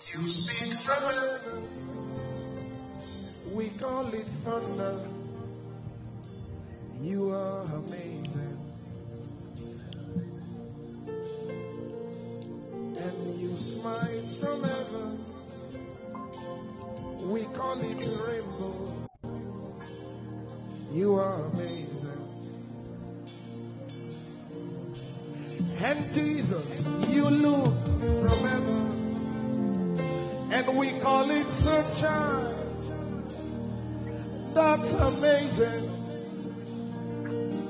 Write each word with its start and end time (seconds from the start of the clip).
You 0.00 0.28
speak 0.28 0.78
trouble. 0.84 1.38
We 3.52 3.70
call 3.70 4.14
it 4.14 4.26
thunder. 4.44 5.00
You 7.02 7.30
are 7.30 7.62
amazing. 7.64 8.58
And 12.96 13.40
you 13.40 13.56
smile 13.56 14.22
from 14.40 14.62
heaven. 14.62 15.24
We 17.32 17.42
call 17.42 17.80
it 17.80 18.08
rainbow. 18.28 18.92
You 20.92 21.14
are 21.16 21.42
amazing. 21.46 22.24
And 25.80 26.04
Jesus, 26.14 26.86
you 27.08 27.28
look 27.28 27.74
from 28.00 28.48
heaven 28.48 28.77
and 30.50 30.76
we 30.76 30.92
call 31.00 31.30
it 31.30 31.50
sunshine. 31.50 32.54
That's 34.54 34.92
amazing. 34.92 35.90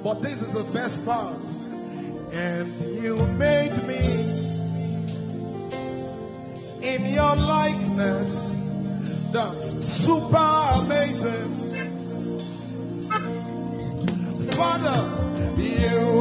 But 0.02 0.22
this 0.22 0.40
is 0.42 0.52
the 0.52 0.64
best 0.64 1.04
part. 1.04 1.36
And 2.32 3.02
you 3.02 3.16
made 3.16 3.86
me 3.86 3.98
in 6.82 7.06
your 7.06 7.36
likeness. 7.36 8.54
That's 9.32 9.70
super 9.84 10.36
amazing. 10.36 11.54
Father, 14.52 15.60
you 15.60 16.17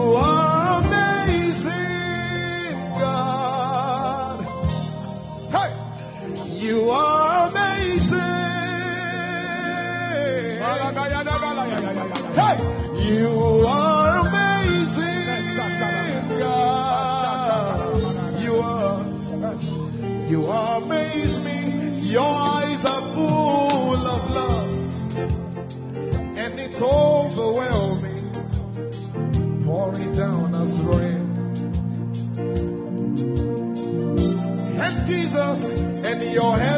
Jesus 35.38 35.64
and 36.04 36.34
your 36.34 36.58
heaven. 36.58 36.77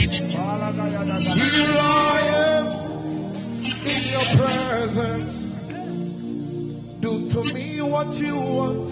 Here 0.00 1.76
I 1.78 2.20
am 2.32 2.66
in 3.86 4.02
your 4.10 4.26
presence. 4.38 5.36
Do 7.00 7.28
to 7.28 7.44
me 7.52 7.82
what 7.82 8.14
you 8.14 8.36
want. 8.36 8.88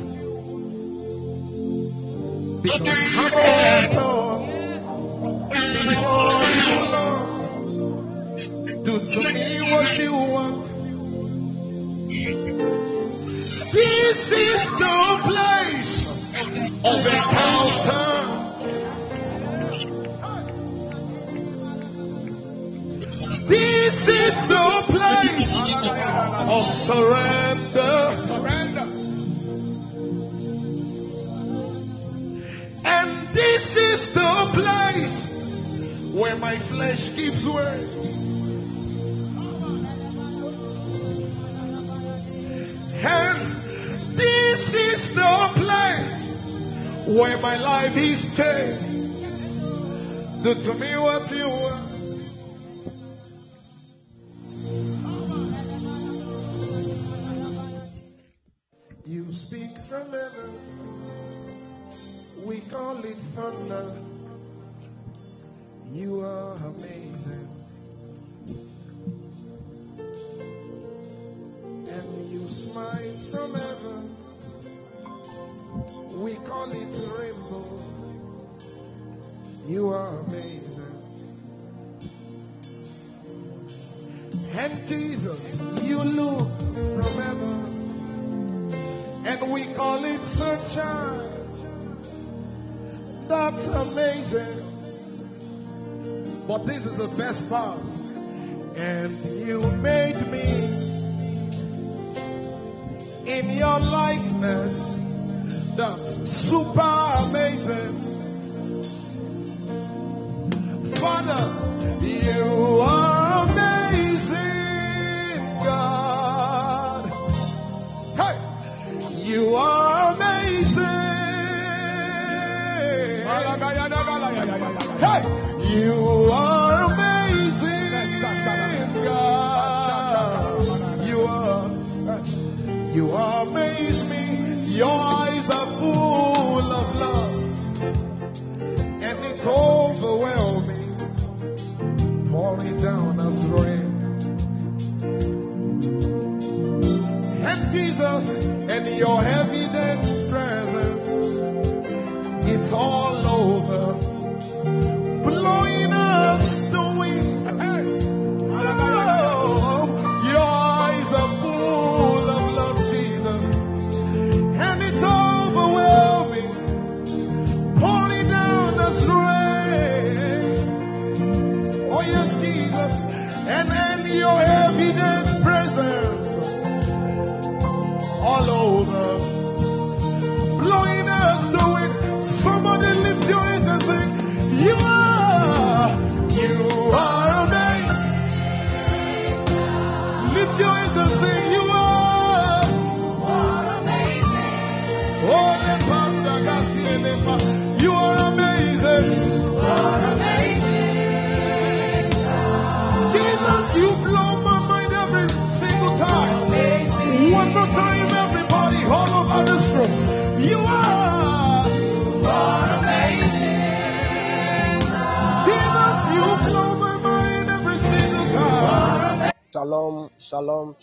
Because 2.62 2.88
I'm 3.24 3.98
open 3.98 4.88
for 5.94 6.42
you, 6.58 6.76
Lord. 6.92 8.84
Do 8.84 8.94
to 9.06 9.20
me 9.32 9.48
what 9.72 9.98
you 9.98 10.12
want. 10.12 10.77
Surrender. 26.88 28.26
Surrender. 28.26 28.86
And 32.84 33.28
this 33.34 33.76
is 33.76 34.14
the 34.14 34.50
place 34.54 35.16
where 36.14 36.36
my 36.36 36.56
flesh 36.56 37.14
gives 37.14 37.46
way. 37.46 37.84
And 43.04 44.16
this 44.16 44.74
is 44.74 45.14
the 45.14 45.50
place 45.56 46.22
where 47.06 47.38
my 47.38 47.58
life 47.58 47.96
is 47.98 48.34
changed. 48.34 48.88
Do 50.42 50.54
to 50.54 50.74
me 50.74 50.96
what 50.96 51.30
you 51.32 51.57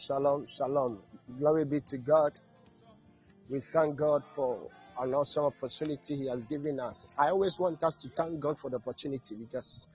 shalom, 0.06 0.46
shalom. 0.48 1.02
Glory 1.40 1.66
be 1.66 1.80
to 1.88 1.98
God. 1.98 2.32
We 3.50 3.60
thank 3.60 3.96
God 3.96 4.24
for 4.36 4.70
an 5.00 5.16
awesome 5.16 5.46
opportunity 5.46 6.16
He 6.16 6.28
has 6.28 6.46
given 6.46 6.80
us. 6.80 7.12
I 7.18 7.30
always 7.30 7.58
want 7.58 7.82
us 7.84 7.98
to 7.98 8.10
thank 8.10 8.40
God 8.40 8.60
for 8.60 8.70
the 8.70 8.76
opportunity 8.76 9.36
because 9.36 9.90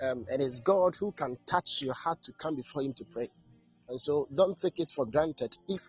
um, 0.00 0.24
it 0.30 0.40
is 0.40 0.60
God 0.60 0.94
who 0.98 1.12
can 1.12 1.36
touch 1.46 1.82
your 1.82 1.92
heart 1.92 2.22
to 2.22 2.32
come 2.32 2.56
before 2.56 2.82
Him 2.82 2.94
to 2.94 3.04
pray. 3.12 3.28
And 3.90 4.00
so 4.00 4.28
don't 4.34 4.58
take 4.58 4.80
it 4.80 4.90
for 4.90 5.04
granted 5.04 5.54
if 5.68 5.82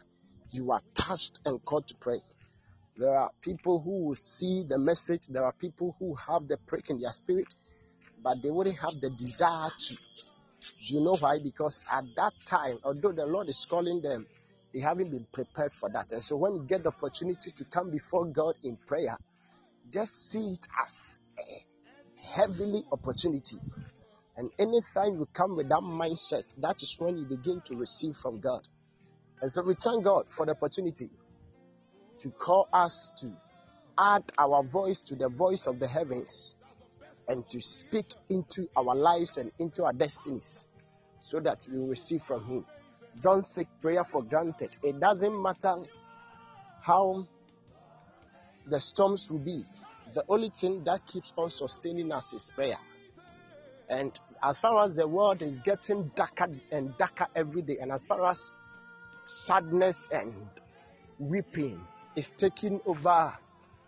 you 0.51 0.71
are 0.71 0.81
touched 0.93 1.39
and 1.45 1.63
called 1.63 1.87
to 1.87 1.95
pray. 2.01 2.19
There 2.97 3.15
are 3.15 3.31
people 3.41 3.79
who 3.79 4.07
will 4.07 4.15
see 4.15 4.65
the 4.67 4.77
message, 4.77 5.27
there 5.27 5.45
are 5.45 5.53
people 5.53 5.95
who 5.99 6.15
have 6.15 6.49
the 6.49 6.57
prick 6.67 6.89
in 6.89 6.97
their 6.99 7.13
spirit, 7.13 7.47
but 8.21 8.41
they 8.43 8.51
wouldn't 8.51 8.79
have 8.79 8.99
the 8.99 9.11
desire 9.11 9.69
to. 9.87 9.97
You 10.79 11.01
know 11.01 11.15
why? 11.15 11.39
Because 11.43 11.85
at 11.91 12.03
that 12.15 12.33
time, 12.45 12.79
although 12.83 13.11
the 13.11 13.25
Lord 13.25 13.49
is 13.49 13.65
calling 13.69 14.01
them, 14.01 14.27
they 14.73 14.79
haven't 14.81 15.11
been 15.11 15.25
prepared 15.31 15.73
for 15.73 15.89
that. 15.89 16.11
And 16.11 16.23
so 16.23 16.35
when 16.35 16.55
you 16.55 16.63
get 16.67 16.83
the 16.83 16.89
opportunity 16.89 17.51
to 17.51 17.65
come 17.65 17.91
before 17.91 18.25
God 18.25 18.55
in 18.63 18.77
prayer, 18.87 19.17
just 19.91 20.31
see 20.31 20.51
it 20.53 20.67
as 20.81 21.19
a 21.39 22.31
heavenly 22.35 22.83
opportunity. 22.91 23.57
And 24.37 24.49
anytime 24.59 25.13
you 25.17 25.27
come 25.33 25.55
with 25.55 25.69
that 25.69 25.81
mindset, 25.81 26.53
that 26.61 26.81
is 26.81 26.95
when 26.99 27.17
you 27.17 27.25
begin 27.25 27.61
to 27.65 27.75
receive 27.75 28.15
from 28.15 28.41
God. 28.41 28.67
And 29.41 29.51
so 29.51 29.63
we 29.63 29.75
thank 29.75 30.03
God 30.03 30.25
for 30.29 30.45
the 30.45 30.51
opportunity 30.53 31.09
to 32.19 32.31
call 32.31 32.67
us 32.73 33.11
to 33.21 33.31
add 33.97 34.23
our 34.37 34.63
voice 34.63 35.03
to 35.03 35.15
the 35.15 35.29
voice 35.29 35.67
of 35.67 35.79
the 35.79 35.87
heavens 35.87 36.55
and 37.27 37.47
to 37.49 37.59
speak 37.59 38.05
into 38.29 38.67
our 38.75 38.95
lives 38.95 39.37
and 39.37 39.51
into 39.59 39.83
our 39.83 39.93
destinies 39.93 40.67
so 41.21 41.39
that 41.39 41.65
we 41.71 41.79
receive 41.89 42.21
from 42.21 42.45
Him. 42.45 42.65
Don't 43.21 43.45
take 43.53 43.67
prayer 43.81 44.03
for 44.03 44.21
granted. 44.23 44.75
It 44.83 44.99
doesn't 44.99 45.41
matter 45.41 45.75
how 46.81 47.25
the 48.67 48.79
storms 48.79 49.31
will 49.31 49.39
be, 49.39 49.63
the 50.13 50.23
only 50.29 50.49
thing 50.49 50.83
that 50.83 51.05
keeps 51.05 51.33
on 51.35 51.49
sustaining 51.49 52.11
us 52.11 52.33
is 52.33 52.51
prayer. 52.55 52.77
And 53.89 54.19
as 54.41 54.59
far 54.59 54.83
as 54.83 54.95
the 54.95 55.07
world 55.07 55.41
is 55.41 55.59
getting 55.59 56.11
darker 56.15 56.47
and 56.71 56.97
darker 56.97 57.27
every 57.35 57.61
day, 57.61 57.77
and 57.81 57.91
as 57.91 58.03
far 58.05 58.25
as 58.25 58.51
sadness 59.25 60.09
and 60.09 60.33
weeping 61.19 61.79
is 62.15 62.31
taking 62.31 62.81
over 62.85 63.33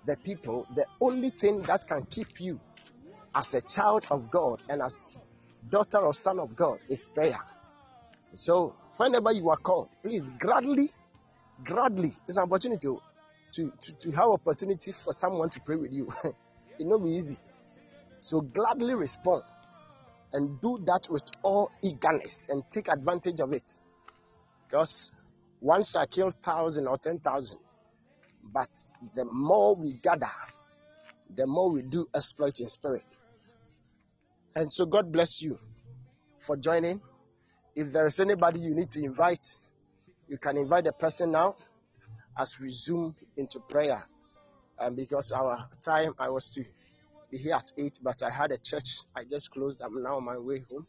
the 0.06 0.18
people, 0.18 0.68
the 0.76 0.86
only 1.02 1.30
thing 1.32 1.62
that 1.64 1.88
can 1.88 2.06
keep 2.06 2.40
you 2.40 2.60
as 3.38 3.54
a 3.54 3.62
child 3.62 4.08
of 4.10 4.32
God 4.32 4.62
and 4.68 4.82
as 4.82 5.20
daughter 5.70 6.00
or 6.00 6.14
son 6.14 6.40
of 6.40 6.56
God 6.56 6.80
is 6.90 7.10
prayer. 7.14 7.40
So 8.34 8.76
whenever 8.98 9.32
you 9.32 9.50
are 9.52 9.58
called, 9.58 9.90
please 10.02 10.32
gladly, 10.40 10.90
gladly, 11.64 12.12
it's 12.28 12.38
an 12.38 12.44
opportunity 12.44 12.88
to, 12.88 13.02
to, 13.54 13.92
to 14.02 14.12
have 14.12 14.30
opportunity 14.30 14.92
for 14.92 15.14
someone 15.14 15.52
to 15.52 15.62
pray 15.62 15.76
with 15.76 15.94
you. 15.94 16.12
it 16.80 16.88
will 16.88 17.00
be 17.00 17.12
easy. 17.12 17.38
So 18.22 18.42
gladly 18.42 18.96
respond 18.96 19.44
and 20.34 20.60
do 20.60 20.80
that 20.88 21.08
with 21.10 21.24
all 21.44 21.72
eagerness 21.84 22.50
and 22.50 22.64
take 22.72 22.88
advantage 22.90 23.40
of 23.40 23.54
it. 23.54 23.80
Because 24.68 25.12
Once 25.62 25.96
I 25.96 26.08
kill 26.08 26.32
thousand 26.44 26.88
or 26.88 26.98
ten 26.98 27.20
thousand, 27.20 27.60
but 28.54 28.70
the 29.16 29.26
more 29.26 29.76
we 29.76 29.94
gather, 29.94 30.32
the 31.36 31.48
more 31.48 31.72
we 31.72 31.84
do 31.84 32.08
exploit 32.16 32.60
in 32.60 32.70
spirit. 32.70 33.04
And 34.58 34.74
so 34.74 34.88
God 34.88 35.12
bless 35.12 35.40
you 35.40 35.60
for 36.40 36.58
joining. 36.58 37.00
If 37.76 37.92
there 37.94 38.08
is 38.08 38.20
anybody 38.20 38.60
you 38.60 38.74
need 38.74 38.90
to 38.90 39.04
invite, 39.04 39.46
you 40.28 40.40
can 40.40 40.58
invite 40.58 40.86
the 40.86 40.94
person 40.94 41.30
now 41.30 41.56
as 42.36 42.60
we 42.60 42.70
zoom 42.70 43.16
into 43.38 43.60
prayer. 43.60 44.04
And 44.80 44.96
because 44.96 45.32
our 45.32 45.70
time 45.86 46.16
I 46.18 46.30
was 46.30 46.50
to 46.56 46.66
be 47.30 47.38
here 47.38 47.54
at 47.54 47.72
8, 47.78 48.00
but 48.02 48.24
I 48.24 48.32
had 48.32 48.52
a 48.52 48.58
church. 48.58 48.98
I 49.16 49.26
just 49.26 49.52
closed. 49.52 49.80
I'm 49.80 50.02
now 50.02 50.18
on 50.18 50.26
my 50.26 50.40
way 50.40 50.66
home. 50.72 50.88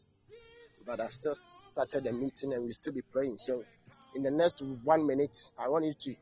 But 0.83 0.99
I've 0.99 1.13
still 1.13 1.35
started 1.35 2.05
the 2.05 2.11
meeting 2.11 2.53
and 2.53 2.63
we 2.63 2.71
still 2.71 2.93
be 2.93 3.03
praying. 3.03 3.37
So 3.37 3.63
in 4.15 4.23
the 4.23 4.31
next 4.31 4.63
one 4.83 5.05
minute, 5.05 5.37
I 5.59 5.67
want 5.67 5.85
you 5.85 5.93
to 5.93 6.15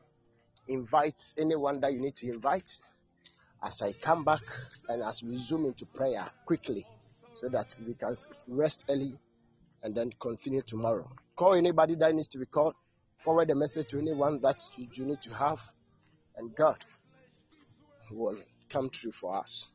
invite 0.68 1.32
anyone 1.38 1.80
that 1.80 1.94
you 1.94 2.00
need 2.00 2.16
to 2.16 2.30
invite 2.30 2.78
as 3.64 3.80
I 3.80 3.92
come 3.92 4.22
back 4.22 4.42
and 4.90 5.02
as 5.02 5.22
we 5.22 5.38
zoom 5.38 5.64
into 5.64 5.86
prayer 5.86 6.26
quickly 6.44 6.84
so 7.40 7.48
that 7.48 7.74
we 7.86 7.94
can 7.94 8.14
rest 8.48 8.84
early 8.88 9.16
and 9.82 9.94
then 9.94 10.10
continue 10.18 10.62
tomorrow. 10.62 11.08
Call 11.36 11.54
anybody 11.54 11.94
that 11.94 12.12
needs 12.14 12.28
to 12.28 12.38
be 12.38 12.46
called. 12.46 12.74
Forward 13.18 13.48
the 13.48 13.54
message 13.54 13.88
to 13.88 13.98
anyone 13.98 14.40
that 14.42 14.60
you 14.74 15.04
need 15.04 15.22
to 15.22 15.34
have, 15.34 15.60
and 16.36 16.54
God 16.54 16.84
will 18.10 18.38
come 18.68 18.90
true 18.90 19.12
for 19.12 19.36
us. 19.36 19.66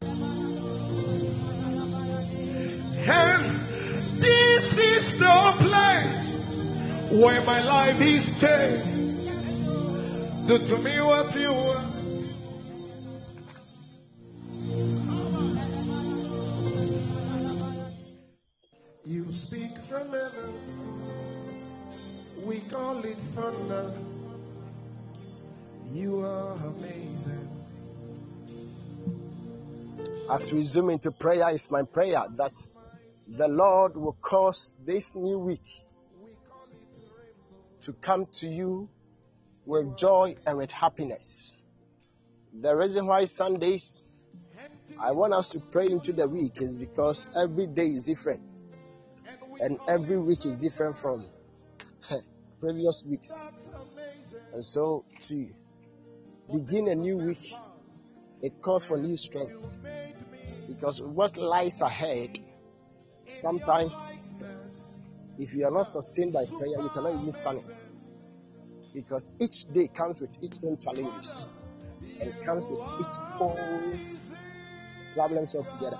And 0.00 0.20
this 4.20 4.78
is 4.78 5.18
the 5.18 5.54
place 5.58 6.36
where 7.22 7.42
my 7.42 7.62
life 7.62 8.00
is 8.00 8.38
changed. 8.40 9.28
Do 10.48 10.58
to 10.58 10.78
me 10.78 11.00
what 11.00 11.34
you 11.34 11.52
want. 11.52 11.87
From 19.88 20.10
heaven, 20.10 20.52
we 22.44 22.60
call 22.60 23.02
it 23.04 23.16
thunder. 23.34 23.94
You 25.94 26.20
are 26.20 26.52
amazing. 26.52 27.48
As 30.30 30.52
we 30.52 30.62
zoom 30.64 30.90
into 30.90 31.10
prayer, 31.10 31.48
it's 31.48 31.70
my 31.70 31.84
prayer 31.84 32.26
that 32.36 32.52
the 33.26 33.48
Lord 33.48 33.96
will 33.96 34.16
cause 34.20 34.74
this 34.84 35.14
new 35.14 35.38
week 35.38 35.66
to 37.82 37.94
come 37.94 38.26
to 38.34 38.48
you 38.48 38.90
with 39.64 39.96
joy 39.96 40.36
and 40.46 40.58
with 40.58 40.70
happiness. 40.70 41.54
The 42.60 42.76
reason 42.76 43.06
why 43.06 43.24
Sundays 43.24 44.02
I 45.00 45.12
want 45.12 45.32
us 45.32 45.48
to 45.50 45.60
pray 45.60 45.86
into 45.86 46.12
the 46.12 46.28
week 46.28 46.60
is 46.60 46.78
because 46.78 47.26
every 47.34 47.66
day 47.66 47.86
is 47.86 48.04
different 48.04 48.47
and 49.60 49.78
every 49.88 50.18
week 50.18 50.44
is 50.46 50.58
different 50.58 50.96
from 50.96 51.26
previous 52.60 53.02
weeks. 53.08 53.46
And 54.52 54.64
so 54.64 55.04
to 55.22 55.48
begin 56.52 56.88
a 56.88 56.94
new 56.94 57.16
week, 57.16 57.52
it 58.42 58.60
calls 58.62 58.86
for 58.86 58.98
new 58.98 59.16
strength. 59.16 59.54
Because 60.68 61.00
what 61.02 61.36
lies 61.36 61.80
ahead, 61.80 62.38
sometimes 63.28 64.12
if 65.38 65.54
you 65.54 65.64
are 65.64 65.70
not 65.70 65.88
sustained 65.88 66.32
by 66.32 66.44
prayer, 66.46 66.80
you 66.80 66.90
cannot 66.92 67.14
even 67.14 67.32
stand 67.32 67.58
it. 67.58 67.82
Because 68.94 69.32
each 69.40 69.64
day 69.72 69.88
comes 69.88 70.20
with 70.20 70.36
its 70.42 70.58
own 70.64 70.78
challenges 70.78 71.46
and 72.20 72.32
comes 72.44 72.64
with 72.64 72.80
its 72.80 73.18
own 73.40 73.98
problems 75.14 75.54
altogether. 75.54 75.98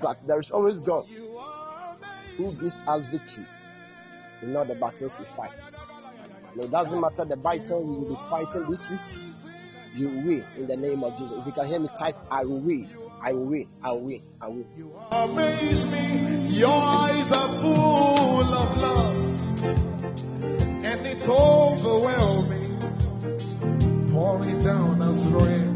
But 0.00 0.26
there 0.26 0.38
is 0.38 0.50
always 0.50 0.80
God 0.80 1.06
who 2.40 2.52
gives 2.52 2.82
us 2.86 3.04
victory 3.06 3.46
in 4.42 4.56
all 4.56 4.64
the 4.64 4.74
battles 4.74 5.18
we 5.18 5.24
fight. 5.24 5.78
And 6.52 6.64
it 6.64 6.70
doesn't 6.70 7.00
matter 7.00 7.24
the 7.24 7.36
battle 7.36 7.82
we 7.82 7.96
will 7.96 8.08
be 8.10 8.20
fighting 8.30 8.68
this 8.68 8.88
week, 8.90 9.00
you 9.94 10.08
will 10.08 10.44
in 10.56 10.66
the 10.66 10.76
name 10.76 11.04
of 11.04 11.16
Jesus. 11.18 11.38
If 11.38 11.46
you 11.46 11.52
can 11.52 11.66
hear 11.66 11.78
me 11.78 11.88
type, 11.96 12.16
I 12.30 12.44
will 12.44 12.60
win. 12.60 12.88
I 13.22 13.32
will 13.34 13.44
win. 13.46 13.68
I 13.82 13.92
will 13.92 14.00
win. 14.00 14.22
I 14.40 14.48
will. 14.48 14.66
You 14.76 14.92
amaze 15.12 15.84
me. 15.90 16.46
Your 16.48 16.72
eyes 16.72 17.32
are 17.32 17.60
full 17.60 18.54
of 18.54 18.76
love, 18.76 19.16
and 20.84 21.06
it's 21.06 21.28
overwhelming, 21.28 22.78
pouring 24.12 24.62
down 24.64 25.02
as 25.02 25.26
rain. 25.28 25.69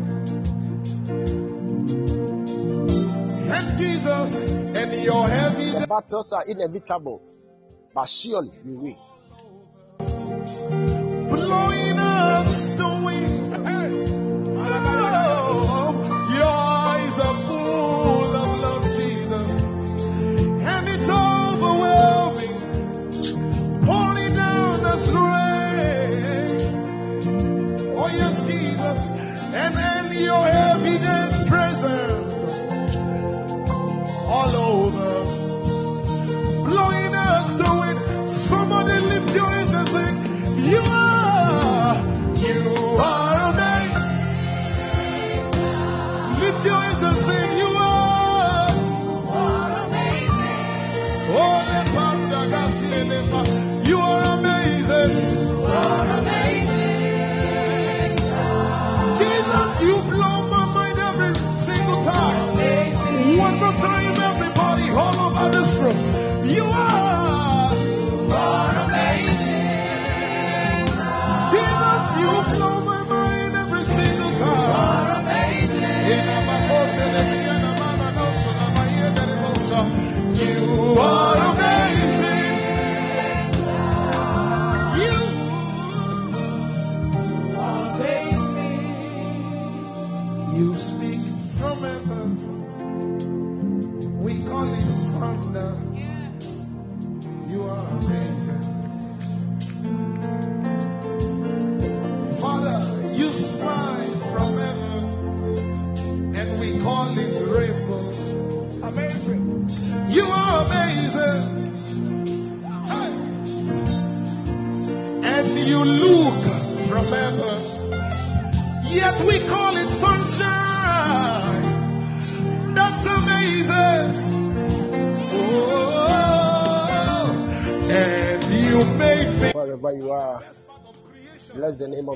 And 3.56 3.78
Jesus, 3.78 4.34
and 4.34 5.02
your 5.04 5.28
heavy 5.28 5.70
The 5.70 5.86
battles 5.86 6.32
are 6.32 6.44
inevitable, 6.46 7.22
but 7.94 8.08
surely 8.08 8.58
we 8.64 8.74
win. 8.74 8.96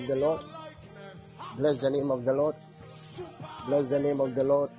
The 0.09 0.17
Lord. 0.17 0.43
Bless 1.59 1.83
the 1.83 1.91
name 1.91 2.11
of 2.11 2.25
the 2.25 2.33
Lord. 2.33 2.57
Bless 3.67 3.91
the 3.91 4.01
name 4.01 4.21
of 4.21 4.35
the 4.35 4.43
Lord. 4.43 4.71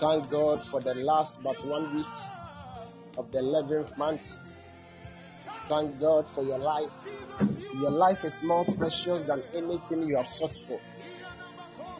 Thank 0.00 0.28
God 0.28 0.66
for 0.66 0.80
the 0.80 0.94
last 0.94 1.40
but 1.42 1.64
one 1.64 1.94
week 1.94 2.16
of 3.16 3.30
the 3.30 3.38
11th 3.38 3.96
month. 3.96 4.38
Thank 5.68 6.00
God 6.00 6.28
for 6.28 6.42
your 6.42 6.58
life. 6.58 6.90
Your 7.74 7.92
life 7.92 8.24
is 8.24 8.42
more 8.42 8.64
precious 8.64 9.22
than 9.22 9.44
anything 9.54 10.08
you 10.08 10.16
have 10.16 10.26
sought 10.26 10.56
for. 10.56 10.80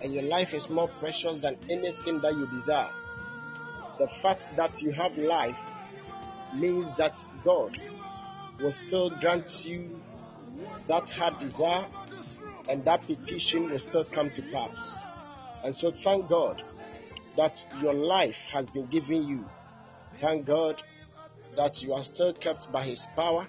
And 0.03 0.13
your 0.13 0.25
life 0.25 0.53
is 0.53 0.69
more 0.69 0.89
precious 0.89 1.41
than 1.41 1.57
anything 1.71 2.21
that 2.21 2.33
you 2.33 2.49
desire. 2.49 2.91
The 4.01 4.09
fact 4.09 4.49
that 4.57 4.83
you 4.83 4.91
have 4.91 5.17
life 5.17 5.59
means 6.53 6.97
that 6.97 7.23
God 7.45 7.79
will 8.61 8.73
still 8.73 9.11
grant 9.11 9.65
you 9.65 10.01
that 10.89 11.09
hard 11.11 11.39
desire 11.39 11.87
and 12.69 12.85
that 12.85 13.07
petition 13.07 13.71
will 13.71 13.79
still 13.79 14.05
come 14.05 14.31
to 14.31 14.43
pass. 14.43 15.03
And 15.65 15.75
so 15.75 15.93
thank 15.93 16.29
God 16.29 16.63
that 17.37 17.65
your 17.81 17.95
life 17.95 18.37
has 18.53 18.67
been 18.67 18.87
given 18.87 19.27
you. 19.29 19.45
Thank 20.19 20.47
God 20.47 20.83
that 21.57 21.83
you 21.83 21.95
are 21.95 22.05
still 22.05 22.33
kept 22.33 22.71
by 22.73 22.85
His 22.85 23.07
power. 23.17 23.47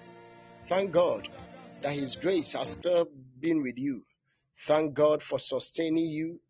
Thank 0.68 0.92
God 0.92 1.28
that 1.82 1.92
His 1.92 2.16
grace 2.16 2.52
has 2.52 2.70
still 2.70 3.08
been 3.40 3.62
with 3.62 3.78
you. 3.78 4.02
Thank 4.66 4.94
God 4.94 5.22
for 5.22 5.38
sustaining 5.38 6.06
you 6.06 6.40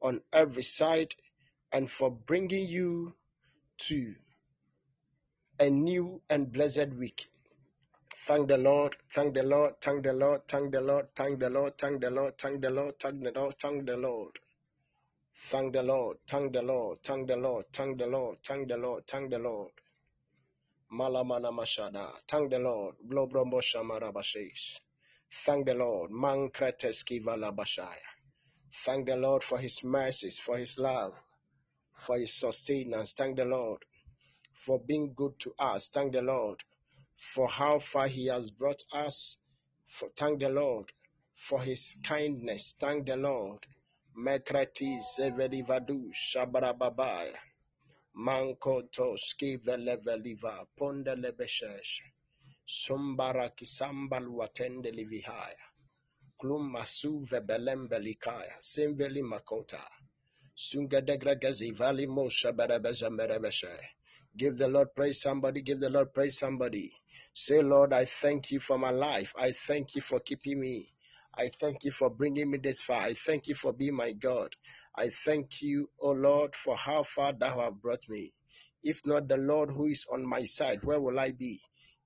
on 0.00 0.20
every 0.32 0.62
side 0.62 1.14
and 1.72 1.90
for 1.90 2.10
bringing 2.10 2.66
you 2.66 3.14
to 3.78 4.14
a 5.60 5.68
new 5.68 6.20
and 6.30 6.50
blessed 6.50 6.94
week. 6.94 7.28
Thank 8.26 8.48
the 8.48 8.58
Lord, 8.58 8.96
thank 9.10 9.34
the 9.34 9.42
Lord, 9.42 9.74
thank 9.80 10.04
the 10.04 10.12
Lord, 10.12 10.42
thank 10.48 10.72
the 10.72 10.80
Lord, 10.80 11.08
thank 11.14 11.40
the 11.40 11.50
Lord, 11.50 11.78
thank 11.78 12.00
the 12.00 12.10
Lord, 12.10 12.38
thank 12.38 12.60
the 12.62 12.70
Lord, 12.70 12.94
thank 13.00 13.24
the 13.24 13.30
Lord, 13.32 13.54
thank 13.60 13.86
the 13.86 13.96
Lord. 13.96 14.32
Thank 15.50 15.72
the 15.72 15.82
Lord, 15.82 16.18
thank 16.28 16.52
the 16.52 16.62
Lord, 16.62 16.98
thank 17.04 17.28
the 17.28 17.36
Lord, 17.36 17.66
thank 17.72 17.98
the 17.98 18.06
Lord, 18.06 18.38
thank 18.44 18.68
the 18.68 18.76
Lord, 18.76 19.06
thank 19.06 19.30
the 19.30 19.38
Lord. 19.38 19.72
Malamana 20.92 21.52
Mashada, 21.52 22.10
thank 22.28 22.50
the 22.50 22.58
Lord, 22.58 22.96
Blobromosha 23.08 23.82
Marabashish. 23.82 24.78
Thank 25.46 25.66
the 25.66 25.74
Lord, 25.74 26.10
Mankreteski 26.10 27.22
Valabashaya. 27.24 28.08
Thank 28.84 29.06
the 29.06 29.16
Lord 29.16 29.42
for 29.42 29.58
his 29.58 29.84
mercies, 29.84 30.38
for 30.38 30.58
his 30.58 30.78
love, 30.78 31.14
for 31.94 32.18
his 32.18 32.34
sustenance. 32.34 33.12
Thank 33.12 33.36
the 33.36 33.44
Lord 33.44 33.84
for 34.66 34.80
being 34.80 35.14
good 35.16 35.38
to 35.40 35.54
us. 35.58 35.88
Thank 35.88 36.12
the 36.12 36.22
Lord 36.22 36.62
for 37.18 37.48
how 37.48 37.78
far 37.78 38.08
he 38.08 38.26
has 38.26 38.50
brought 38.50 38.82
us. 38.92 39.36
For, 39.88 40.08
thank 40.16 40.40
the 40.40 40.48
Lord 40.48 40.92
for 41.34 41.60
his 41.62 41.96
kindness. 42.04 42.76
Thank 42.78 43.06
the 43.06 43.16
Lord. 43.16 43.66
Mekreti 44.16 45.00
Zevelivadu 45.00 46.12
Shabarababaya. 46.12 47.34
Manko 48.16 48.82
Toski 48.90 49.58
Veleveliva 49.58 50.66
Ponda 50.78 51.14
Lebeshesh. 51.16 52.00
Sumbara 52.66 53.50
Kisambal 53.56 54.26
Watende 54.28 54.92
Livihaya. 54.92 55.56
Klum 56.40 56.72
Masu 56.72 57.26
Vebelem 57.26 57.88
Belikaya. 57.88 58.58
Simveli 58.60 59.22
Makota. 59.22 59.82
Sungadegragazi 60.56 61.72
Mosha 62.08 62.52
Berebeza 62.52 63.10
Give 64.36 64.56
the 64.56 64.68
Lord 64.68 64.94
praise 64.94 65.20
somebody, 65.22 65.62
give 65.62 65.80
the 65.80 65.90
Lord 65.90 66.12
praise 66.12 66.38
somebody. 66.38 66.92
Say, 67.40 67.62
Lord, 67.62 67.92
I 67.92 68.04
thank 68.04 68.50
you 68.50 68.58
for 68.58 68.78
my 68.78 68.90
life. 68.90 69.32
I 69.38 69.52
thank 69.52 69.94
you 69.94 70.02
for 70.02 70.18
keeping 70.18 70.58
me. 70.58 70.92
I 71.36 71.50
thank 71.50 71.84
you 71.84 71.92
for 71.92 72.10
bringing 72.10 72.50
me 72.50 72.58
this 72.58 72.80
far. 72.80 73.02
I 73.02 73.14
thank 73.14 73.46
you 73.46 73.54
for 73.54 73.72
being 73.72 73.94
my 73.94 74.10
God. 74.10 74.56
I 74.96 75.10
thank 75.10 75.62
you, 75.62 75.88
O 76.00 76.10
Lord, 76.10 76.56
for 76.56 76.76
how 76.76 77.04
far 77.04 77.32
thou 77.32 77.60
have 77.60 77.80
brought 77.80 78.08
me. 78.08 78.32
If 78.82 79.06
not 79.06 79.28
the 79.28 79.36
Lord 79.36 79.70
who 79.70 79.86
is 79.86 80.04
on 80.10 80.26
my 80.26 80.46
side, 80.46 80.82
where 80.82 81.00
will 81.00 81.20
I 81.20 81.30
be? 81.30 81.60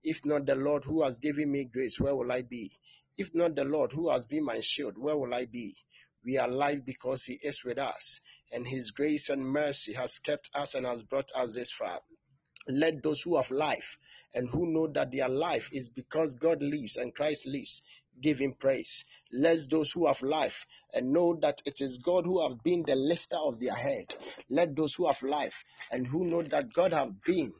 If 0.04 0.22
not 0.26 0.44
the 0.44 0.54
Lord 0.54 0.84
who 0.84 1.02
has 1.02 1.18
given 1.18 1.50
me 1.50 1.64
grace, 1.64 1.98
where 1.98 2.14
will 2.14 2.30
I 2.30 2.42
be? 2.42 2.70
If 3.16 3.34
not 3.34 3.56
the 3.56 3.64
Lord 3.64 3.90
who 3.90 4.10
has 4.10 4.26
been 4.26 4.44
my 4.44 4.60
shield, 4.60 4.98
where 4.98 5.16
will 5.16 5.32
I 5.32 5.46
be? 5.46 5.74
We 6.22 6.36
are 6.36 6.50
alive 6.50 6.84
because 6.84 7.24
He 7.24 7.38
is 7.42 7.64
with 7.64 7.78
us, 7.78 8.20
and 8.52 8.68
His 8.68 8.90
grace 8.90 9.30
and 9.30 9.42
mercy 9.42 9.94
has 9.94 10.18
kept 10.18 10.50
us 10.54 10.74
and 10.74 10.84
has 10.84 11.02
brought 11.02 11.32
us 11.34 11.54
this 11.54 11.72
far. 11.72 12.00
Let 12.68 13.02
those 13.02 13.22
who 13.22 13.36
have 13.36 13.50
life 13.50 13.96
and 14.34 14.48
who 14.48 14.66
know 14.66 14.86
that 14.88 15.12
their 15.12 15.28
life 15.28 15.68
is 15.72 15.88
because 15.88 16.34
God 16.34 16.62
lives 16.62 16.96
and 16.96 17.14
Christ 17.14 17.46
lives 17.46 17.82
give 18.20 18.38
him 18.38 18.54
praise. 18.58 19.04
Let 19.32 19.70
those 19.70 19.92
who 19.92 20.06
have 20.06 20.22
life 20.22 20.66
and 20.92 21.12
know 21.12 21.38
that 21.40 21.62
it 21.64 21.80
is 21.80 21.98
God 21.98 22.24
who 22.24 22.46
have 22.46 22.62
been 22.62 22.84
the 22.84 22.94
lifter 22.96 23.36
of 23.36 23.58
their 23.60 23.74
head. 23.74 24.14
Let 24.50 24.76
those 24.76 24.94
who 24.94 25.06
have 25.06 25.22
life 25.22 25.64
and 25.90 26.06
who 26.06 26.24
know 26.24 26.42
that 26.42 26.72
God 26.74 26.92
have 26.92 27.22
been 27.22 27.52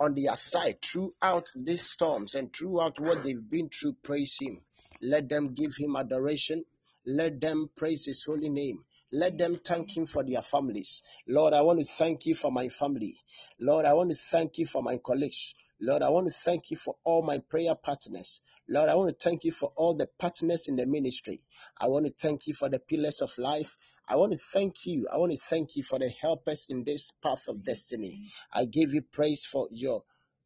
on 0.00 0.14
their 0.14 0.36
side 0.36 0.80
throughout 0.82 1.48
these 1.56 1.82
storms 1.82 2.34
and 2.34 2.52
throughout 2.52 3.00
what 3.00 3.22
they've 3.22 3.50
been 3.50 3.68
through 3.68 3.96
praise 4.02 4.36
him. 4.40 4.60
Let 5.00 5.28
them 5.28 5.54
give 5.54 5.74
him 5.76 5.96
adoration. 5.96 6.64
Let 7.06 7.40
them 7.40 7.70
praise 7.76 8.04
his 8.06 8.24
holy 8.24 8.48
name. 8.48 8.84
Let 9.12 9.38
them 9.38 9.54
thank 9.54 9.96
Him 9.96 10.06
for 10.06 10.22
their 10.22 10.42
families. 10.42 11.02
Lord, 11.26 11.54
I 11.54 11.62
want 11.62 11.80
to 11.80 11.86
thank 11.86 12.26
you 12.26 12.34
for 12.34 12.52
my 12.52 12.68
family. 12.68 13.16
Lord, 13.58 13.86
I 13.86 13.94
want 13.94 14.10
to 14.10 14.16
thank 14.16 14.58
you 14.58 14.66
for 14.66 14.82
my 14.82 14.98
colleagues. 14.98 15.54
Lord, 15.80 16.02
I 16.02 16.10
want 16.10 16.26
to 16.26 16.32
thank 16.32 16.70
you 16.70 16.76
for 16.76 16.96
all 17.04 17.22
my 17.22 17.38
prayer 17.38 17.74
partners. 17.74 18.40
Lord, 18.68 18.88
I 18.88 18.96
want 18.96 19.18
to 19.18 19.24
thank 19.24 19.44
you 19.44 19.52
for 19.52 19.72
all 19.76 19.94
the 19.94 20.08
partners 20.18 20.68
in 20.68 20.76
the 20.76 20.86
ministry. 20.86 21.40
I 21.80 21.88
want 21.88 22.06
to 22.06 22.12
thank 22.12 22.46
you 22.46 22.54
for 22.54 22.68
the 22.68 22.80
pillars 22.80 23.20
of 23.22 23.36
life. 23.38 23.76
I 24.08 24.16
want 24.16 24.32
to 24.32 24.38
thank 24.38 24.86
you. 24.86 25.06
I 25.12 25.18
want 25.18 25.32
to 25.32 25.38
thank 25.38 25.76
you 25.76 25.82
for 25.82 25.98
the 25.98 26.08
helpers 26.08 26.66
in 26.68 26.84
this 26.84 27.12
path 27.22 27.46
of 27.48 27.62
destiny. 27.64 28.22
I 28.52 28.64
give 28.64 28.92
you 28.92 29.02
praise 29.02 29.46
for 29.46 29.68
your 29.70 30.02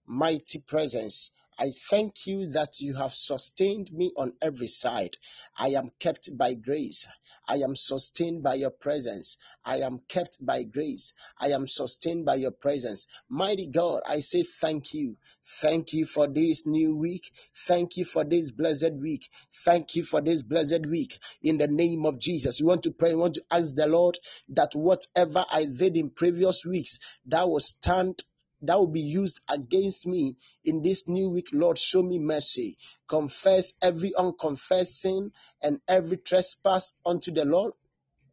mighty 0.06 0.60
presence. 0.60 1.30
I 1.62 1.70
thank 1.70 2.26
you 2.26 2.48
that 2.54 2.80
you 2.80 2.96
have 2.96 3.14
sustained 3.14 3.92
me 3.92 4.10
on 4.16 4.32
every 4.42 4.66
side. 4.66 5.16
I 5.56 5.68
am 5.68 5.92
kept 6.00 6.36
by 6.36 6.54
grace. 6.54 7.06
I 7.46 7.58
am 7.58 7.76
sustained 7.76 8.42
by 8.42 8.54
your 8.54 8.72
presence. 8.72 9.38
I 9.64 9.76
am 9.76 10.00
kept 10.08 10.44
by 10.44 10.64
grace. 10.64 11.14
I 11.38 11.50
am 11.50 11.68
sustained 11.68 12.24
by 12.24 12.34
your 12.34 12.50
presence. 12.50 13.06
Mighty 13.28 13.68
God, 13.68 14.02
I 14.08 14.18
say 14.20 14.42
thank 14.42 14.92
you. 14.92 15.18
Thank 15.60 15.92
you 15.92 16.04
for 16.04 16.26
this 16.26 16.66
new 16.66 16.96
week. 16.96 17.30
Thank 17.68 17.96
you 17.96 18.06
for 18.06 18.24
this 18.24 18.50
blessed 18.50 18.94
week. 18.94 19.28
Thank 19.64 19.94
you 19.94 20.02
for 20.02 20.20
this 20.20 20.42
blessed 20.42 20.86
week. 20.86 21.16
In 21.42 21.58
the 21.58 21.68
name 21.68 22.06
of 22.06 22.18
Jesus, 22.18 22.58
you 22.58 22.66
want 22.66 22.82
to 22.82 22.90
pray, 22.90 23.10
you 23.10 23.18
want 23.18 23.34
to 23.34 23.44
ask 23.52 23.76
the 23.76 23.86
Lord 23.86 24.18
that 24.48 24.74
whatever 24.74 25.44
I 25.48 25.66
did 25.66 25.96
in 25.96 26.10
previous 26.10 26.64
weeks, 26.64 26.98
that 27.26 27.48
will 27.48 27.60
stand 27.60 28.24
that 28.62 28.78
will 28.78 28.86
be 28.86 29.00
used 29.00 29.40
against 29.48 30.06
me 30.06 30.36
in 30.64 30.82
this 30.82 31.08
new 31.08 31.30
week. 31.30 31.48
Lord, 31.52 31.78
show 31.78 32.02
me 32.02 32.18
mercy. 32.18 32.76
Confess 33.08 33.74
every 33.82 34.14
unconfessed 34.14 35.00
sin 35.00 35.32
and 35.62 35.80
every 35.88 36.16
trespass 36.16 36.94
unto 37.04 37.32
the 37.32 37.44
Lord 37.44 37.72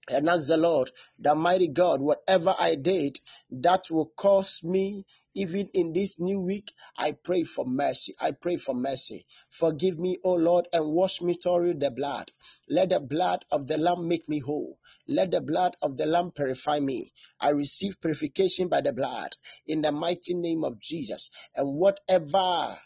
and 0.10 0.30
ask 0.30 0.48
the 0.48 0.58
Lord, 0.58 0.92
the 1.18 1.36
mighty 1.36 1.68
God, 1.68 2.02
whatever 2.02 2.56
I 2.58 2.76
did 2.76 3.20
that 3.52 3.90
will 3.90 4.12
cause 4.16 4.64
me, 4.64 5.06
even 5.36 5.70
in 5.74 5.94
this 5.94 6.20
new 6.20 6.40
week, 6.40 6.72
I 6.98 7.12
pray 7.12 7.44
for 7.44 7.66
mercy. 7.66 8.16
I 8.20 8.32
pray 8.32 8.58
for 8.58 8.74
mercy. 8.76 9.26
Forgive 9.50 10.00
me, 10.00 10.18
O 10.24 10.34
Lord, 10.34 10.68
and 10.74 10.88
wash 10.88 11.22
me 11.22 11.36
through 11.36 11.76
the 11.76 11.92
blood. 11.92 12.32
Let 12.68 12.90
the 12.90 13.00
blood 13.00 13.46
of 13.52 13.68
the 13.68 13.78
Lamb 13.78 14.08
make 14.08 14.28
me 14.28 14.40
whole. 14.40 14.80
Let 15.08 15.32
the 15.32 15.42
blood 15.42 15.76
of 15.82 15.98
the 15.98 16.06
Lamb 16.06 16.32
purify 16.32 16.80
me. 16.80 17.14
I 17.40 17.50
receive 17.50 18.02
purification 18.02 18.68
by 18.68 18.82
the 18.82 18.94
blood 18.94 19.36
in 19.66 19.82
the 19.82 19.92
mighty 19.92 20.34
name 20.34 20.64
of 20.64 20.80
Jesus. 20.80 21.30
And 21.56 21.76
whatever 21.76 22.78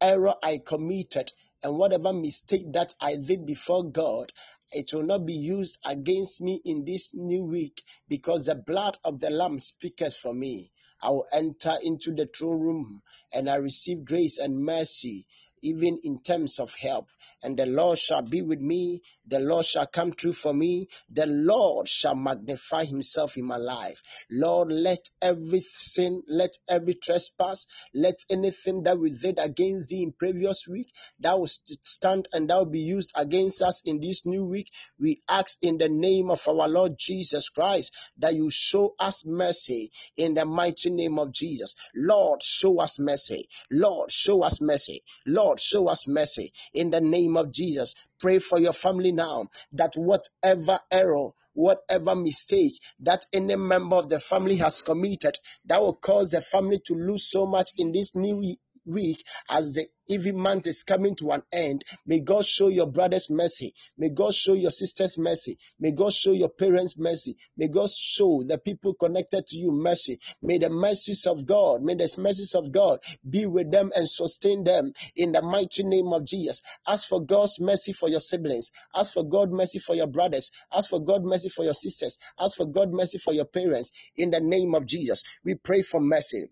error 0.00 0.34
I 0.42 0.58
committed 0.58 1.32
and 1.62 1.76
whatever 1.76 2.12
mistake 2.12 2.72
that 2.72 2.94
I 3.00 3.16
did 3.16 3.44
before 3.44 3.84
God, 3.84 4.32
it 4.72 4.92
will 4.92 5.04
not 5.04 5.26
be 5.26 5.34
used 5.34 5.78
against 5.84 6.40
me 6.40 6.60
in 6.64 6.84
this 6.84 7.10
new 7.14 7.44
week 7.44 7.82
because 8.08 8.46
the 8.46 8.54
blood 8.54 8.98
of 9.04 9.20
the 9.20 9.30
Lamb 9.30 9.60
speaketh 9.60 10.16
for 10.16 10.34
me. 10.34 10.70
I 11.02 11.10
will 11.10 11.26
enter 11.32 11.74
into 11.82 12.14
the 12.14 12.26
throne 12.26 12.60
room 12.60 13.02
and 13.32 13.48
I 13.48 13.56
receive 13.56 14.04
grace 14.04 14.38
and 14.38 14.64
mercy 14.64 15.26
even 15.62 15.98
in 16.02 16.20
terms 16.20 16.58
of 16.58 16.74
help. 16.74 17.08
And 17.42 17.56
the 17.56 17.66
Lord 17.66 17.98
shall 17.98 18.22
be 18.22 18.42
with 18.42 18.60
me. 18.60 19.02
The 19.26 19.40
Lord 19.40 19.66
shall 19.66 19.86
come 19.86 20.12
true 20.12 20.32
for 20.32 20.52
me. 20.52 20.88
The 21.10 21.26
Lord 21.26 21.88
shall 21.88 22.14
magnify 22.14 22.84
himself 22.84 23.36
in 23.36 23.44
my 23.44 23.56
life. 23.56 24.02
Lord, 24.30 24.72
let 24.72 25.08
every 25.22 25.60
sin, 25.60 26.22
let 26.28 26.56
every 26.68 26.94
trespass, 26.94 27.66
let 27.94 28.16
anything 28.30 28.82
that 28.84 28.98
we 28.98 29.10
did 29.10 29.38
against 29.38 29.88
thee 29.88 30.02
in 30.02 30.12
previous 30.12 30.66
week, 30.66 30.92
that 31.20 31.38
will 31.38 31.46
stand 31.46 32.28
and 32.32 32.50
that 32.50 32.58
will 32.58 32.64
be 32.66 32.80
used 32.80 33.12
against 33.14 33.62
us 33.62 33.82
in 33.84 34.00
this 34.00 34.26
new 34.26 34.44
week. 34.44 34.70
We 34.98 35.22
ask 35.28 35.58
in 35.62 35.78
the 35.78 35.88
name 35.88 36.30
of 36.30 36.46
our 36.48 36.68
Lord 36.68 36.96
Jesus 36.98 37.48
Christ 37.48 37.96
that 38.18 38.34
you 38.34 38.50
show 38.50 38.94
us 38.98 39.24
mercy 39.26 39.90
in 40.16 40.34
the 40.34 40.44
mighty 40.44 40.90
name 40.90 41.18
of 41.18 41.32
Jesus. 41.32 41.74
Lord, 41.94 42.42
show 42.42 42.80
us 42.80 42.98
mercy. 42.98 43.46
Lord, 43.70 44.10
show 44.10 44.42
us 44.42 44.60
mercy. 44.60 45.02
Lord, 45.26 45.47
Lord, 45.48 45.60
show 45.60 45.88
us 45.88 46.06
mercy 46.06 46.52
in 46.74 46.90
the 46.90 47.00
name 47.00 47.38
of 47.38 47.50
Jesus. 47.50 47.94
Pray 48.20 48.38
for 48.38 48.58
your 48.58 48.74
family 48.74 49.12
now 49.12 49.48
that 49.72 49.94
whatever 49.96 50.78
error, 50.90 51.30
whatever 51.54 52.14
mistake 52.14 52.74
that 53.00 53.24
any 53.32 53.56
member 53.56 53.96
of 53.96 54.10
the 54.10 54.20
family 54.20 54.56
has 54.56 54.82
committed, 54.82 55.38
that 55.64 55.80
will 55.80 55.94
cause 55.94 56.32
the 56.32 56.42
family 56.42 56.80
to 56.80 56.94
lose 56.94 57.24
so 57.30 57.46
much 57.46 57.72
in 57.78 57.92
this 57.92 58.14
new 58.14 58.56
week, 58.88 59.24
as 59.50 59.74
the 59.74 59.86
even 60.08 60.38
month 60.38 60.66
is 60.66 60.82
coming 60.82 61.14
to 61.16 61.30
an 61.32 61.42
end, 61.52 61.84
may 62.06 62.20
God 62.20 62.46
show 62.46 62.68
your 62.68 62.86
brothers 62.86 63.28
mercy. 63.28 63.74
May 63.98 64.08
God 64.08 64.34
show 64.34 64.54
your 64.54 64.70
sisters 64.70 65.18
mercy. 65.18 65.58
May 65.78 65.92
God 65.92 66.14
show 66.14 66.32
your 66.32 66.48
parents 66.48 66.98
mercy. 66.98 67.36
May 67.56 67.68
God 67.68 67.90
show 67.90 68.42
the 68.42 68.56
people 68.56 68.94
connected 68.94 69.46
to 69.48 69.58
you 69.58 69.70
mercy. 69.70 70.18
May 70.40 70.56
the 70.56 70.70
mercies 70.70 71.26
of 71.26 71.44
God, 71.44 71.82
may 71.82 71.94
the 71.94 72.12
mercies 72.18 72.54
of 72.54 72.72
God 72.72 73.00
be 73.28 73.44
with 73.44 73.70
them 73.70 73.92
and 73.94 74.08
sustain 74.08 74.64
them 74.64 74.92
in 75.14 75.32
the 75.32 75.42
mighty 75.42 75.82
name 75.82 76.12
of 76.14 76.24
Jesus. 76.24 76.62
Ask 76.86 77.06
for 77.06 77.22
God's 77.22 77.60
mercy 77.60 77.92
for 77.92 78.08
your 78.08 78.20
siblings. 78.20 78.72
Ask 78.94 79.12
for 79.12 79.24
God 79.24 79.50
mercy 79.50 79.78
for 79.78 79.94
your 79.94 80.06
brothers. 80.06 80.50
Ask 80.72 80.88
for 80.88 81.04
God 81.04 81.22
mercy 81.22 81.50
for 81.50 81.64
your 81.64 81.74
sisters. 81.74 82.18
Ask 82.40 82.56
for 82.56 82.66
God 82.66 82.92
mercy 82.92 83.18
for 83.18 83.34
your 83.34 83.44
parents 83.44 83.92
in 84.16 84.30
the 84.30 84.40
name 84.40 84.74
of 84.74 84.86
Jesus. 84.86 85.22
We 85.44 85.54
pray 85.54 85.82
for 85.82 86.00
mercy. 86.00 86.46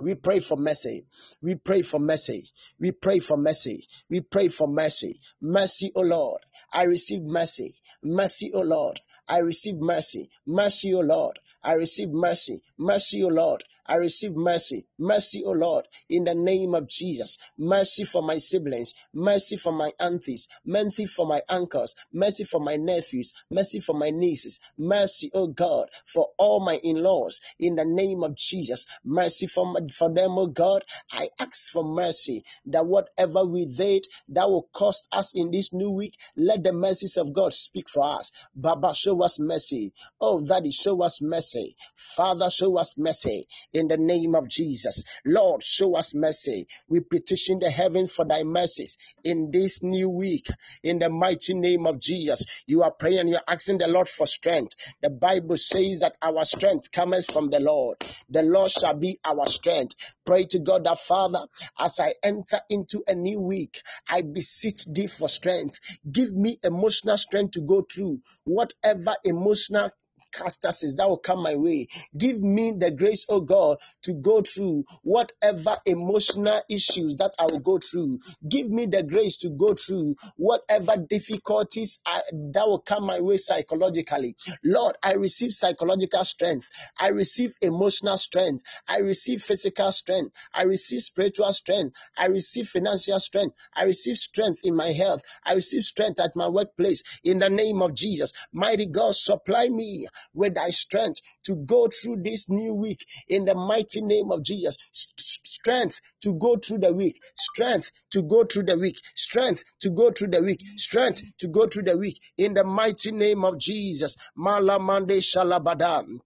We 0.00 0.16
pray 0.16 0.40
for 0.40 0.56
mercy. 0.56 1.06
We 1.40 1.54
pray 1.54 1.82
for 1.82 2.00
mercy. 2.00 2.50
We 2.80 2.90
pray 2.92 3.20
for 3.20 3.36
mercy. 3.36 3.86
We 4.10 4.20
pray 4.20 4.48
for 4.48 4.66
mercy. 4.66 5.20
Mercy, 5.40 5.92
O 5.94 6.00
Lord. 6.00 6.40
I 6.72 6.84
receive 6.84 7.22
mercy. 7.22 7.76
Mercy, 8.02 8.50
O 8.52 8.60
Lord. 8.60 9.00
I 9.28 9.38
receive 9.38 9.76
mercy. 9.76 10.30
Mercy, 10.46 10.94
O 10.94 11.00
Lord. 11.00 11.38
I 11.62 11.74
receive 11.74 12.10
mercy. 12.10 12.62
Mercy, 12.76 13.22
O 13.22 13.28
Lord. 13.28 13.62
I 13.86 13.96
receive 13.96 14.34
mercy. 14.34 14.86
Mercy, 14.98 15.42
O 15.44 15.50
Lord, 15.52 15.86
in 16.08 16.24
the 16.24 16.34
name 16.34 16.74
of 16.74 16.88
Jesus. 16.88 17.38
Mercy 17.58 18.04
for 18.04 18.22
my 18.22 18.38
siblings. 18.38 18.94
Mercy 19.12 19.56
for 19.56 19.72
my 19.72 19.92
aunties. 20.00 20.48
Mercy 20.64 21.06
for 21.06 21.26
my 21.26 21.42
uncles. 21.48 21.94
Mercy 22.12 22.44
for 22.44 22.60
my 22.60 22.76
nephews. 22.76 23.34
Mercy 23.50 23.80
for 23.80 23.94
my 23.94 24.10
nieces. 24.10 24.60
Mercy, 24.78 25.30
O 25.34 25.48
God, 25.48 25.88
for 26.06 26.30
all 26.38 26.60
my 26.64 26.76
in-laws. 26.82 27.40
In 27.58 27.76
the 27.76 27.84
name 27.84 28.22
of 28.22 28.36
Jesus. 28.36 28.86
Mercy 29.04 29.46
for, 29.46 29.66
my, 29.66 29.80
for 29.92 30.12
them, 30.12 30.38
O 30.38 30.46
God. 30.46 30.82
I 31.12 31.28
ask 31.38 31.70
for 31.72 31.84
mercy 31.84 32.44
that 32.66 32.86
whatever 32.86 33.44
we 33.44 33.66
did 33.66 34.06
that 34.28 34.48
will 34.48 34.68
cost 34.72 35.08
us 35.12 35.34
in 35.34 35.50
this 35.50 35.72
new 35.74 35.90
week, 35.90 36.16
let 36.36 36.62
the 36.62 36.72
mercies 36.72 37.18
of 37.18 37.34
God 37.34 37.52
speak 37.52 37.90
for 37.90 38.18
us. 38.18 38.32
Baba, 38.54 38.94
show 38.94 39.22
us 39.22 39.38
mercy. 39.38 39.92
Oh, 40.20 40.44
Daddy, 40.44 40.70
show 40.70 41.02
us 41.02 41.20
mercy. 41.20 41.76
Father, 41.94 42.48
show 42.48 42.78
us 42.78 42.96
mercy 42.96 43.46
in 43.74 43.88
the 43.88 43.96
name 43.98 44.34
of 44.34 44.48
Jesus. 44.48 45.04
Lord, 45.26 45.62
show 45.62 45.96
us 45.96 46.14
mercy. 46.14 46.66
We 46.88 47.00
petition 47.00 47.58
the 47.58 47.70
heavens 47.70 48.12
for 48.12 48.24
thy 48.24 48.44
mercies 48.44 48.96
in 49.22 49.50
this 49.50 49.82
new 49.82 50.08
week 50.08 50.46
in 50.82 51.00
the 51.00 51.10
mighty 51.10 51.54
name 51.54 51.86
of 51.86 52.00
Jesus. 52.00 52.46
You 52.66 52.82
are 52.84 52.92
praying, 52.92 53.28
you're 53.28 53.40
asking 53.46 53.78
the 53.78 53.88
Lord 53.88 54.08
for 54.08 54.26
strength. 54.26 54.76
The 55.02 55.10
Bible 55.10 55.56
says 55.56 56.00
that 56.00 56.16
our 56.22 56.44
strength 56.44 56.92
comes 56.92 57.26
from 57.26 57.50
the 57.50 57.60
Lord. 57.60 57.98
The 58.30 58.42
Lord 58.42 58.70
shall 58.70 58.94
be 58.94 59.18
our 59.24 59.46
strength. 59.46 59.96
Pray 60.24 60.44
to 60.44 60.60
God 60.60 60.84
that 60.84 60.98
Father, 61.00 61.46
as 61.78 62.00
I 62.00 62.14
enter 62.22 62.60
into 62.70 63.02
a 63.06 63.14
new 63.14 63.40
week, 63.40 63.82
I 64.08 64.22
beseech 64.22 64.86
thee 64.86 65.08
for 65.08 65.28
strength. 65.28 65.80
Give 66.10 66.32
me 66.32 66.58
emotional 66.62 67.18
strength 67.18 67.52
to 67.52 67.60
go 67.60 67.82
through 67.82 68.20
whatever 68.44 69.14
emotional 69.24 69.90
catastrophes 70.34 70.96
that 70.96 71.08
will 71.08 71.18
come 71.18 71.42
my 71.42 71.56
way. 71.56 71.88
Give 72.16 72.40
me 72.42 72.72
the 72.72 72.90
grace, 72.90 73.26
oh 73.28 73.40
God, 73.40 73.78
to 74.02 74.14
go 74.14 74.42
through 74.42 74.84
whatever 75.02 75.76
emotional 75.86 76.60
issues 76.68 77.18
that 77.18 77.32
I 77.38 77.46
will 77.46 77.60
go 77.60 77.78
through. 77.78 78.20
Give 78.48 78.70
me 78.70 78.86
the 78.86 79.02
grace 79.02 79.38
to 79.38 79.50
go 79.50 79.74
through 79.74 80.16
whatever 80.36 80.96
difficulties 80.96 82.00
I, 82.06 82.20
that 82.52 82.66
will 82.66 82.80
come 82.80 83.04
my 83.06 83.20
way 83.20 83.36
psychologically. 83.36 84.36
Lord, 84.64 84.96
I 85.02 85.14
receive 85.14 85.52
psychological 85.52 86.24
strength. 86.24 86.68
I 86.98 87.08
receive 87.08 87.54
emotional 87.62 88.16
strength. 88.16 88.64
I 88.88 88.98
receive 88.98 89.42
physical 89.42 89.92
strength. 89.92 90.34
I 90.52 90.62
receive 90.64 91.02
spiritual 91.02 91.52
strength. 91.52 91.94
I 92.16 92.26
receive 92.26 92.68
financial 92.68 93.20
strength. 93.20 93.56
I 93.74 93.84
receive 93.84 94.18
strength 94.18 94.60
in 94.64 94.74
my 94.76 94.92
health. 94.92 95.22
I 95.44 95.54
receive 95.54 95.84
strength 95.84 96.20
at 96.20 96.36
my 96.36 96.48
workplace 96.48 97.02
in 97.24 97.38
the 97.38 97.50
name 97.50 97.82
of 97.82 97.94
Jesus. 97.94 98.32
Mighty 98.52 98.86
God, 98.86 99.14
supply 99.14 99.68
me 99.68 100.06
with 100.32 100.54
thy 100.54 100.70
strength 100.70 101.20
to 101.44 101.56
go 101.56 101.88
through 101.88 102.22
this 102.22 102.48
new 102.48 102.74
week 102.74 103.04
in 103.28 103.44
the 103.44 103.54
mighty 103.54 104.00
name 104.00 104.30
of 104.30 104.42
Jesus. 104.42 104.76
Strength 104.92 106.00
to 106.22 106.34
go 106.34 106.56
through 106.56 106.78
the 106.78 106.92
week, 106.92 107.20
strength 107.36 107.90
to 108.10 108.22
go 108.22 108.44
through 108.44 108.64
the 108.64 108.78
week, 108.78 108.98
strength 109.14 109.64
to 109.80 109.90
go 109.90 110.10
through 110.10 110.28
the 110.28 110.42
week, 110.42 110.60
strength 110.76 111.22
to 111.38 111.48
go 111.48 111.66
through 111.66 111.84
the 111.84 111.96
week 111.96 112.20
in 112.36 112.54
the 112.54 112.64
mighty 112.64 113.12
name 113.12 113.44
of 113.44 113.58
Jesus. 113.58 114.16
Malamande 114.38 115.20
shalabadam. 115.20 116.20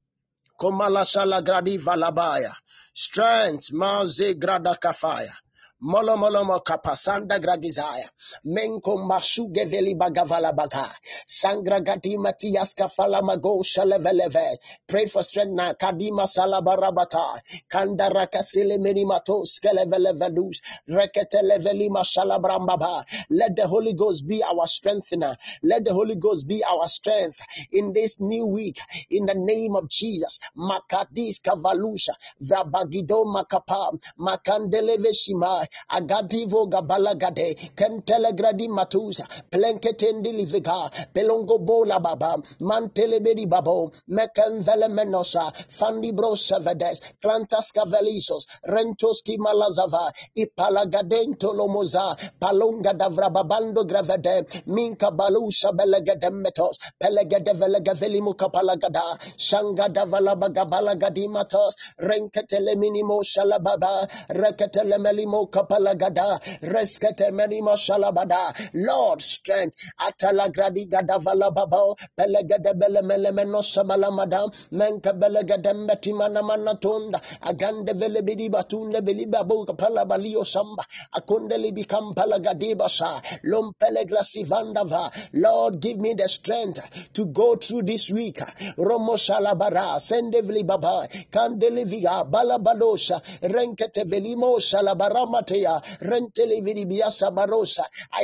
Komala 0.60 1.04
shalagradi 1.04 1.78
valabaya. 1.78 2.52
Strength, 2.92 3.72
maze 3.72 4.34
grada 4.34 4.74
kafaya. 4.74 5.32
Molo 5.80 6.16
molo 6.16 6.44
mo 6.44 6.58
kapasanda 6.58 7.38
gradizaya. 7.38 8.10
Menko 8.44 8.98
mashuge 8.98 9.64
veli 9.64 9.94
bagavala 9.94 10.52
baga. 10.52 10.90
Sangra 11.24 11.80
gati 11.80 12.16
matias 12.18 12.74
kafala 12.74 13.22
mago 13.22 13.62
shaleveleve. 13.62 14.56
Pray 14.88 15.06
for 15.06 15.22
strength 15.22 15.52
na 15.54 15.74
kadima 15.74 16.26
salabarabata. 16.26 17.40
Kanda 17.68 18.10
rakasile 18.10 18.78
minimato 18.78 19.46
skelevelevelus. 19.46 20.62
Rekete 20.88 21.42
leveli 21.44 21.88
masalabrambaba. 21.90 23.04
Let 23.30 23.54
the 23.54 23.68
Holy 23.68 23.92
Ghost 23.92 24.26
be 24.26 24.42
our 24.42 24.66
strengthener. 24.66 25.36
Let 25.62 25.84
the 25.84 25.94
Holy 25.94 26.16
Ghost 26.16 26.48
be 26.48 26.64
our 26.64 26.88
strength 26.88 27.40
in 27.70 27.92
this 27.92 28.20
new 28.20 28.46
week. 28.46 28.80
In 29.10 29.26
the 29.26 29.34
name 29.36 29.76
of 29.76 29.88
Jesus. 29.88 30.40
Makadis 30.56 31.40
kavalusha. 31.40 32.14
Vabagido 32.42 33.24
makapa. 33.24 33.96
Makandeleve. 34.18 35.67
Agadivo 35.90 36.66
gabalagade, 36.68 37.56
Kentelegradi 37.76 38.68
Matusa, 38.68 39.26
Plenketendi 39.50 40.32
Liviga, 40.32 40.90
Pelongo 41.14 41.58
Bola 41.64 42.00
Baba, 42.00 42.36
Mantelebedi 42.60 43.46
Babo, 43.48 43.92
Mekanvele 44.08 44.88
Menosa, 44.88 45.52
Fandi 45.68 46.12
Brosavedes, 46.12 47.00
Clantas 47.22 47.72
Cavelisos, 47.72 48.46
Rentoski 48.66 49.36
Malazava, 49.38 50.12
Ipalagadento 50.36 51.54
Lomoza, 51.54 52.16
Palonga 52.40 52.92
Davrababando 52.94 53.84
Gravede, 53.86 54.46
Minka 54.66 55.10
Balusha 55.10 55.72
Belegademetos, 55.72 56.78
Pelegedevelegavelimo 57.00 58.34
Kapalagada, 58.36 59.18
Shanga 59.38 59.88
Davalabagabalagadimatos, 59.88 61.74
Renketele 62.00 62.74
Minimo 62.76 63.22
Shalababa, 63.22 64.08
Reketele 64.30 64.98
Melimo 64.98 65.46
kapalagada 65.58 66.38
reskete 66.62 67.30
meni 67.32 67.60
mashalabada. 67.62 68.54
Lord 68.74 69.22
strength. 69.22 69.76
Atalagradi 69.98 70.86
gadavala 70.88 71.50
babo 71.54 71.96
pelegede 72.16 72.74
bele 72.78 73.02
mele 73.02 73.32
meno 73.32 73.60
samalamada 73.62 74.46
menka 74.72 75.12
belegede 75.12 75.72
meti 75.74 76.12
mana 76.12 76.42
mana 76.42 76.74
tunda 76.74 77.20
agande 77.42 77.92
vele 77.94 78.22
bidi 78.22 78.48
batunde 78.50 79.00
beli 79.04 79.26
babu 79.26 79.66
kapala 79.66 80.04
balio 80.06 80.44
samba 80.44 80.84
akunde 81.12 81.58
libi 81.58 81.84
kampala 81.84 82.38
gadiba 82.38 82.88
sa 82.88 83.20
lom 83.44 83.72
pelegrasi 83.80 84.44
vandava. 84.46 85.10
Lord 85.32 85.80
give 85.80 85.98
me 85.98 86.14
the 86.14 86.28
strength 86.28 86.80
to 87.14 87.26
go 87.26 87.56
through 87.56 87.82
this 87.82 88.10
week. 88.10 88.38
Romo 88.78 89.16
shalabara 89.16 89.98
sendevli 90.00 90.66
baba 90.66 91.08
kandeliviga 91.30 92.24
balabadosha 92.30 93.20
renkete 93.42 94.04
velimo 94.04 94.58
shalabarama 94.60 95.42
I 95.50 95.82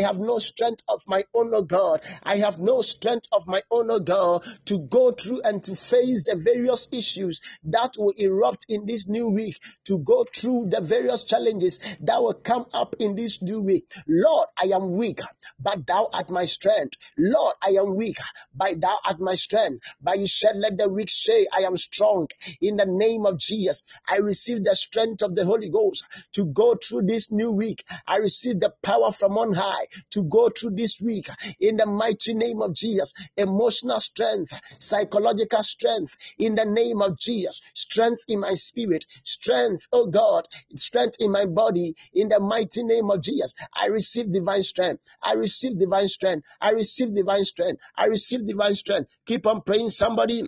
have 0.01 0.19
no 0.19 0.39
strength 0.39 0.83
of 0.89 1.03
my 1.07 1.25
own, 1.35 1.55
O 1.55 1.63
God. 1.63 2.01
I 2.23 2.37
have 2.37 2.59
no 2.59 2.83
strength 2.83 3.29
of 3.33 3.47
my 3.47 3.63
own, 3.71 3.91
O 3.91 4.01
God, 4.01 4.45
to 4.67 4.79
go 4.79 5.13
through 5.13 5.43
and 5.43 5.63
to 5.65 5.77
face 5.77 6.25
the 6.25 6.37
various 6.37 6.89
issues 6.93 7.41
that 7.65 7.95
will 7.99 8.15
erupt 8.17 8.67
in 8.69 8.87
this 8.87 9.07
new 9.09 9.29
week, 9.29 9.59
to 9.85 9.99
go 9.99 10.25
through 10.35 10.67
the 10.69 10.81
various 10.81 11.25
challenges 11.25 11.81
that 12.01 12.23
will 12.23 12.35
come 12.35 12.67
up 12.73 12.97
in 12.99 13.15
this 13.17 13.41
new 13.43 13.61
week. 13.61 13.91
Lord, 14.07 14.49
I 14.57 14.67
am 14.75 14.93
weak, 14.93 15.21
but 15.59 15.87
thou 15.87 16.09
art 16.13 16.31
my 16.31 16.47
strength. 16.47 16.97
Lord, 17.17 17.55
I 17.63 17.71
am 17.71 17.95
weak, 17.97 18.19
but 18.55 18.81
thou 18.81 18.99
art 19.05 19.21
my 19.21 19.35
strength. 19.35 19.85
But 20.01 20.19
you 20.19 20.27
said, 20.27 20.57
let 20.57 20.77
the 20.77 20.89
weak 20.89 21.11
say, 21.11 21.47
I 21.53 21.61
am 21.63 21.77
strong. 21.77 22.29
In 22.61 22.77
the 22.77 22.87
name 22.87 23.25
of 23.27 23.39
Jesus, 23.39 23.83
I 24.09 24.19
receive 24.19 24.65
the 24.65 24.75
strength 24.77 25.23
of 25.23 25.35
the 25.35 25.45
Holy 25.45 25.71
Ghost 25.71 26.05
to 26.33 26.47
go 26.47 26.75
through 26.75 27.03
this 27.03 27.14
new 27.31 27.51
week. 27.51 27.85
I 28.07 28.17
receive 28.17 28.61
the 28.61 28.73
power 28.83 29.13
from 29.13 29.39
on 29.39 29.53
high 29.53 29.87
to 30.11 30.25
go 30.25 30.49
through 30.49 30.73
this 30.77 31.01
week 31.01 31.29
in 31.61 31.77
the 31.77 31.87
mighty 31.87 32.35
name 32.35 32.63
of 32.63 32.75
Jesus. 32.75 33.15
Emotional 33.37 34.01
strength, 34.01 34.53
psychological 34.79 35.63
strength 35.63 36.17
in 36.39 36.55
the 36.55 36.65
name 36.65 37.03
of 37.03 37.19
Jesus. 37.19 37.61
Strength 37.75 38.23
in 38.29 38.41
my 38.41 38.55
spirit, 38.55 39.07
strength, 39.23 39.87
oh 39.93 40.07
God, 40.07 40.47
strength 40.77 41.17
in 41.21 41.31
my 41.31 41.47
body 41.47 41.95
in 42.13 42.29
the 42.29 42.41
mighty 42.41 42.83
name 42.83 43.11
of 43.11 43.23
Jesus. 43.23 43.55
I 43.73 43.87
receive 43.87 44.33
divine 44.33 44.63
strength. 44.63 45.03
I 45.23 45.35
receive 45.35 45.79
divine 45.79 46.09
strength. 46.09 46.45
I 46.61 46.71
receive 46.71 47.15
divine 47.15 47.45
strength. 47.45 47.81
I 47.97 48.07
receive 48.07 48.47
divine 48.47 48.75
strength. 48.75 49.11
Keep 49.27 49.47
on 49.47 49.63
praying, 49.63 49.91
somebody. 49.91 50.43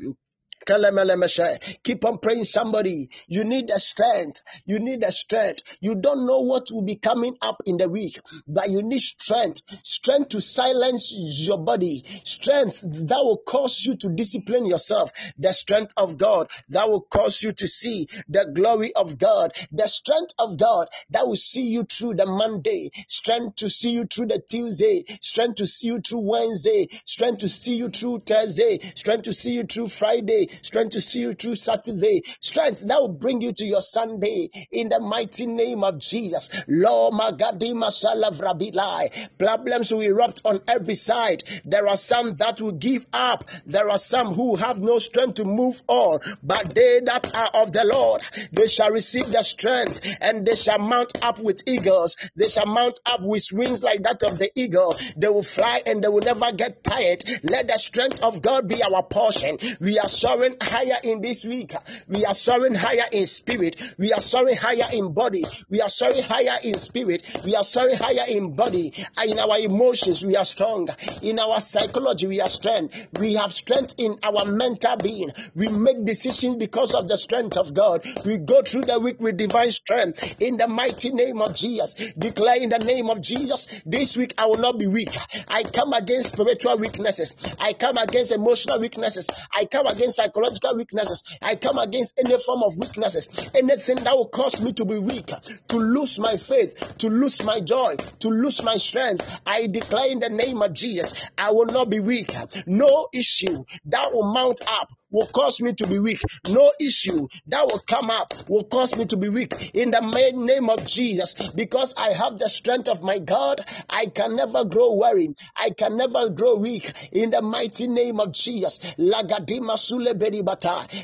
Keep 0.67 2.05
on 2.05 2.19
praying, 2.19 2.45
somebody. 2.45 3.09
You 3.29 3.45
need 3.45 3.69
the 3.69 3.79
strength. 3.79 4.43
You 4.65 4.79
need 4.81 5.03
the 5.03 5.13
strength. 5.13 5.63
You 5.81 5.95
don't 5.95 6.27
know 6.27 6.41
what 6.41 6.69
will 6.71 6.83
be 6.83 6.97
coming 6.97 7.37
up 7.41 7.63
in 7.67 7.77
the 7.77 7.89
week, 7.89 8.19
but 8.47 8.71
you 8.71 8.83
need 8.83 9.01
strength. 9.01 9.63
Strength 9.83 10.31
to 10.31 10.41
silence 10.41 11.13
your 11.15 11.59
body. 11.59 12.05
Strength 12.25 12.81
that 12.83 13.19
will 13.19 13.39
cause 13.39 13.85
you 13.85 13.97
to 13.97 14.09
discipline 14.11 14.67
yourself. 14.67 15.13
The 15.39 15.53
strength 15.53 15.93
of 15.97 16.19
God 16.19 16.51
that 16.71 16.89
will 16.89 17.03
cause 17.03 17.43
you 17.43 17.53
to 17.53 17.69
see 17.69 18.09
the 18.29 18.51
glory 18.55 18.93
of 18.95 19.19
God. 19.19 19.53
The 19.73 19.87
strength 19.87 20.35
of 20.39 20.57
God 20.57 20.89
that 21.11 21.27
will 21.27 21.37
see 21.37 21.69
you 21.69 21.85
through 21.85 22.15
the 22.15 22.27
Monday. 22.27 22.91
Strength 23.09 23.57
to 23.57 23.71
see 23.71 23.91
you 23.91 24.05
through 24.05 24.27
the 24.27 24.41
Tuesday. 24.41 25.05
Strength 25.21 25.57
to 25.57 25.67
see 25.67 25.89
you 25.89 26.01
through 26.01 26.21
Wednesday. 26.21 26.89
Strength 27.05 27.39
to 27.39 27.49
see 27.49 27.77
you 27.77 27.89
through 27.89 28.21
Thursday. 28.21 28.81
Strength 28.95 29.25
to 29.25 29.33
see 29.33 29.53
you 29.53 29.65
through 29.65 29.89
Friday. 29.89 30.49
Strength 30.62 30.90
to 30.92 31.01
see 31.01 31.21
you 31.21 31.35
through 31.35 31.57
Saturday. 31.57 32.23
Strength 32.40 32.81
that 32.81 33.01
will 33.01 33.09
bring 33.09 33.40
you 33.40 33.53
to 33.53 33.64
your 33.64 33.83
Sunday 33.83 34.49
in 34.71 34.88
the 34.88 35.01
mighty 35.01 35.47
name 35.47 35.85
of 35.85 35.99
Jesus. 35.99 36.51
Lord 36.69 37.14
Magadima 37.14 37.90
Salavrabilai. 37.90 39.38
Problems 39.38 39.92
will 39.92 40.01
erupt 40.03 40.42
on 40.45 40.61
every 40.69 40.95
side. 40.95 41.42
There 41.64 41.87
are 41.88 41.97
some 41.97 42.35
that 42.37 42.61
will 42.61 42.73
give 42.73 43.07
up. 43.12 43.49
There 43.64 43.90
are 43.90 43.99
some 43.99 44.35
who 44.35 44.57
have 44.57 44.81
no 44.81 44.99
strength 44.99 45.35
to 45.35 45.45
move 45.45 45.83
on. 45.88 46.21
But 46.42 46.75
they 46.75 47.01
that 47.01 47.29
are 47.35 47.51
of 47.55 47.73
the 47.73 47.85
Lord, 47.85 48.23
they 48.53 48.66
shall 48.66 48.90
receive 48.90 49.31
the 49.31 49.42
strength 49.42 50.01
and 50.21 50.47
they 50.47 50.57
shall 50.57 50.79
mount 50.79 51.14
up 51.23 51.38
with 51.38 51.62
eagles. 51.66 52.16
They 52.37 52.49
shall 52.49 52.66
mount 52.66 53.01
up 53.07 53.21
with 53.23 53.47
wings 53.53 53.83
like 53.83 54.03
that 54.03 54.23
of 54.23 54.38
the 54.38 54.51
eagle. 54.55 54.97
They 55.16 55.29
will 55.29 55.42
fly 55.42 55.83
and 55.87 56.03
they 56.03 56.09
will 56.09 56.23
never 56.23 56.53
get 56.53 56.83
tired. 56.85 57.23
Let 57.42 57.69
the 57.69 57.79
strength 57.79 58.19
of 58.23 58.42
God 58.42 58.69
be 58.69 58.83
our 58.83 59.03
portion. 59.03 59.59
We 59.81 59.99
are 59.99 60.09
soaring 60.47 60.57
higher 60.61 60.99
in 61.03 61.21
this 61.21 61.45
week. 61.45 61.73
We 62.09 62.25
are 62.25 62.35
soaring 62.35 62.75
higher 62.75 63.07
in 63.13 63.27
spirit. 63.27 63.81
We 63.99 64.13
are 64.13 64.21
soaring 64.21 64.57
higher 64.57 64.89
in 64.93 65.13
body. 65.13 65.49
We 65.69 65.81
are 65.81 65.89
soaring 65.89 66.23
higher 66.23 66.59
in 66.63 66.79
spirit. 66.79 67.23
We 67.45 67.55
are 67.57 67.65
soaring 67.65 67.97
higher 67.97 68.27
in 68.29 68.55
body. 68.55 68.93
In 69.27 69.39
our 69.39 69.59
emotions, 69.59 70.25
we 70.25 70.37
are 70.37 70.45
strong. 70.45 70.89
In 71.21 71.39
our 71.39 71.61
psychology, 71.61 72.27
we 72.27 72.41
are 72.41 72.49
strong. 72.49 72.91
We 73.13 73.35
have 73.35 73.53
strength 73.53 73.95
in 73.99 74.19
our 74.23 74.45
mental 74.45 74.97
being. 74.97 75.31
We 75.55 75.69
make 75.69 76.05
decisions 76.05 76.57
because 76.57 76.95
of 76.95 77.09
the 77.09 77.17
strength 77.17 77.57
of 77.57 77.75
God. 77.75 78.05
We 78.25 78.39
go 78.39 78.63
through 78.63 78.85
the 78.85 79.01
week 79.01 79.21
with 79.21 79.37
divine 79.37 79.71
strength. 79.71 80.23
In 80.41 80.57
the 80.57 80.69
mighty 80.69 81.11
name 81.11 81.41
of 81.41 81.55
Jesus, 81.55 81.95
declare 82.19 82.57
in 82.61 82.71
the 82.71 82.79
name 82.79 83.11
of 83.11 83.21
Jesus, 83.21 83.69
this 83.85 84.17
week 84.17 84.35
I 84.39 84.47
will 84.47 84.59
not 84.59 84.79
be 84.79 84.87
weak. 84.87 85.17
I 85.49 85.65
come 85.65 85.93
against 85.93 86.31
spiritual 86.31 86.79
weaknesses. 86.79 87.37
I 87.59 87.73
come 87.73 87.97
against 87.97 88.33
emotional 88.33 88.81
weaknesses. 88.81 89.31
I 89.53 89.65
come 89.65 89.87
against 89.87 90.17
psychological 90.17 90.36
weaknesses. 90.77 91.22
I 91.42 91.57
come 91.57 91.79
against 91.79 92.18
any 92.18 92.38
form 92.40 92.62
of 92.62 92.79
weaknesses. 92.79 93.29
Anything 93.55 94.05
that 94.05 94.16
will 94.16 94.29
cause 94.29 94.61
me 94.61 94.72
to 94.75 94.85
be 94.85 94.99
weak, 94.99 95.31
to 95.68 95.77
lose 95.77 96.18
my 96.18 96.37
faith, 96.37 96.75
to 96.99 97.09
lose 97.09 97.42
my 97.42 97.61
joy, 97.61 97.96
to 98.20 98.29
lose 98.29 98.62
my 98.62 98.77
strength. 98.77 99.25
I 99.46 99.66
declare 99.66 100.11
in 100.11 100.20
the 100.20 100.31
name 100.31 100.62
of 100.62 100.72
Jesus, 100.75 101.14
I 101.38 101.53
will 101.53 101.66
not 101.66 101.90
be 101.90 102.01
weak. 102.01 102.35
No 102.66 103.09
issue 103.14 103.64
that 103.87 104.12
will 104.12 104.33
mount 104.33 104.61
up 104.66 104.88
will 105.11 105.27
cause 105.27 105.61
me 105.61 105.73
to 105.75 105.87
be 105.87 105.99
weak. 105.99 106.21
No 106.49 106.73
issue 106.81 107.27
that 107.49 107.66
will 107.66 107.81
come 107.81 108.11
up 108.11 108.35
will 108.49 108.64
cause 108.64 108.97
me 108.97 109.07
to 109.07 109.16
be 109.16 109.29
weak. 109.29 109.75
In 109.75 109.90
the 109.90 110.03
mighty 110.03 110.37
name 110.37 110.69
of 110.69 110.85
Jesus, 110.87 111.35
because 111.53 111.95
I 111.97 112.11
have 112.11 112.38
the 112.38 112.49
strength 112.49 112.88
of 112.88 113.03
my 113.03 113.19
God, 113.19 113.64
I 113.88 114.07
can 114.07 114.37
never 114.37 114.64
grow 114.64 114.95
weary. 114.95 115.35
I 115.57 115.71
can 115.71 115.97
never 115.97 116.29
grow 116.31 116.57
weak. 116.57 116.92
In 117.12 117.31
the 117.31 117.42
mighty 117.42 117.88
name 117.88 118.21
of 118.21 118.33
Jesus, 118.33 118.79
Lagadima. 118.99 119.77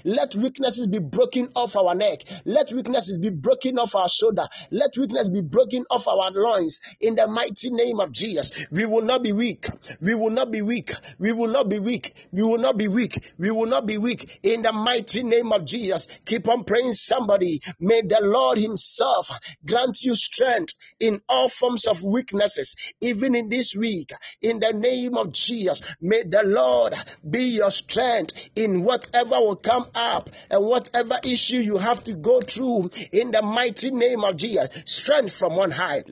Let 0.05 0.35
weaknesses 0.35 0.87
be 0.87 0.99
broken 0.99 1.49
off 1.55 1.77
our 1.77 1.95
neck. 1.95 2.23
Let 2.45 2.73
weaknesses 2.73 3.19
be 3.19 3.31
broken 3.31 3.79
off 3.79 3.95
our 3.95 4.09
shoulder. 4.09 4.47
Let 4.71 4.97
weakness 4.97 5.29
be 5.29 5.41
broken 5.41 5.85
off 5.91 6.09
our 6.09 6.31
loins. 6.31 6.81
In 7.01 7.15
the 7.15 7.27
mighty 7.27 7.71
name 7.71 8.01
of 8.01 8.13
Jesus, 8.13 8.53
we 8.71 8.87
will 8.87 9.03
not 9.03 9.23
be 9.23 9.33
weak. 9.33 9.67
We 10.01 10.15
will 10.15 10.31
not 10.31 10.51
be 10.51 10.63
weak. 10.63 10.93
We 11.19 11.33
will 11.33 11.49
not 11.49 11.69
be 11.69 11.79
weak. 11.79 12.15
We 12.33 12.43
will 12.43 12.59
not 12.59 12.77
be 12.79 12.89
weak. 12.89 13.33
We 13.39 13.51
will 13.51 13.67
not 13.67 13.87
be 13.87 13.99
weak 14.03 14.41
in 14.43 14.63
the 14.63 14.73
mighty 14.73 15.23
name 15.23 15.53
of 15.53 15.65
Jesus. 15.65 16.09
Keep 16.25 16.49
on 16.49 16.65
praying, 16.65 16.93
somebody. 16.93 17.61
May 17.81 18.03
the 18.03 18.21
Lord 18.21 18.59
Himself 18.59 19.31
grant 19.65 20.03
you 20.03 20.15
strength 20.15 20.75
in 21.01 21.23
all 21.29 21.49
forms 21.49 21.87
of 21.87 22.03
weaknesses, 22.03 22.77
even 23.01 23.35
in 23.35 23.49
this 23.49 23.75
week. 23.75 24.13
In 24.43 24.61
the 24.61 24.73
name 24.73 25.17
of 25.17 25.33
Jesus, 25.33 25.81
may 26.01 26.25
the 26.25 26.43
Lord 26.45 26.95
be 27.29 27.45
your 27.45 27.71
strength 27.71 28.33
in 28.57 28.85
whatever 28.85 29.41
will 29.41 29.57
come 29.57 29.87
up 29.95 30.31
and 30.51 30.65
whatever 30.65 31.19
issue 31.25 31.59
you 31.59 31.79
have 31.79 32.03
to 32.05 32.15
go 32.15 32.41
through. 32.41 32.91
In 33.13 33.31
the 33.31 33.43
mighty 33.43 33.91
name 33.91 34.25
of 34.25 34.37
Jesus, 34.37 34.69
strength 34.85 35.37
from 35.37 35.53
on 35.53 35.71
high. 35.71 36.03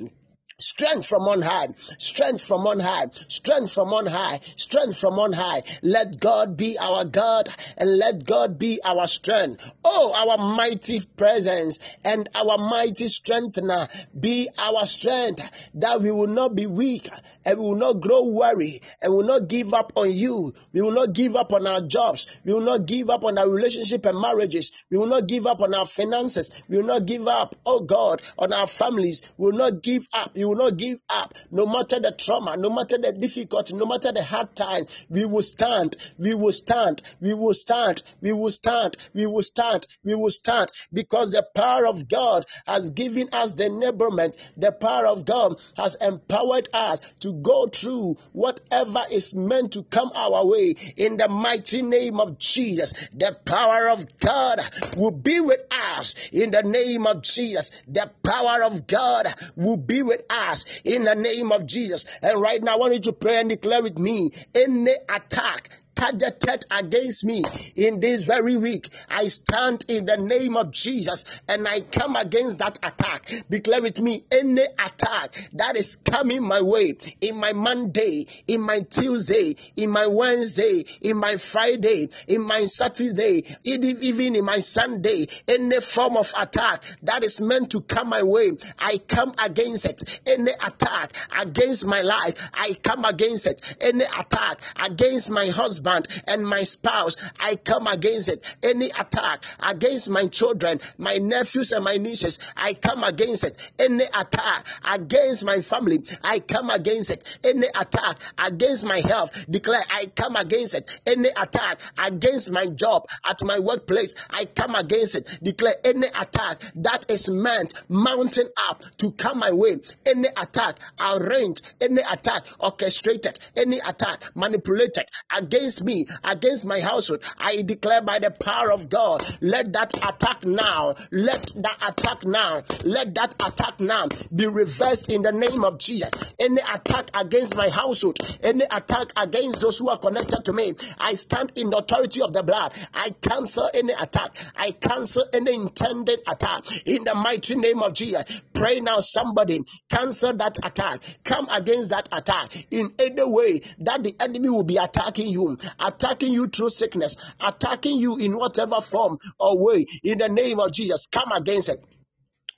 Strength 0.61 1.07
from 1.07 1.23
on 1.23 1.43
high, 1.43 1.69
strength 1.99 2.45
from 2.45 2.67
on 2.67 2.81
high, 2.81 3.07
strength 3.29 3.73
from 3.73 3.93
on 3.93 4.07
high, 4.07 4.41
strength 4.57 4.99
from 4.99 5.19
on 5.19 5.33
high. 5.33 5.63
Let 5.83 6.21
God 6.21 6.57
be 6.57 6.79
our 6.79 7.05
God 7.05 7.49
and 7.77 7.99
let 7.99 8.25
God 8.25 8.59
be 8.59 8.81
our 8.85 9.07
strength. 9.07 9.65
Oh, 9.85 10.13
our 10.13 10.39
mighty 10.39 11.01
presence 11.17 11.79
and 12.05 12.29
our 12.35 12.59
mighty 12.59 13.09
strengthener 13.09 13.89
be 14.19 14.49
our 14.59 14.87
strength 14.87 15.43
that 15.75 16.03
we 16.03 16.11
will 16.11 16.27
not 16.27 16.55
be 16.55 16.67
weak 16.67 17.09
and 17.45 17.59
we 17.59 17.65
will 17.65 17.77
not 17.77 18.01
grow 18.01 18.25
weary 18.25 18.83
and 19.01 19.13
will 19.15 19.25
not 19.25 19.49
give 19.49 19.73
up 19.73 19.93
on 19.97 20.13
you. 20.13 20.53
We 20.73 20.83
will 20.83 20.93
not 20.93 21.13
give 21.13 21.37
up 21.37 21.53
on 21.53 21.67
our 21.67 21.81
jobs. 21.81 22.27
We 22.45 22.53
will 22.53 22.61
not 22.61 22.87
give 22.87 23.09
up 23.09 23.25
on 23.25 23.39
our 23.39 23.49
relationship 23.49 24.05
and 24.05 24.21
marriages. 24.21 24.73
We 24.91 24.99
will 24.99 25.07
not 25.07 25.27
give 25.27 25.47
up 25.47 25.61
on 25.63 25.75
our 25.75 25.87
finances. 25.87 26.51
We 26.69 26.77
will 26.77 26.85
not 26.85 27.07
give 27.07 27.27
up, 27.27 27.57
oh 27.65 27.81
God, 27.81 28.23
on 28.39 28.53
our 28.53 28.67
families. 28.67 29.23
We 29.37 29.51
will 29.51 29.59
not 29.59 29.83
give 29.83 30.07
up. 30.13 30.37
Will 30.51 30.57
not 30.57 30.77
give 30.77 30.99
up. 31.09 31.35
No 31.51 31.65
matter 31.67 32.01
the 32.01 32.11
trauma, 32.11 32.57
no 32.57 32.71
matter 32.71 32.99
the 32.99 33.13
difficulty, 33.13 33.75
no 33.75 33.87
matter 33.87 34.11
the 34.11 34.23
hard 34.23 34.57
times, 34.57 34.89
we 35.09 35.25
will 35.25 35.43
stand. 35.43 35.97
We 36.19 36.35
will 36.35 36.53
stand. 36.53 37.03
We 37.21 37.35
will 37.35 37.55
stand. 37.55 38.03
We 38.21 38.33
will 38.33 38.51
stand. 38.51 38.97
We 39.15 39.27
will 39.27 39.43
stand. 39.43 39.87
We 40.03 40.15
will 40.17 40.31
stand 40.31 40.73
because 40.93 41.31
the 41.31 41.47
power 41.55 41.87
of 41.87 42.09
God 42.09 42.47
has 42.67 42.91
given 42.91 43.29
us 43.33 43.55
the 43.55 43.65
enablement. 43.65 44.37
The 44.57 44.73
power 44.73 45.07
of 45.07 45.25
God 45.25 45.61
has 45.77 45.95
empowered 45.95 46.69
us 46.73 47.01
to 47.21 47.33
go 47.35 47.67
through 47.67 48.17
whatever 48.33 49.05
is 49.11 49.35
meant 49.35 49.73
to 49.75 49.85
come 49.85 50.11
our 50.15 50.45
way 50.47 50.75
in 50.97 51.17
the 51.17 51.29
mighty 51.29 51.83
name 51.83 52.19
of 52.19 52.39
Jesus. 52.39 52.93
The 53.15 53.37
power 53.45 53.89
of 53.89 54.19
God 54.19 54.61
will 54.97 55.13
be 55.13 55.39
with 55.39 55.61
us 55.71 56.17
in 56.33 56.51
the 56.51 56.63
name 56.63 57.07
of 57.07 57.23
Jesus. 57.23 57.71
The 57.87 58.11
power 58.25 58.65
of 58.65 58.89
God 58.89 59.33
will 59.55 59.77
be 59.77 60.03
with 60.03 60.23
us 60.29 60.40
in 60.85 61.05
the 61.05 61.15
name 61.15 61.53
of 61.53 61.67
Jesus. 61.67 62.07
And 62.23 62.41
right 62.41 62.63
now, 62.63 62.75
I 62.75 62.77
want 62.77 62.95
you 62.95 63.01
to 63.01 63.13
pray 63.13 63.41
and 63.41 63.51
declare 63.51 63.83
with 63.83 63.99
me 63.99 64.31
any 64.55 64.95
attack 65.09 65.71
targeted 66.01 66.65
against 66.71 67.25
me 67.25 67.45
in 67.77 68.01
this 68.01 68.25
very 68.25 68.57
week. 68.57 68.89
I 69.11 69.27
stand 69.27 69.85
in 69.89 70.07
the 70.07 70.17
name 70.17 70.57
of 70.57 70.71
Jesus 70.71 71.27
and 71.47 71.69
I 71.69 71.81
come 71.83 72.17
against 72.17 72.61
that 72.61 72.79
attack. 72.83 73.31
Declare 73.51 73.83
with 73.83 74.01
me 74.01 74.23
any 74.31 74.63
attack 74.63 75.51
that 75.53 75.77
is 75.77 75.97
coming 75.97 76.43
my 76.43 76.63
way 76.63 76.95
in 77.21 77.37
my 77.37 77.53
Monday, 77.53 78.27
in 78.47 78.63
my 78.63 78.81
Tuesday, 78.81 79.57
in 79.77 79.91
my 79.91 80.07
Wednesday, 80.07 80.87
in 81.03 81.19
my 81.19 81.37
Friday, 81.37 82.09
in 82.27 82.41
my 82.41 82.65
Saturday, 82.65 83.45
even 83.63 84.37
in 84.37 84.45
my 84.45 84.61
Sunday, 84.61 85.27
any 85.47 85.81
form 85.83 86.17
of 86.17 86.33
attack 86.35 86.83
that 87.03 87.25
is 87.25 87.43
meant 87.43 87.73
to 87.73 87.83
come 87.83 88.09
my 88.09 88.23
way, 88.23 88.53
I 88.79 88.97
come 88.97 89.35
against 89.39 89.85
it. 89.85 90.21
Any 90.27 90.53
attack 90.53 91.13
against 91.39 91.87
my 91.87 92.01
life, 92.01 92.37
I 92.55 92.73
come 92.83 93.05
against 93.05 93.47
it. 93.47 93.77
Any 93.81 94.05
attack 94.05 94.61
against 94.83 95.29
my 95.29 95.49
husband, 95.49 95.90
husband 95.91 96.23
and 96.27 96.47
my 96.47 96.63
spouse, 96.63 97.17
I 97.39 97.57
come 97.57 97.87
against 97.87 98.29
it. 98.29 98.45
Any 98.63 98.87
attack 98.87 99.45
against 99.67 100.11
my 100.11 100.27
children, 100.27 100.81
my 100.99 101.15
nephews 101.15 101.73
and 101.73 101.85
my 101.85 101.97
nieces, 101.97 102.39
I 102.57 102.75
come 102.75 103.03
against 103.05 103.45
it. 103.45 103.57
Any 103.79 104.05
attack 104.05 104.67
against 104.85 105.45
my 105.45 105.61
family, 105.61 106.03
I 106.23 106.41
come 106.41 106.71
against 106.71 107.11
it. 107.11 107.39
Any 107.45 107.67
attack 107.69 108.19
against 108.39 108.85
my 108.85 109.01
health, 109.01 109.47
declare 109.51 109.83
I 109.91 110.07
come 110.07 110.37
against 110.37 110.75
it. 110.75 111.01
Any 111.07 111.29
attack 111.29 111.81
against 111.99 112.51
my 112.51 112.67
job 112.67 113.07
at 113.25 113.43
my 113.43 113.59
workplace, 113.59 114.15
I 114.31 114.45
come 114.45 114.75
against 114.75 115.17
it. 115.17 115.39
Declare 115.43 115.75
any 115.85 116.07
attack 116.09 116.63
that 116.77 117.07
is 117.09 117.31
meant 117.31 117.75
mounting 117.89 118.49
up 118.69 118.85
to 118.99 119.13
come 119.13 119.41
my 119.41 119.53
way. 119.53 119.77
Any 120.05 120.29
attack 120.29 120.77
arranged, 121.01 121.63
any 121.81 122.03
attack 122.03 122.45
orchestrated, 122.59 123.39
any 123.57 123.79
attack 123.79 124.23
manipulated 124.35 125.05
against 125.35 125.80
against 125.81 125.85
me, 125.85 126.07
against 126.25 126.65
my 126.65 126.81
household, 126.81 127.23
I 127.39 127.63
declare 127.63 128.03
by 128.03 128.19
the 128.19 128.31
power 128.31 128.73
of 128.73 128.89
God, 128.89 129.25
let 129.41 129.73
that 129.73 129.95
attack 130.03 130.45
now, 130.45 130.95
let 131.11 131.53
that 131.57 131.77
attack 131.87 132.25
now, 132.25 132.63
let 132.83 133.15
that 133.15 133.35
attack 133.41 133.81
now 133.81 134.11
be 134.35 134.47
reversed 134.47 135.11
in 135.11 135.23
the 135.23 135.33
name 135.33 135.65
of 135.65 135.79
Jesus. 135.79 136.17
Any 136.39 136.61
attack 136.61 137.11
against 137.15 137.55
my 137.55 137.69
household, 137.69 138.19
any 138.43 138.65
attack 138.65 139.13
against 139.17 139.61
those 139.61 139.79
who 139.79 139.89
are 139.89 139.99
connected 139.99 140.45
to 140.45 140.53
me, 140.53 140.75
I 140.99 141.15
stand 141.15 141.53
in 141.57 141.71
the 141.71 141.79
authority 141.79 142.23
of 142.23 142.33
the 142.33 142.43
blood. 142.43 142.73
I 142.95 143.11
cancel 143.11 143.71
any 143.75 143.93
attack. 143.93 144.37
I 144.57 144.73
cancel 144.73 145.25
any 145.33 145.55
intended 145.55 146.21
attack 146.27 146.87
in 146.87 147.05
the 147.05 147.15
mighty 147.15 147.57
name 147.57 147.81
of 147.83 147.95
Jesus. 147.95 148.43
Pray 148.53 148.81
now, 148.81 149.01
somebody 149.01 149.61
cancel 149.91 150.35
that 150.35 150.59
attack. 150.65 151.01
Come 151.25 151.49
against 151.51 151.91
that 151.91 152.09
attack 152.13 152.67
in 152.71 152.93
any 152.99 153.25
way 153.25 153.61
that 153.79 154.03
the 154.03 154.15
enemy 154.21 154.51
will 154.51 154.63
be 154.63 154.77
attacking 154.77 155.29
you, 155.29 155.57
attacking 155.79 156.33
you 156.33 156.49
through 156.49 156.71
sickness, 156.71 157.17
attacking 157.41 157.99
you 157.99 158.17
in 158.19 158.37
whatever 158.37 158.81
form 158.81 159.19
or 159.39 159.59
way. 159.59 159.87
In 160.03 160.19
the 160.19 160.29
name 160.29 160.61
of 160.61 160.73
Jesus, 160.73 161.07
come 161.07 161.33
against 161.33 161.69
it 161.69 161.83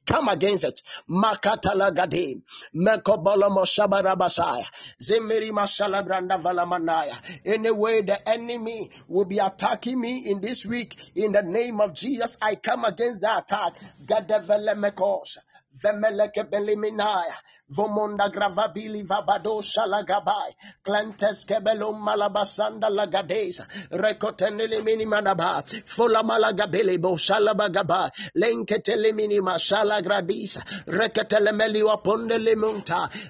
come 0.07 0.29
against 0.29 0.65
it. 0.65 0.83
Makatala 1.09 1.95
gade, 1.95 2.43
mekobolo 2.75 3.49
moshabarabasaya, 3.51 4.67
zemiri 5.01 5.51
mashala 5.51 6.03
branda 6.07 6.39
valamanaya. 6.41 7.17
Anyway, 7.45 8.03
the 8.03 8.29
enemy 8.29 8.91
will 9.09 9.25
be 9.25 9.39
attacking 9.39 10.01
me 10.01 10.31
in 10.31 10.41
this 10.41 10.67
week. 10.67 10.97
In 11.15 11.33
the 11.33 11.43
name 11.43 11.81
of 11.81 11.95
Jesus, 11.95 12.37
I 12.41 12.57
come 12.57 12.85
against 12.85 13.21
the 13.21 13.39
attack. 13.39 13.75
Gadevele 14.05 14.75
mekos, 14.75 15.39
vemeleke 15.83 16.51
beliminaya. 16.51 17.35
Vomonda 17.73 18.29
gravabili 18.29 19.03
vabado 19.03 19.63
shalagabai. 19.63 20.53
Clantes 20.85 21.45
kebelum 21.47 22.03
malabasanda 22.03 22.91
lagadesa. 22.91 23.67
Recotenele 23.91 24.83
minimanaba. 24.83 25.63
Fola 25.87 26.23
malagabele 26.23 27.01
bo 27.01 27.17
shalabagaba. 27.17 28.11
Lenketele 28.37 29.13
minima 29.15 29.55
shalagradisa. 29.59 30.63
Reketele 30.87 31.53
meli 31.55 31.83
waponde. 31.83 32.33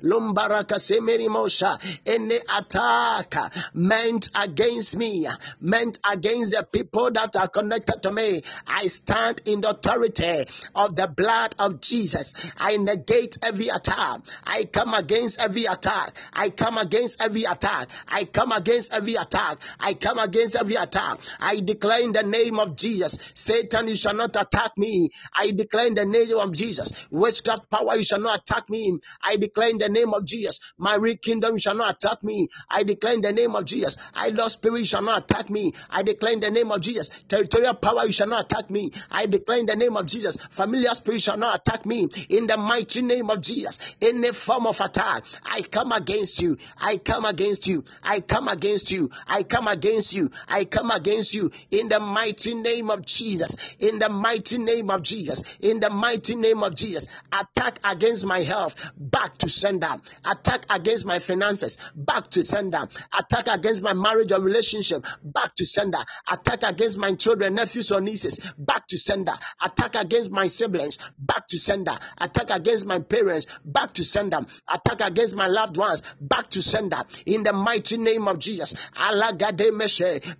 Lumbaraka 0.03 0.79
semiri 0.79 1.29
mosha. 1.29 1.79
Any 2.07 2.39
attack 2.59 3.35
meant 3.75 4.31
against 4.35 4.97
me, 4.97 5.27
meant 5.61 5.99
against 6.11 6.53
the 6.53 6.63
people 6.63 7.11
that 7.13 7.37
are 7.37 7.49
connected 7.49 8.03
to 8.03 8.11
me. 8.11 8.43
I 8.67 8.87
stand 8.87 9.43
in 9.47 9.61
the 9.61 9.71
authority 9.71 10.45
of 10.75 10.95
the 10.97 11.07
blood 11.07 11.55
of 11.59 11.81
Jesus. 11.81 12.35
I 12.59 12.77
negate 12.77 13.39
every 13.43 13.69
attack. 13.69 14.21
I 14.45 14.65
come 14.65 14.95
against 14.95 15.41
every 15.41 15.65
attack. 15.67 16.13
I 16.33 16.51
come 16.51 16.79
against 16.79 17.23
every 17.23 17.45
attack. 17.45 17.89
I 18.09 18.25
come 18.25 18.53
against 18.53 18.93
every 18.93 19.15
attack. 19.15 19.59
I 19.81 19.95
come 19.95 20.19
against 20.19 20.57
every 20.57 20.75
attack. 20.75 21.19
I 21.41 21.61
declare 21.61 22.03
in 22.03 22.13
the 22.13 22.23
name 22.23 22.59
of 22.59 22.77
Jesus, 22.77 23.19
Satan, 23.35 23.89
you 23.89 23.97
shall 23.97 24.15
not 24.15 24.37
attack 24.37 24.73
me. 24.77 25.11
I 25.35 25.51
declare 25.51 25.87
in 25.87 25.95
the 25.95 26.05
name 26.05 26.37
of 26.37 26.53
Jesus, 26.53 26.93
witchcraft 27.11 27.71
power, 27.71 27.97
you 27.97 28.05
shall 28.05 28.21
not 28.21 28.41
attack 28.41 28.69
me. 28.69 28.99
I 29.23 29.37
declare 29.37 29.71
in 29.71 29.79
the 29.79 29.89
name 29.89 30.15
of 30.15 30.25
Jesus, 30.25 30.61
my 30.79 30.97
real 30.97 31.17
kingdom, 31.17 31.55
you 31.55 31.59
shall 31.59 31.75
not 31.75 31.97
attack 31.97 32.23
me. 32.23 32.49
I 32.71 32.83
declare 32.83 33.15
in 33.15 33.21
the 33.21 33.33
name 33.33 33.55
of 33.55 33.65
Jesus, 33.65 33.97
I 34.15 34.29
lost 34.29 34.55
spirit, 34.59 34.81
you 34.81 34.85
shall 34.85 35.03
not 35.03 35.25
attack 35.25 35.51
me. 35.51 35.73
I 35.91 36.03
declare 36.03 36.33
in 36.33 36.41
the 36.41 36.51
name 36.51 36.71
of 36.71 36.81
Jesus, 36.81 37.11
territorial 37.29 37.75
power, 37.75 38.07
you 38.07 38.13
shall 38.13 38.29
not 38.29 38.45
attack 38.45 38.71
me. 38.71 38.91
I 39.11 39.27
declare 39.27 39.59
in 39.61 39.67
the 39.67 39.77
name 39.77 39.97
of 39.97 40.07
Jesus, 40.07 40.37
familiar 40.51 40.95
spirit 40.95 41.23
shall 41.23 41.37
not 41.37 41.61
attack 41.61 41.87
me. 41.87 42.09
In 42.29 42.47
the 42.47 42.57
mighty 42.57 43.03
name 43.03 43.31
of 43.31 43.41
Jesus, 43.41 43.79
any 44.23 44.33
form 44.33 44.67
of 44.67 44.81
attack, 44.81 45.25
I 45.45 45.63
come 45.63 45.93
against 45.93 46.41
you. 46.41 46.57
I 46.79 46.99
come 46.99 47.25
against 47.25 47.67
you. 47.67 47.85
I 48.03 48.21
come 48.21 48.49
against 48.49 48.91
you. 48.91 49.11
I 49.27 49.43
come 49.43 49.69
against 49.69 50.15
you. 50.15 50.31
I 50.49 50.65
come 50.65 50.91
against 50.91 51.35
you. 51.35 51.51
In 51.71 51.89
the 51.89 52.01
mighty 52.01 52.55
name 52.55 52.91
of 52.91 53.05
Jesus. 53.05 53.57
In 53.79 53.99
the 53.99 54.09
mighty 54.09 54.59
name 54.59 54.91
of 54.91 55.03
Jesus. 55.03 55.43
In 55.61 55.81
the 55.81 55.91
mighty 55.91 56.37
name 56.37 56.63
of 56.63 56.75
Jesus. 56.75 57.09
Attack 57.33 57.81
against 57.85 58.25
my 58.27 58.41
health, 58.41 58.93
back 58.97 59.39
to 59.39 59.49
sender. 59.49 59.97
Attack 60.25 60.67
against 60.71 61.07
my 61.07 61.19
finances, 61.19 61.79
back 61.95 62.29
to 62.31 62.45
sender. 62.45 62.87
Attack 63.19 63.49
against 63.49 63.83
my 63.83 63.93
marriage 63.93 64.33
or 64.33 64.41
relationship, 64.41 65.05
back 65.23 65.55
to 65.57 65.67
sender. 65.67 65.99
Attack 66.31 66.63
against 66.63 66.99
my 66.99 67.15
children, 67.15 67.55
nephews 67.55 67.91
or 67.91 68.01
nieces, 68.01 68.39
back 68.59 68.87
to 68.89 68.99
sender. 68.99 69.33
Attack 69.63 69.95
against 69.95 70.31
my 70.31 70.47
siblings, 70.47 70.99
back 71.19 71.47
to 71.49 71.59
sender. 71.59 71.97
Attack 72.19 72.51
against 72.51 72.87
my 72.87 72.99
parents, 72.99 73.47
back 73.65 73.95
to 73.95 74.02
sender. 74.05 74.45
Attack 74.69 75.01
against 75.01 75.37
my 75.37 75.47
loved 75.47 75.77
ones, 75.77 76.03
back 76.21 76.49
to 76.51 76.63
sender. 76.63 77.03
In 77.27 77.43
the 77.43 77.53
mighty 77.53 77.97
name 77.97 78.29
of 78.29 78.39
Jesus. 78.39 78.75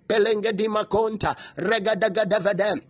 Pelengedimakonta, 0.07 1.35
Regadagadavedem. 1.57 2.81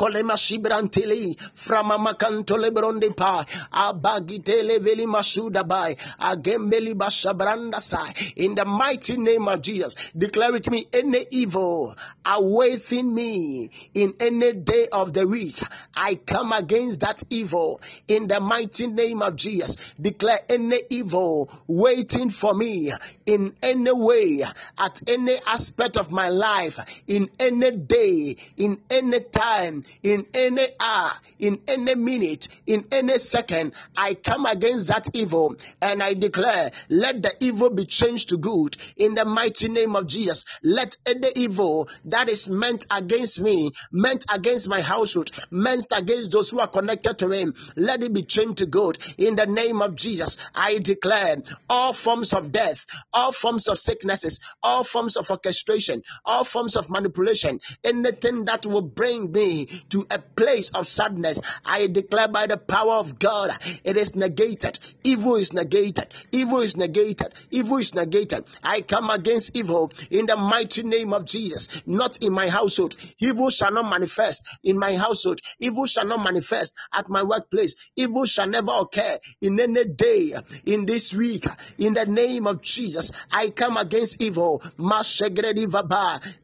Kolema 0.00 0.36
shibrantili 0.36 1.36
frama 1.54 1.98
makanto 1.98 2.56
lebronde 2.56 3.10
pa 3.10 3.44
abagitele 3.70 4.78
veli 4.78 5.06
masuda 5.06 5.62
bai 5.62 5.94
agembeli 6.18 6.94
bashabranda 6.94 7.80
sai. 7.80 8.14
In 8.36 8.54
the 8.54 8.64
mighty 8.64 9.18
name 9.18 9.46
of 9.46 9.60
Jesus 9.60 9.94
declare 10.16 10.52
with 10.52 10.70
me 10.70 10.86
any 10.94 11.26
evil 11.30 11.94
awaiting 12.24 13.14
me 13.14 13.68
in 13.92 14.14
any 14.20 14.54
day 14.54 14.88
of 14.90 15.12
the 15.12 15.26
week. 15.26 15.60
I 15.94 16.14
come 16.14 16.52
against 16.52 17.00
that 17.00 17.22
evil 17.28 17.82
in 18.08 18.26
the 18.26 18.40
mighty 18.40 18.86
name 18.86 19.20
of 19.20 19.36
Jesus. 19.36 19.76
Declare 20.00 20.40
any 20.48 20.80
evil 20.88 21.50
waiting 21.66 22.30
for 22.30 22.54
me 22.54 22.90
in 23.26 23.54
any 23.62 23.92
way 23.92 24.44
at 24.78 25.02
any 25.06 25.36
aspect 25.46 25.98
of 25.98 26.10
my 26.10 26.30
life 26.30 26.78
in 27.06 27.28
any 27.38 27.70
day 27.72 28.36
in 28.56 28.80
any 28.88 29.20
time 29.20 29.82
in 30.02 30.26
any 30.34 30.68
hour, 30.80 31.12
in 31.38 31.60
any 31.68 31.94
minute, 31.94 32.48
in 32.66 32.86
any 32.90 33.18
second, 33.18 33.72
I 33.96 34.14
come 34.14 34.46
against 34.46 34.88
that 34.88 35.08
evil 35.14 35.56
and 35.80 36.02
I 36.02 36.14
declare, 36.14 36.70
let 36.88 37.22
the 37.22 37.32
evil 37.40 37.70
be 37.70 37.86
changed 37.86 38.30
to 38.30 38.38
good 38.38 38.76
in 38.96 39.14
the 39.14 39.24
mighty 39.24 39.68
name 39.68 39.96
of 39.96 40.06
Jesus. 40.06 40.44
Let 40.62 40.96
any 41.06 41.28
evil 41.36 41.88
that 42.06 42.28
is 42.28 42.48
meant 42.48 42.86
against 42.90 43.40
me, 43.40 43.72
meant 43.90 44.24
against 44.32 44.68
my 44.68 44.80
household, 44.80 45.30
meant 45.50 45.86
against 45.92 46.32
those 46.32 46.50
who 46.50 46.60
are 46.60 46.68
connected 46.68 47.18
to 47.18 47.30
him, 47.30 47.54
let 47.76 48.02
it 48.02 48.12
be 48.12 48.22
changed 48.22 48.58
to 48.58 48.66
good 48.66 48.98
in 49.18 49.36
the 49.36 49.46
name 49.46 49.82
of 49.82 49.96
Jesus. 49.96 50.38
I 50.54 50.78
declare 50.78 51.36
all 51.68 51.92
forms 51.92 52.32
of 52.32 52.52
death, 52.52 52.86
all 53.12 53.32
forms 53.32 53.68
of 53.68 53.78
sicknesses, 53.78 54.40
all 54.62 54.84
forms 54.84 55.16
of 55.16 55.30
orchestration, 55.30 56.02
all 56.24 56.44
forms 56.44 56.76
of 56.76 56.90
manipulation, 56.90 57.60
anything 57.84 58.44
that 58.46 58.66
will 58.66 58.82
bring 58.82 59.32
me 59.32 59.66
to 59.90 60.06
a 60.10 60.18
place 60.18 60.70
of 60.70 60.86
sadness, 60.86 61.40
I 61.64 61.86
declare 61.86 62.28
by 62.28 62.46
the 62.46 62.56
power 62.56 62.94
of 62.94 63.18
God, 63.18 63.50
it 63.84 63.96
is 63.96 64.14
negated. 64.16 64.78
Evil 65.04 65.36
is 65.36 65.52
negated. 65.52 66.06
Evil 66.32 66.60
is 66.60 66.76
negated. 66.76 67.32
Evil 67.50 67.78
is 67.78 67.94
negated. 67.94 68.44
I 68.62 68.82
come 68.82 69.10
against 69.10 69.56
evil 69.56 69.92
in 70.10 70.26
the 70.26 70.36
mighty 70.36 70.82
name 70.82 71.12
of 71.12 71.24
Jesus. 71.24 71.68
Not 71.86 72.22
in 72.22 72.32
my 72.32 72.48
household. 72.48 72.96
Evil 73.18 73.50
shall 73.50 73.72
not 73.72 73.88
manifest 73.88 74.44
in 74.62 74.78
my 74.78 74.96
household. 74.96 75.40
Evil 75.58 75.86
shall 75.86 76.06
not 76.06 76.22
manifest 76.24 76.74
at 76.92 77.08
my 77.08 77.22
workplace. 77.22 77.76
Evil 77.96 78.24
shall 78.24 78.48
never 78.48 78.72
occur 78.72 79.18
in 79.40 79.58
any 79.60 79.84
day 79.84 80.34
in 80.66 80.86
this 80.86 81.14
week. 81.14 81.46
In 81.78 81.94
the 81.94 82.06
name 82.06 82.46
of 82.46 82.62
Jesus, 82.62 83.12
I 83.30 83.50
come 83.50 83.76
against 83.76 84.20
evil. 84.20 84.62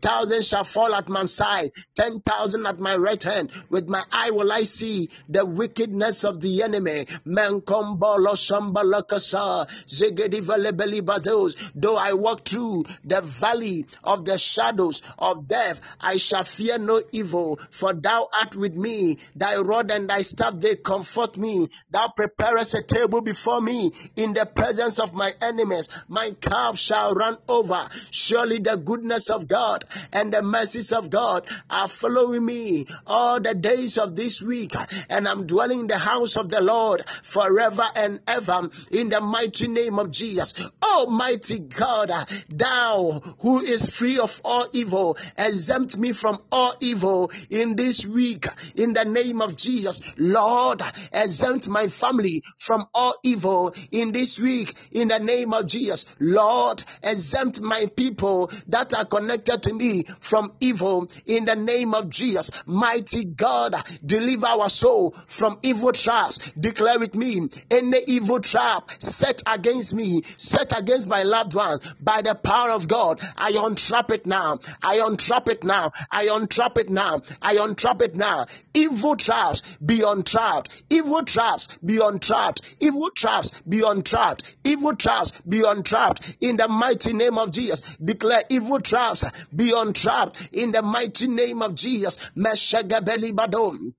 Thousands 0.02 0.48
shall 0.48 0.64
fall 0.64 0.94
at 0.94 1.08
my 1.08 1.24
side, 1.24 1.72
ten 1.94 2.20
thousand 2.20 2.66
at 2.66 2.78
my 2.78 2.96
right 2.96 3.15
hand. 3.24 3.50
With 3.70 3.88
my 3.88 4.02
eye 4.12 4.30
will 4.30 4.50
I 4.52 4.62
see 4.62 5.10
the 5.28 5.44
wickedness 5.44 6.24
of 6.24 6.40
the 6.40 6.62
enemy. 6.62 7.06
Though 11.74 11.96
I 11.96 12.12
walk 12.12 12.48
through 12.48 12.84
the 13.04 13.20
valley 13.20 13.86
of 14.04 14.24
the 14.24 14.38
shadows 14.38 15.02
of 15.18 15.48
death, 15.48 15.80
I 16.00 16.16
shall 16.16 16.44
fear 16.44 16.78
no 16.78 17.02
evil, 17.12 17.58
for 17.70 17.92
thou 17.92 18.28
art 18.32 18.56
with 18.56 18.74
me. 18.74 19.18
Thy 19.34 19.56
rod 19.56 19.90
and 19.90 20.08
thy 20.08 20.22
staff 20.22 20.54
they 20.56 20.76
comfort 20.76 21.36
me. 21.36 21.68
Thou 21.90 22.08
preparest 22.08 22.74
a 22.74 22.82
table 22.82 23.20
before 23.20 23.60
me 23.60 23.92
in 24.16 24.34
the 24.34 24.46
presence 24.46 24.98
of 24.98 25.14
my 25.14 25.32
enemies. 25.40 25.88
My 26.08 26.30
cup 26.30 26.76
shall 26.76 27.14
run 27.14 27.38
over. 27.48 27.88
Surely 28.10 28.58
the 28.58 28.76
goodness 28.76 29.30
of 29.30 29.46
God 29.46 29.84
and 30.12 30.32
the 30.32 30.42
mercies 30.42 30.92
of 30.92 31.10
God 31.10 31.46
are 31.70 31.88
following 31.88 32.44
me 32.44 32.86
all 33.06 33.40
the 33.40 33.54
days 33.54 33.98
of 33.98 34.16
this 34.16 34.42
week, 34.42 34.74
and 35.08 35.26
I'm 35.26 35.46
dwelling 35.46 35.80
in 35.80 35.86
the 35.86 35.98
house 35.98 36.36
of 36.36 36.48
the 36.48 36.60
Lord 36.60 37.04
forever 37.22 37.84
and 37.94 38.20
ever 38.26 38.70
in 38.90 39.08
the 39.08 39.20
mighty 39.20 39.68
name 39.68 39.98
of 39.98 40.10
Jesus. 40.10 40.54
Almighty 40.82 41.60
God, 41.60 42.10
thou 42.48 43.22
who 43.40 43.60
is 43.60 43.88
free 43.88 44.18
of 44.18 44.40
all 44.44 44.66
evil, 44.72 45.16
exempt 45.36 45.96
me 45.98 46.12
from 46.12 46.38
all 46.50 46.74
evil 46.80 47.30
in 47.50 47.76
this 47.76 48.06
week 48.06 48.46
in 48.74 48.92
the 48.92 49.04
name 49.04 49.40
of 49.40 49.56
Jesus. 49.56 50.00
Lord, 50.16 50.82
exempt 51.12 51.68
my 51.68 51.88
family 51.88 52.42
from 52.58 52.86
all 52.94 53.14
evil 53.22 53.74
in 53.90 54.12
this 54.12 54.38
week 54.38 54.74
in 54.92 55.08
the 55.08 55.18
name 55.18 55.52
of 55.52 55.66
Jesus. 55.66 56.06
Lord, 56.18 56.82
exempt 57.02 57.60
my 57.60 57.86
people 57.86 58.50
that 58.68 58.94
are 58.94 59.04
connected 59.04 59.62
to 59.64 59.74
me 59.74 60.04
from 60.20 60.52
evil 60.60 61.08
in 61.26 61.44
the 61.44 61.56
name 61.56 61.94
of 61.94 62.10
Jesus. 62.10 62.50
Mighty 62.96 63.26
God, 63.26 63.74
deliver 64.04 64.46
our 64.46 64.70
soul 64.70 65.14
from 65.26 65.58
evil 65.62 65.92
traps. 65.92 66.38
Declare 66.58 66.98
with 66.98 67.14
me 67.14 67.50
any 67.70 67.98
evil 68.06 68.40
trap 68.40 68.90
set 69.00 69.42
against 69.46 69.92
me, 69.92 70.22
set 70.38 70.76
against 70.76 71.06
my 71.06 71.22
loved 71.24 71.52
one 71.52 71.78
by 72.00 72.22
the 72.22 72.34
power 72.34 72.70
of 72.70 72.88
God. 72.88 73.20
I 73.36 73.52
untrap 73.52 74.10
it 74.12 74.24
now. 74.24 74.60
I 74.82 74.96
untrap 75.00 75.50
it 75.50 75.62
now. 75.62 75.92
I 76.10 76.28
untrap 76.28 76.78
it 76.78 76.88
now. 76.88 77.20
I 77.42 77.56
untrap 77.56 78.00
it 78.00 78.14
now. 78.16 78.46
Evil 78.72 79.16
traps 79.16 79.60
be 79.84 80.00
untrapped. 80.00 80.70
Evil 80.88 81.22
traps 81.22 81.68
be 81.84 81.98
untrapped. 82.02 82.62
Evil 82.80 83.10
traps 83.10 83.52
be 83.68 83.82
untrapped. 83.86 84.42
Evil 84.64 84.96
traps 84.96 85.32
be 85.46 85.62
untrapped 85.66 86.36
in 86.40 86.56
the 86.56 86.68
mighty 86.68 87.12
name 87.12 87.36
of 87.36 87.50
Jesus. 87.50 87.82
Declare 88.02 88.44
evil 88.48 88.80
traps 88.80 89.24
be 89.54 89.74
untrapped 89.76 90.48
in 90.52 90.72
the 90.72 90.80
mighty 90.80 91.28
name 91.28 91.60
of 91.60 91.74
Jesus. 91.74 92.16
Meshagabeli 92.36 92.85
badom. 93.32 93.92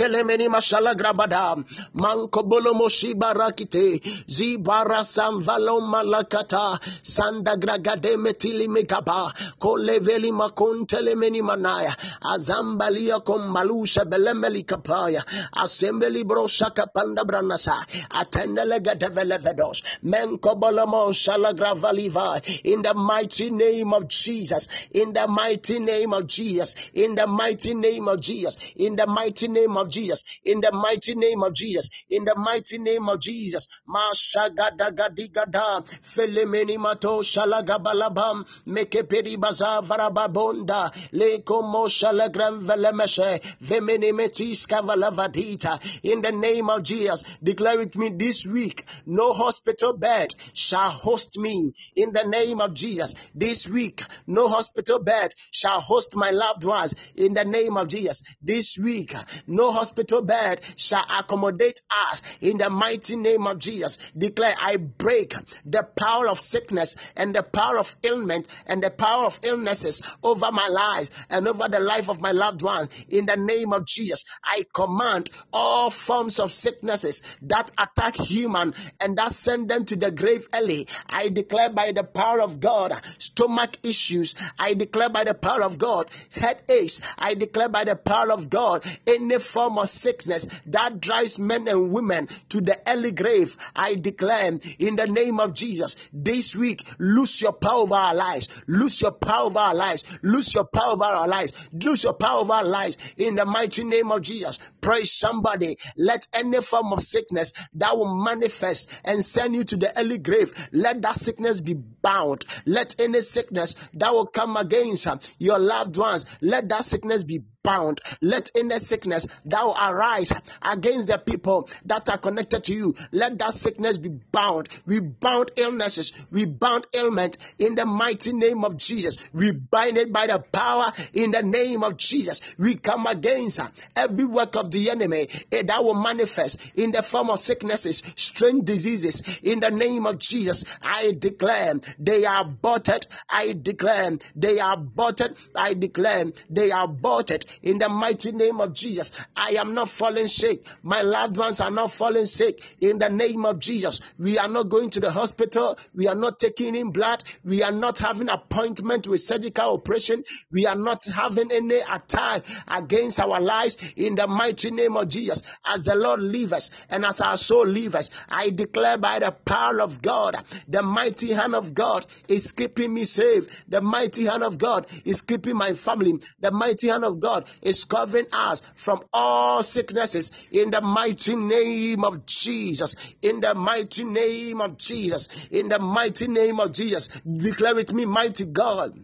Kelemeni 0.00 0.48
mashala 0.48 0.94
grabada. 0.94 1.62
Mankobolo 1.94 2.72
moshi 2.74 3.12
barakite. 3.14 4.00
Zibara 4.26 5.04
samvalo 5.04 5.80
malakata. 5.82 6.80
Sanda 7.02 7.54
gragade 7.56 8.16
metili 8.16 8.66
megaba 8.66 9.30
koleveli 9.60 10.32
makontele 10.32 11.14
meni 11.16 11.42
manaya. 11.42 11.94
Azambalia 12.22 13.20
kombalusha 13.20 14.06
belemeli 14.06 14.62
kapaya. 14.64 15.22
Assembly 15.52 16.24
brosha 16.24 16.70
kapanda 16.70 17.22
branasa. 17.24 17.76
Atendele 18.08 18.80
gadevele 18.80 19.36
vedos. 19.38 19.82
Menkobolo 20.02 20.86
mo 20.88 21.12
shala 21.12 21.52
gravaliva 21.52 22.40
in 22.64 22.80
the 22.80 22.94
mighty 22.94 23.50
name 23.50 23.92
of 23.92 24.08
Jesus. 24.08 24.66
In 24.92 25.12
the 25.12 25.28
mighty 25.28 25.78
name 25.78 26.14
of 26.14 26.26
Jesus. 26.26 26.74
In 26.94 27.14
the 27.16 27.26
mighty 27.26 27.74
name 27.74 28.08
of 28.08 28.18
Jesus. 28.22 28.56
In 28.76 28.96
the 28.96 29.06
mighty 29.06 29.48
name 29.48 29.76
of 29.76 29.89
Jesus. 29.90 30.24
In 30.44 30.60
the 30.60 30.72
mighty 30.72 31.14
name 31.14 31.42
of 31.42 31.54
Jesus. 31.54 31.88
In 32.08 32.24
the 32.24 32.34
mighty 32.36 32.78
name 32.78 33.08
of 33.08 33.20
Jesus. 33.20 33.68
Mashagadagadagada. 33.88 35.84
Felemeni 36.02 36.78
mato 36.78 37.20
shalagabalabam. 37.20 38.46
Mekeperi 38.66 39.38
baza 39.38 39.82
varababonda. 39.82 40.92
Leko 41.12 41.62
mo 41.62 41.88
shalagram 41.88 42.60
velemeshe. 42.62 43.40
Vemeni 43.62 44.12
metis 44.14 44.66
kavalavadita. 44.66 45.78
In 46.04 46.22
the 46.22 46.32
name 46.32 46.68
of 46.70 46.82
Jesus. 46.82 47.24
Declare 47.42 47.78
with 47.78 47.96
me 47.96 48.10
this 48.10 48.46
week. 48.46 48.84
No 49.06 49.32
hospital 49.32 49.96
bed 49.96 50.34
shall 50.52 50.90
host 50.90 51.38
me. 51.38 51.72
In 51.96 52.12
the 52.12 52.24
name 52.24 52.60
of 52.60 52.74
Jesus. 52.74 53.14
This 53.34 53.68
week. 53.68 54.02
No 54.26 54.48
hospital 54.48 54.98
bed 54.98 55.32
shall 55.50 55.80
host 55.80 56.16
my 56.16 56.30
loved 56.30 56.64
ones. 56.64 56.94
In 57.16 57.34
the 57.34 57.44
name 57.44 57.76
of 57.76 57.88
Jesus. 57.88 58.22
This 58.42 58.78
week. 58.78 59.14
No 59.46 59.69
hospital 59.72 60.22
bed 60.22 60.60
shall 60.76 61.04
accommodate 61.18 61.80
us 62.10 62.22
in 62.40 62.58
the 62.58 62.70
mighty 62.70 63.16
name 63.16 63.46
of 63.46 63.58
Jesus. 63.58 63.98
Declare, 64.16 64.54
I 64.60 64.76
break 64.76 65.34
the 65.64 65.82
power 65.82 66.28
of 66.28 66.38
sickness 66.38 66.96
and 67.16 67.34
the 67.34 67.42
power 67.42 67.78
of 67.78 67.94
ailment 68.04 68.48
and 68.66 68.82
the 68.82 68.90
power 68.90 69.26
of 69.26 69.40
illnesses 69.42 70.02
over 70.22 70.50
my 70.52 70.68
life 70.68 71.10
and 71.30 71.46
over 71.46 71.68
the 71.68 71.80
life 71.80 72.08
of 72.08 72.20
my 72.20 72.32
loved 72.32 72.62
ones 72.62 72.88
in 73.08 73.26
the 73.26 73.36
name 73.36 73.72
of 73.72 73.86
Jesus. 73.86 74.24
I 74.44 74.64
command 74.72 75.30
all 75.52 75.90
forms 75.90 76.38
of 76.38 76.52
sicknesses 76.52 77.22
that 77.42 77.70
attack 77.78 78.16
human 78.16 78.74
and 79.00 79.16
that 79.18 79.34
send 79.34 79.68
them 79.68 79.84
to 79.86 79.96
the 79.96 80.10
grave 80.10 80.48
early. 80.54 80.88
I 81.08 81.28
declare 81.28 81.70
by 81.70 81.92
the 81.92 82.04
power 82.04 82.40
of 82.40 82.60
God, 82.60 82.92
stomach 83.18 83.76
issues. 83.82 84.34
I 84.58 84.74
declare 84.74 85.08
by 85.08 85.24
the 85.24 85.34
power 85.34 85.62
of 85.62 85.78
God, 85.78 86.08
headaches. 86.30 87.00
I 87.18 87.34
declare 87.34 87.68
by 87.68 87.84
the 87.84 87.96
power 87.96 88.32
of 88.32 88.50
God, 88.50 88.84
any 89.06 89.38
form 89.38 89.59
of 89.66 89.88
sickness 89.88 90.48
that 90.66 91.00
drives 91.00 91.38
men 91.38 91.68
and 91.68 91.92
women 91.92 92.28
to 92.50 92.60
the 92.60 92.78
early 92.86 93.12
grave. 93.12 93.56
I 93.74 93.94
declare 93.94 94.58
in 94.78 94.96
the 94.96 95.06
name 95.06 95.40
of 95.40 95.54
Jesus 95.54 95.96
this 96.12 96.54
week, 96.54 96.82
lose 96.98 97.40
your 97.42 97.52
power 97.52 97.80
over 97.80 97.94
our 97.94 98.14
lives, 98.14 98.48
lose 98.66 99.00
your 99.00 99.12
power 99.12 99.46
over 99.46 99.58
our 99.58 99.74
lives, 99.74 100.04
lose 100.22 100.54
your 100.54 100.64
power 100.64 100.92
over 100.92 101.04
our 101.04 101.28
lives, 101.28 101.52
lose 101.72 102.04
your 102.04 102.14
power 102.14 102.40
over 102.40 102.52
our 102.52 102.64
lives 102.64 102.96
in 103.16 103.34
the 103.34 103.44
mighty 103.44 103.84
name 103.84 104.10
of 104.10 104.22
Jesus. 104.22 104.58
Praise 104.80 105.12
somebody. 105.12 105.76
Let 105.96 106.26
any 106.32 106.60
form 106.60 106.92
of 106.92 107.02
sickness 107.02 107.52
that 107.74 107.96
will 107.96 108.14
manifest 108.14 108.90
and 109.04 109.24
send 109.24 109.54
you 109.54 109.64
to 109.64 109.76
the 109.76 109.98
early 109.98 110.18
grave, 110.18 110.54
let 110.72 111.02
that 111.02 111.16
sickness 111.16 111.60
be 111.60 111.74
bound. 111.74 112.44
Let 112.66 113.00
any 113.00 113.20
sickness 113.20 113.76
that 113.94 114.12
will 114.12 114.26
come 114.26 114.56
against 114.56 115.06
your 115.38 115.58
loved 115.58 115.96
ones, 115.96 116.26
let 116.40 116.68
that 116.68 116.84
sickness 116.84 117.24
be 117.24 117.40
bound. 117.62 118.00
Let 118.20 118.50
any 118.56 118.78
sickness 118.78 119.26
that 119.46 119.62
arise 119.62 120.32
against 120.62 121.08
the 121.08 121.18
people 121.18 121.68
that 121.86 122.08
are 122.08 122.18
connected 122.18 122.64
to 122.64 122.74
you, 122.74 122.94
let 123.12 123.38
that 123.38 123.52
sickness 123.52 123.98
be 123.98 124.08
bound. 124.08 124.68
We 124.86 125.00
bound 125.00 125.52
illnesses, 125.56 126.12
we 126.30 126.46
bound 126.46 126.86
ailment 126.94 127.38
in 127.58 127.74
the 127.74 127.86
mighty 127.86 128.32
name 128.32 128.64
of 128.64 128.76
Jesus. 128.76 129.18
We 129.32 129.52
bind 129.52 129.98
it 129.98 130.12
by 130.12 130.26
the 130.26 130.38
power 130.38 130.92
in 131.12 131.32
the 131.32 131.42
name 131.42 131.82
of 131.82 131.96
Jesus. 131.96 132.40
We 132.58 132.76
come 132.76 133.06
against 133.06 133.60
every 133.94 134.24
work 134.24 134.56
of 134.56 134.70
the 134.70 134.90
enemy 134.90 135.28
eh, 135.52 135.62
that 135.62 135.84
will 135.84 135.94
manifest 135.94 136.60
in 136.76 136.92
the 136.92 137.02
form 137.02 137.30
of 137.30 137.40
sicknesses, 137.40 138.02
strange 138.16 138.64
diseases. 138.64 139.40
In 139.42 139.60
the 139.60 139.70
name 139.70 140.06
of 140.06 140.18
Jesus, 140.18 140.64
I 140.82 141.14
declare 141.18 141.74
they 141.98 142.24
are 142.24 142.42
aborted. 142.42 143.06
I 143.28 143.52
declare 143.60 144.18
they 144.34 144.60
are 144.60 144.74
aborted. 144.74 145.36
I 145.54 145.74
declare 145.74 146.26
they 146.48 146.70
are 146.70 146.84
aborted 146.84 147.44
in 147.62 147.78
the 147.78 147.88
mighty 147.88 148.32
name 148.32 148.60
of 148.60 148.72
Jesus. 148.72 149.12
I 149.36 149.56
am 149.58 149.74
not 149.74 149.88
falling 149.88 150.28
sick. 150.28 150.66
My 150.82 151.02
loved 151.02 151.36
ones 151.36 151.60
are 151.60 151.70
not 151.70 151.92
falling 151.92 152.26
sick 152.26 152.62
in 152.80 152.98
the 152.98 153.10
name 153.10 153.44
of 153.44 153.58
Jesus. 153.58 154.00
We 154.18 154.38
are 154.38 154.48
not 154.48 154.68
going 154.68 154.90
to 154.90 155.00
the 155.00 155.10
hospital. 155.10 155.78
We 155.94 156.08
are 156.08 156.14
not 156.14 156.38
taking 156.38 156.74
in 156.74 156.90
blood. 156.90 157.24
We 157.44 157.62
are 157.62 157.72
not 157.72 157.98
having 157.98 158.28
appointment 158.28 159.06
with 159.06 159.20
surgical 159.20 159.74
operation. 159.74 160.24
We 160.50 160.66
are 160.66 160.76
not 160.76 161.04
having 161.04 161.50
any 161.52 161.80
attack 161.80 162.44
against 162.68 163.20
our 163.20 163.40
lives 163.40 163.76
in 163.96 164.14
the 164.14 164.26
mighty 164.26 164.70
name 164.70 164.96
of 164.96 165.08
Jesus. 165.08 165.42
As 165.66 165.84
the 165.84 165.94
Lord 165.94 166.20
us 166.52 166.70
and 166.88 167.04
as 167.04 167.20
our 167.20 167.36
soul 167.36 167.70
us, 167.94 168.10
I 168.28 168.50
declare 168.50 168.98
by 168.98 169.18
the 169.18 169.30
power 169.30 169.80
of 169.80 170.02
God, 170.02 170.36
the 170.68 170.82
mighty 170.82 171.32
hand 171.32 171.54
of 171.54 171.74
God 171.74 172.06
is 172.28 172.52
keeping 172.52 172.94
me 172.94 173.04
safe. 173.04 173.64
The 173.68 173.80
mighty 173.80 174.24
hand 174.24 174.42
of 174.42 174.58
God 174.58 174.86
is 175.04 175.22
keeping 175.22 175.56
my 175.56 175.74
family. 175.74 176.14
The 176.40 176.50
mighty 176.50 176.88
hand 176.88 177.04
of 177.04 177.20
God 177.20 177.39
is 177.62 177.84
covering 177.84 178.26
us 178.32 178.62
from 178.74 179.02
all 179.12 179.62
sicknesses 179.62 180.32
in 180.50 180.70
the 180.70 180.80
mighty 180.80 181.36
name 181.36 182.04
of 182.04 182.26
Jesus. 182.26 182.96
In 183.22 183.40
the 183.40 183.54
mighty 183.54 184.04
name 184.04 184.60
of 184.60 184.76
Jesus. 184.76 185.28
In 185.50 185.68
the 185.68 185.78
mighty 185.78 186.28
name 186.28 186.60
of 186.60 186.72
Jesus. 186.72 187.08
Declare 187.24 187.74
with 187.74 187.92
me, 187.92 188.04
mighty 188.04 188.44
God. 188.44 188.98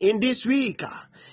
In 0.00 0.18
this 0.20 0.44
week, 0.44 0.82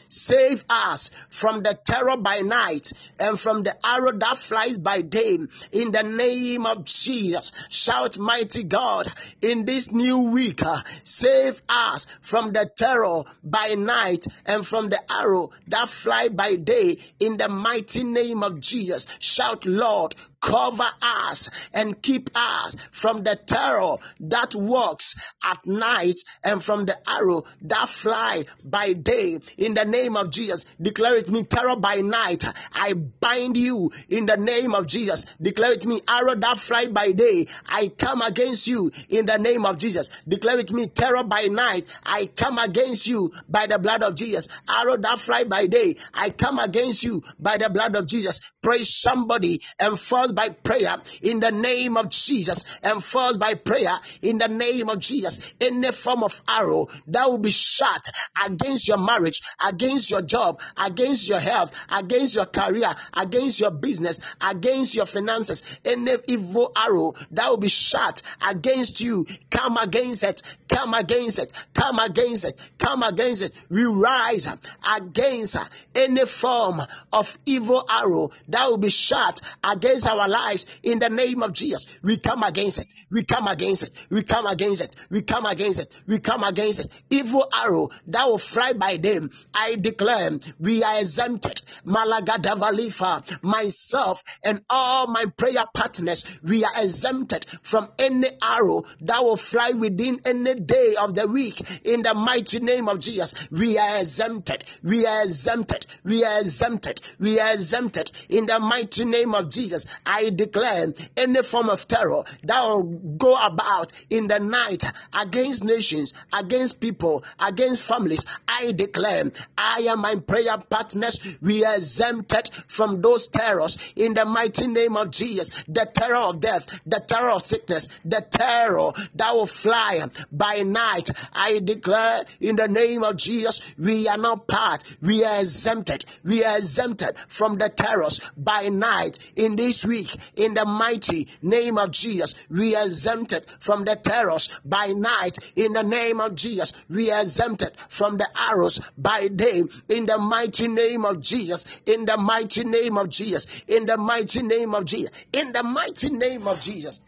Save 0.09 0.65
us 0.69 1.11
from 1.29 1.61
the 1.61 1.77
terror 1.85 2.17
by 2.17 2.39
night 2.39 2.91
and 3.19 3.39
from 3.39 3.61
the 3.61 3.75
arrow 3.85 4.11
that 4.11 4.37
flies 4.37 4.79
by 4.79 5.01
day. 5.01 5.37
In 5.71 5.91
the 5.91 6.01
name 6.03 6.65
of 6.65 6.83
Jesus, 6.83 7.51
shout, 7.69 8.17
Mighty 8.17 8.63
God, 8.63 9.13
in 9.41 9.65
this 9.65 9.91
new 9.91 10.31
week, 10.31 10.65
uh, 10.65 10.81
save 11.03 11.61
us 11.69 12.07
from 12.21 12.53
the 12.53 12.67
terror 12.75 13.23
by 13.43 13.75
night 13.77 14.25
and 14.47 14.65
from 14.65 14.89
the 14.89 14.99
arrow 15.11 15.51
that 15.67 15.89
fly 15.89 16.29
by 16.29 16.55
day. 16.55 16.97
In 17.19 17.37
the 17.37 17.47
mighty 17.47 18.03
name 18.03 18.41
of 18.41 18.59
Jesus, 18.59 19.05
shout, 19.19 19.67
Lord, 19.67 20.15
cover 20.41 20.87
us 21.01 21.49
and 21.73 22.01
keep 22.01 22.29
us 22.33 22.75
from 22.91 23.23
the 23.23 23.35
terror 23.35 23.97
that 24.21 24.55
walks 24.55 25.15
at 25.43 25.65
night 25.65 26.19
and 26.43 26.63
from 26.63 26.85
the 26.85 26.97
arrow 27.09 27.43
that 27.61 27.89
fly 27.89 28.45
by 28.63 28.93
day 28.93 29.39
in 29.57 29.73
the 29.73 29.85
name 29.85 29.98
of 30.07 30.29
Jesus. 30.31 30.65
Declare 30.81 31.17
it 31.17 31.29
me 31.29 31.43
terror 31.43 31.75
by 31.75 31.95
night. 31.95 32.43
I 32.73 32.93
bind 32.93 33.57
you 33.57 33.91
in 34.09 34.25
the 34.25 34.37
name 34.37 34.73
of 34.73 34.87
Jesus. 34.87 35.25
Declare 35.41 35.73
it 35.73 35.85
me 35.85 35.99
arrow 36.07 36.35
that 36.35 36.59
fly 36.59 36.87
by 36.87 37.11
day. 37.11 37.47
I 37.67 37.89
come 37.89 38.21
against 38.21 38.67
you 38.67 38.91
in 39.09 39.25
the 39.25 39.37
name 39.37 39.65
of 39.65 39.77
Jesus. 39.77 40.09
Declare 40.27 40.59
it 40.59 40.71
me 40.71 40.87
terror 40.87 41.23
by 41.23 41.43
night. 41.43 41.85
I 42.03 42.27
come 42.27 42.57
against 42.57 43.07
you 43.07 43.33
by 43.47 43.67
the 43.67 43.79
blood 43.79 44.03
of 44.03 44.15
Jesus. 44.15 44.47
Arrow 44.69 44.97
that 44.97 45.19
fly 45.19 45.43
by 45.43 45.67
day. 45.67 45.97
I 46.13 46.29
come 46.29 46.59
against 46.59 47.03
you 47.03 47.23
by 47.39 47.57
the 47.57 47.69
blood 47.69 47.95
of 47.95 48.07
Jesus. 48.07 48.39
Praise 48.61 48.93
somebody 48.93 49.61
and 49.79 49.91
enforced 49.91 50.35
by 50.35 50.49
prayer 50.49 50.97
in 51.21 51.39
the 51.39 51.51
name 51.51 51.97
of 51.97 52.09
Jesus. 52.09 52.65
And 52.83 52.99
Enforced 52.99 53.39
by 53.39 53.53
prayer 53.53 53.97
in 54.21 54.37
the 54.39 54.47
name 54.47 54.89
of 54.89 54.99
Jesus. 54.99 55.39
Any 55.61 55.91
form 55.91 56.23
of 56.23 56.41
arrow 56.47 56.87
that 57.07 57.29
will 57.29 57.37
be 57.37 57.49
shot 57.49 58.07
against 58.45 58.87
your 58.87 58.97
marriage, 58.97 59.41
against 59.89 60.11
your 60.11 60.21
job, 60.21 60.61
against 60.77 61.27
your 61.27 61.39
health, 61.39 61.71
against 61.91 62.35
your 62.35 62.45
career, 62.45 62.93
against 63.15 63.59
your 63.59 63.71
business, 63.71 64.19
against 64.39 64.93
your 64.93 65.05
finances, 65.05 65.63
any 65.83 66.15
evil 66.27 66.71
arrow 66.77 67.15
that 67.31 67.49
will 67.49 67.57
be 67.57 67.69
shot 67.69 68.21
against 68.47 69.01
you, 69.01 69.25
come 69.49 69.77
against 69.77 70.23
it, 70.23 70.43
come 70.67 70.93
against 70.93 71.39
it, 71.39 71.51
come 71.73 71.97
against 71.97 72.45
it, 72.45 72.59
come 72.77 73.01
against 73.01 73.41
it. 73.41 73.51
We 73.69 73.85
rise 73.85 74.47
against 74.95 75.57
any 75.95 76.25
form 76.25 76.81
of 77.11 77.37
evil 77.45 77.83
arrow 77.89 78.29
that 78.49 78.69
will 78.69 78.77
be 78.77 78.89
shot 78.89 79.41
against 79.63 80.07
our 80.07 80.27
lives 80.27 80.67
in 80.83 80.99
the 80.99 81.09
name 81.09 81.41
of 81.41 81.53
Jesus. 81.53 81.87
We 82.03 82.17
come 82.17 82.43
against 82.43 82.79
it. 82.79 82.87
We 83.09 83.23
come 83.23 83.47
against 83.47 83.83
it. 83.83 83.91
We 84.11 84.21
come 84.21 84.45
against 84.45 84.83
it. 84.83 84.95
We 85.09 85.23
come 85.23 85.45
against 85.45 85.79
it. 85.79 85.87
We 86.07 86.19
come 86.19 86.43
against 86.43 86.81
it. 86.81 86.87
Evil 87.09 87.47
arrow 87.57 87.89
that 88.07 88.27
will 88.27 88.37
fly 88.37 88.73
by 88.73 88.97
them. 88.97 89.31
I 89.53 89.75
declare 89.79 90.39
we 90.59 90.83
are 90.83 90.99
exempted. 90.99 91.61
Malagadavalifa, 91.85 93.41
myself 93.41 94.23
and 94.43 94.61
all 94.69 95.07
my 95.07 95.25
prayer 95.25 95.65
partners, 95.73 96.25
we 96.43 96.63
are 96.63 96.83
exempted 96.83 97.45
from 97.61 97.89
any 97.97 98.27
arrow 98.41 98.83
that 99.01 99.23
will 99.23 99.37
fly 99.37 99.71
within 99.71 100.19
any 100.25 100.55
day 100.55 100.95
of 100.99 101.15
the 101.15 101.27
week. 101.27 101.61
In 101.85 102.03
the 102.03 102.13
mighty 102.13 102.59
name 102.59 102.87
of 102.89 102.99
Jesus, 102.99 103.33
we 103.51 103.77
are 103.77 103.99
exempted. 103.99 104.63
We 104.83 105.05
are 105.05 105.23
exempted. 105.23 105.85
We 106.03 106.23
are 106.23 106.41
exempted. 106.41 107.01
We 107.19 107.39
are 107.39 107.53
exempted. 107.53 108.11
In 108.29 108.45
the 108.45 108.59
mighty 108.59 109.05
name 109.05 109.33
of 109.33 109.49
Jesus, 109.49 109.85
I 110.05 110.29
declare 110.29 110.93
any 111.17 111.41
form 111.43 111.69
of 111.69 111.87
terror 111.87 112.23
that 112.43 112.61
will 112.61 112.83
go 112.83 113.35
about 113.35 113.91
in 114.09 114.27
the 114.27 114.39
night 114.39 114.83
against 115.13 115.63
nations, 115.63 116.13
against 116.33 116.79
people, 116.79 117.23
against 117.39 117.87
families. 117.87 118.25
I 118.47 118.71
declare 118.71 119.31
I 119.57 119.68
am 119.79 119.99
my 119.99 120.15
prayer 120.15 120.57
partners. 120.57 121.19
We 121.41 121.63
are 121.65 121.75
exempted 121.75 122.49
from 122.67 123.01
those 123.01 123.27
terrors 123.27 123.77
in 123.95 124.13
the 124.13 124.25
mighty 124.25 124.67
name 124.67 124.97
of 124.97 125.11
Jesus. 125.11 125.51
The 125.67 125.89
terror 125.93 126.15
of 126.15 126.41
death, 126.41 126.67
the 126.85 126.99
terror 126.99 127.31
of 127.31 127.43
sickness, 127.43 127.89
the 128.05 128.21
terror 128.21 128.91
that 129.15 129.33
will 129.33 129.45
fly 129.45 130.05
by 130.31 130.63
night. 130.63 131.09
I 131.33 131.59
declare 131.59 132.23
in 132.39 132.55
the 132.55 132.67
name 132.67 133.03
of 133.03 133.17
Jesus, 133.17 133.61
we 133.77 134.07
are 134.07 134.17
not 134.17 134.47
part. 134.47 134.83
We 135.01 135.23
are 135.23 135.39
exempted. 135.39 136.05
We 136.23 136.43
are 136.43 136.57
exempted 136.57 137.15
from 137.27 137.57
the 137.57 137.69
terrors 137.69 138.21
by 138.37 138.69
night 138.69 139.19
in 139.35 139.55
this 139.55 139.85
week. 139.85 140.15
In 140.35 140.53
the 140.53 140.65
mighty 140.65 141.27
name 141.41 141.77
of 141.77 141.91
Jesus, 141.91 142.35
we 142.49 142.75
are 142.75 142.85
exempted 142.85 143.45
from 143.59 143.85
the 143.85 143.95
terrors 143.95 144.49
by 144.65 144.87
night. 144.87 145.37
In 145.55 145.73
the 145.73 145.83
name 145.83 146.19
of 146.19 146.35
Jesus, 146.35 146.73
we 146.89 147.11
are 147.11 147.21
exempted 147.21 147.71
from 147.87 148.17
the 148.17 148.27
arrows 148.39 148.79
by 148.97 149.27
day. 149.27 149.58
In 149.89 150.05
the 150.05 150.17
mighty 150.17 150.67
name 150.67 151.05
of 151.05 151.21
Jesus. 151.21 151.65
In 151.85 152.05
the 152.05 152.17
mighty 152.17 152.63
name 152.63 152.97
of 152.97 153.09
Jesus. 153.09 153.47
In 153.67 153.85
the 153.85 153.97
mighty 153.97 154.43
name 154.43 154.75
of 154.75 154.85
Jesus. 154.85 155.11
In 155.33 155.51
the 155.51 155.63
mighty 155.63 156.09
name 156.09 156.47
of 156.47 156.59
Jesus. 156.59 157.01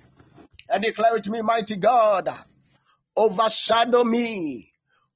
And 0.69 0.83
declare 0.83 1.17
it 1.17 1.23
to 1.23 1.31
me, 1.31 1.41
mighty 1.41 1.75
God, 1.75 2.29
overshadow 3.15 4.03
me 4.03 4.70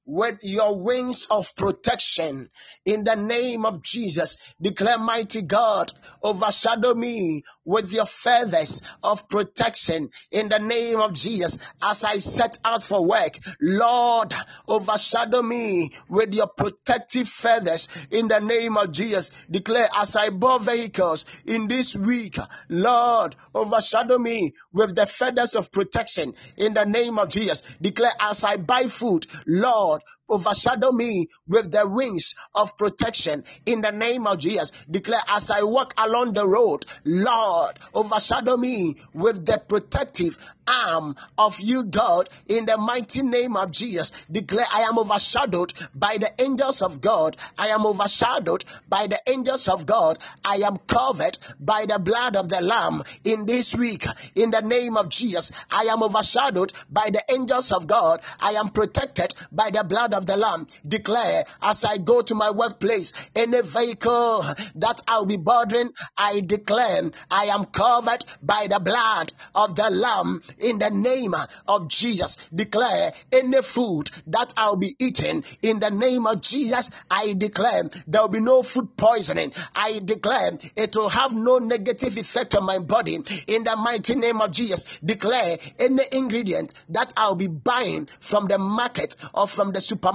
with 0.06 0.38
your 0.42 0.80
wings 0.80 1.26
of 1.30 1.54
protection 1.56 2.48
in 2.84 3.02
the 3.02 3.16
name 3.16 3.66
of 3.66 3.82
Jesus. 3.82 4.38
Declare, 4.62 4.98
mighty 4.98 5.42
God, 5.42 5.92
overshadow 6.22 6.94
me 6.94 7.42
with 7.64 7.92
your 7.92 8.06
feathers 8.06 8.82
of 9.02 9.28
protection 9.28 10.10
in 10.30 10.48
the 10.48 10.60
name 10.60 11.00
of 11.00 11.12
Jesus 11.12 11.58
as 11.82 12.04
I 12.04 12.18
set 12.18 12.58
out 12.64 12.84
for 12.84 13.04
work. 13.04 13.38
Lord, 13.60 14.32
overshadow 14.68 15.42
me 15.42 15.90
with 16.08 16.32
your 16.32 16.46
protective 16.46 17.28
feathers 17.28 17.88
in 18.10 18.28
the 18.28 18.38
name 18.38 18.76
of 18.76 18.92
Jesus. 18.92 19.32
Declare, 19.50 19.88
as 19.96 20.14
I 20.14 20.30
bore 20.30 20.60
vehicles 20.60 21.26
in 21.44 21.66
this 21.66 21.96
week, 21.96 22.36
Lord, 22.68 23.34
overshadow 23.54 24.18
me 24.18 24.54
with 24.72 24.94
the 24.94 25.06
feathers 25.06 25.56
of 25.56 25.72
protection 25.72 26.34
in 26.56 26.74
the 26.74 26.84
name 26.84 27.18
of 27.18 27.28
Jesus. 27.28 27.64
Declare, 27.82 28.12
as 28.20 28.44
I 28.44 28.56
buy 28.56 28.84
food, 28.84 29.26
Lord, 29.46 29.95
Lord, 29.96 30.15
overshadow 30.28 30.92
me 30.92 31.28
with 31.46 31.70
the 31.70 31.88
wings 31.88 32.34
of 32.54 32.76
protection 32.76 33.44
in 33.64 33.80
the 33.80 33.92
name 33.92 34.26
of 34.26 34.38
Jesus. 34.38 34.72
Declare 34.90 35.22
as 35.28 35.50
I 35.50 35.62
walk 35.62 35.94
along 35.98 36.34
the 36.34 36.46
road, 36.46 36.86
Lord, 37.04 37.78
overshadow 37.94 38.56
me 38.56 38.96
with 39.12 39.44
the 39.46 39.62
protective 39.68 40.38
arm 40.66 41.16
of 41.38 41.60
you, 41.60 41.84
God, 41.84 42.28
in 42.46 42.66
the 42.66 42.76
mighty 42.76 43.22
name 43.22 43.56
of 43.56 43.70
Jesus. 43.70 44.12
Declare 44.30 44.66
I 44.72 44.82
am 44.82 44.98
overshadowed 44.98 45.72
by 45.94 46.16
the 46.18 46.30
angels 46.42 46.82
of 46.82 47.00
God. 47.00 47.36
I 47.56 47.68
am 47.68 47.86
overshadowed 47.86 48.64
by 48.88 49.06
the 49.06 49.20
angels 49.26 49.68
of 49.68 49.86
God. 49.86 50.18
I 50.44 50.56
am 50.56 50.76
covered 50.78 51.38
by 51.60 51.86
the 51.86 51.98
blood 51.98 52.36
of 52.36 52.48
the 52.48 52.60
Lamb 52.60 53.02
in 53.24 53.46
this 53.46 53.74
week. 53.74 54.04
In 54.34 54.50
the 54.50 54.62
name 54.62 54.96
of 54.96 55.08
Jesus, 55.08 55.52
I 55.70 55.84
am 55.84 56.02
overshadowed 56.02 56.72
by 56.90 57.10
the 57.10 57.22
angels 57.32 57.72
of 57.72 57.86
God. 57.86 58.20
I 58.40 58.52
am 58.52 58.70
protected 58.70 59.34
by 59.52 59.70
the 59.70 59.84
blood 59.84 60.14
of 60.16 60.26
the 60.26 60.36
Lamb. 60.36 60.66
Declare 60.86 61.44
as 61.62 61.84
I 61.84 61.98
go 61.98 62.22
to 62.22 62.34
my 62.34 62.50
workplace, 62.50 63.12
any 63.34 63.60
vehicle 63.62 64.44
that 64.76 65.02
I'll 65.06 65.26
be 65.26 65.36
boarding, 65.36 65.90
I 66.16 66.40
declare 66.40 67.10
I 67.30 67.46
am 67.46 67.66
covered 67.66 68.24
by 68.42 68.66
the 68.68 68.80
blood 68.80 69.32
of 69.54 69.74
the 69.74 69.90
Lamb 69.90 70.42
in 70.58 70.78
the 70.78 70.90
name 70.90 71.34
of 71.68 71.88
Jesus. 71.88 72.38
Declare 72.54 73.12
any 73.32 73.62
food 73.62 74.10
that 74.28 74.54
I'll 74.56 74.76
be 74.76 74.94
eating 74.98 75.44
in 75.62 75.80
the 75.80 75.90
name 75.90 76.26
of 76.26 76.40
Jesus. 76.40 76.90
I 77.10 77.34
declare 77.34 77.84
there 78.06 78.22
will 78.22 78.28
be 78.28 78.40
no 78.40 78.62
food 78.62 78.96
poisoning. 78.96 79.52
I 79.74 80.00
declare 80.04 80.58
it 80.76 80.96
will 80.96 81.08
have 81.08 81.34
no 81.34 81.58
negative 81.58 82.16
effect 82.16 82.54
on 82.54 82.64
my 82.64 82.78
body 82.78 83.18
in 83.46 83.64
the 83.64 83.76
mighty 83.76 84.14
name 84.14 84.40
of 84.40 84.50
Jesus. 84.50 84.84
Declare 85.04 85.58
any 85.78 86.02
ingredient 86.12 86.74
that 86.90 87.12
I'll 87.16 87.34
be 87.34 87.46
buying 87.46 88.06
from 88.20 88.46
the 88.46 88.58
market 88.58 89.16
or 89.34 89.46
from 89.46 89.72
the 89.72 89.80
supermarket, 89.80 90.05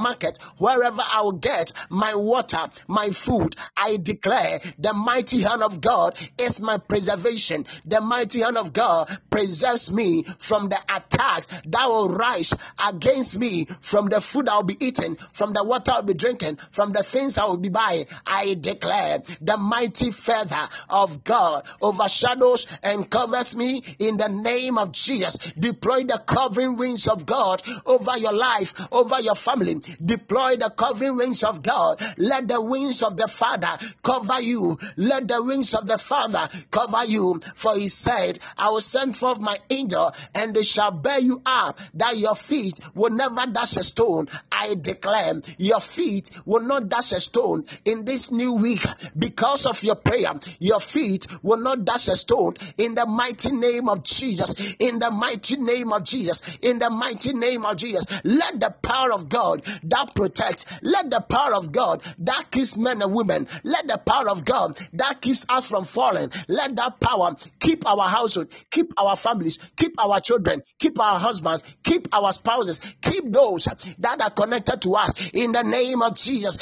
wherever 0.58 1.02
I 1.02 1.22
will 1.22 1.34
get 1.34 1.74
my 1.90 2.16
water, 2.16 2.68
my 2.88 3.10
food. 3.10 3.56
I 3.76 3.98
declare 3.98 4.60
the 4.78 4.94
mighty 4.94 5.42
hand 5.42 5.64
of 5.64 5.82
God 5.82 6.18
is 6.38 6.62
my 6.62 6.78
preservation. 6.78 7.66
The 7.86 8.02
mighty 8.02 8.42
hand 8.42 8.58
of 8.58 8.74
God 8.74 9.10
preserves 9.30 9.92
me 9.92 10.24
from 10.38 10.70
the 10.70 10.80
attacks 10.90 11.48
that 11.68 11.88
will 11.88 12.10
rise 12.10 12.54
against 12.88 13.38
me 13.38 13.68
from 13.82 14.08
the 14.08 14.22
food 14.22 14.50
I'll 14.50 14.64
be 14.64 14.78
eating, 14.80 15.18
from 15.34 15.54
the 15.54 15.64
water 15.64 15.92
I'll 15.92 16.02
be 16.02 16.14
drinking, 16.14 16.60
from 16.72 16.92
the 16.92 17.04
things 17.04 17.38
I 17.38 17.46
will 17.46 17.58
be 17.58 17.70
buying. 17.70 18.06
I 18.26 18.56
declare 18.60 19.24
the 19.42 19.58
mighty 19.58 20.12
feather 20.12 20.70
of 20.90 21.24
God 21.24 21.68
overshadows 21.82 22.68
and 22.84 23.10
covers 23.10 23.56
me 23.56 23.84
in 24.00 24.18
the 24.18 24.30
name 24.30 24.78
of 24.78 24.92
Jesus. 24.92 25.38
Deploy 25.60 26.04
the 26.04 26.22
covering 26.26 26.78
wings 26.78 27.08
of 27.08 27.26
God 27.26 27.62
over 27.86 28.18
your 28.18 28.34
life, 28.34 28.74
over 28.92 29.20
your 29.22 29.36
family. 29.36 29.76
Deploy 30.04 30.58
the 30.58 30.70
covering 30.70 31.18
wings 31.18 31.44
of 31.44 31.62
God. 31.62 32.02
Let 32.18 32.48
the 32.48 32.62
wings 32.62 33.04
of 33.04 33.18
the 33.18 33.28
Father 33.28 33.78
cover 34.04 34.42
you. 34.42 34.78
Let 34.98 35.28
the 35.28 35.44
wings 35.44 35.74
of 35.74 35.88
the 35.88 35.98
Father 35.98 36.50
cover 36.70 37.06
you. 37.06 37.42
For 37.56 37.76
he 37.78 37.88
said, 37.88 38.40
I 38.58 38.70
will 38.70 38.82
send 38.82 39.16
forth 39.16 39.40
my 39.40 39.56
angel 39.70 40.14
and 40.36 40.56
they 40.56 40.64
shall 40.64 40.92
bear 40.92 41.20
you 41.20 41.42
up 41.46 41.80
that 41.96 42.18
your 42.18 42.36
feet 42.36 42.80
will 42.96 43.12
never 43.12 43.46
dash 43.52 43.78
a 43.78 43.84
stone. 43.84 44.28
I 44.52 44.76
declare 44.76 45.42
your 45.58 45.80
feet 45.80 46.32
will 46.46 46.62
not 46.62 46.90
dash 46.90 47.12
a 47.12 47.20
stone 47.20 47.66
in 47.86 48.06
this 48.06 48.32
new 48.32 48.54
week 48.54 48.84
because 49.18 49.66
of 49.66 49.82
your 49.84 49.96
prayer. 49.96 50.34
Your 50.60 50.80
feet 50.80 51.28
will 51.44 51.58
not 51.58 51.86
dash 51.86 52.08
a 52.08 52.16
stone 52.16 52.56
in 52.78 52.96
the 52.96 53.06
mighty 53.06 53.52
name 53.52 53.90
of 53.90 54.04
Jesus. 54.04 54.56
In 54.80 55.00
the 55.00 55.12
mighty 55.12 55.58
name 55.58 55.94
of 55.94 56.04
Jesus. 56.04 56.42
In 56.62 56.80
the 56.80 56.90
mighty 56.90 57.34
name 57.34 57.66
of 57.66 57.78
Jesus. 57.78 58.06
Let 58.24 58.60
the 58.60 58.70
power 58.70 59.14
of 59.14 59.30
God 59.30 59.64
that 59.84 60.16
protects. 60.16 60.66
Let 60.82 61.10
the 61.10 61.22
power 61.22 61.56
of 61.56 61.72
God 61.72 62.04
that 62.20 62.52
keeps 62.52 62.78
men 62.78 63.02
and 63.02 63.14
women. 63.14 63.48
Let 63.64 63.88
the 63.88 63.98
power 63.98 64.30
of 64.30 64.46
God 64.46 64.78
that 64.94 65.22
keeps 65.22 65.46
us 65.50 65.68
from 65.68 65.86
falling. 65.86 66.32
Let 66.48 66.76
that 66.76 67.00
power 67.00 67.36
keep 67.60 67.88
our 67.88 68.08
household, 68.08 68.52
keep 68.70 68.94
our 68.98 69.16
families, 69.16 69.60
keep 69.76 69.94
our 70.00 70.20
children, 70.20 70.64
keep 70.80 71.00
our 71.00 71.20
husbands, 71.20 71.64
keep 71.84 72.08
our 72.14 72.34
spouses, 72.34 72.82
keep 73.02 73.32
those 73.32 73.66
that 74.00 74.22
are 74.22 74.30
connected 74.30 74.82
to 74.82 74.96
us. 74.96 75.32
In 75.34 75.52
the 75.52 75.64
name 75.64 76.02
of 76.02 76.16
Jesus. 76.16 76.58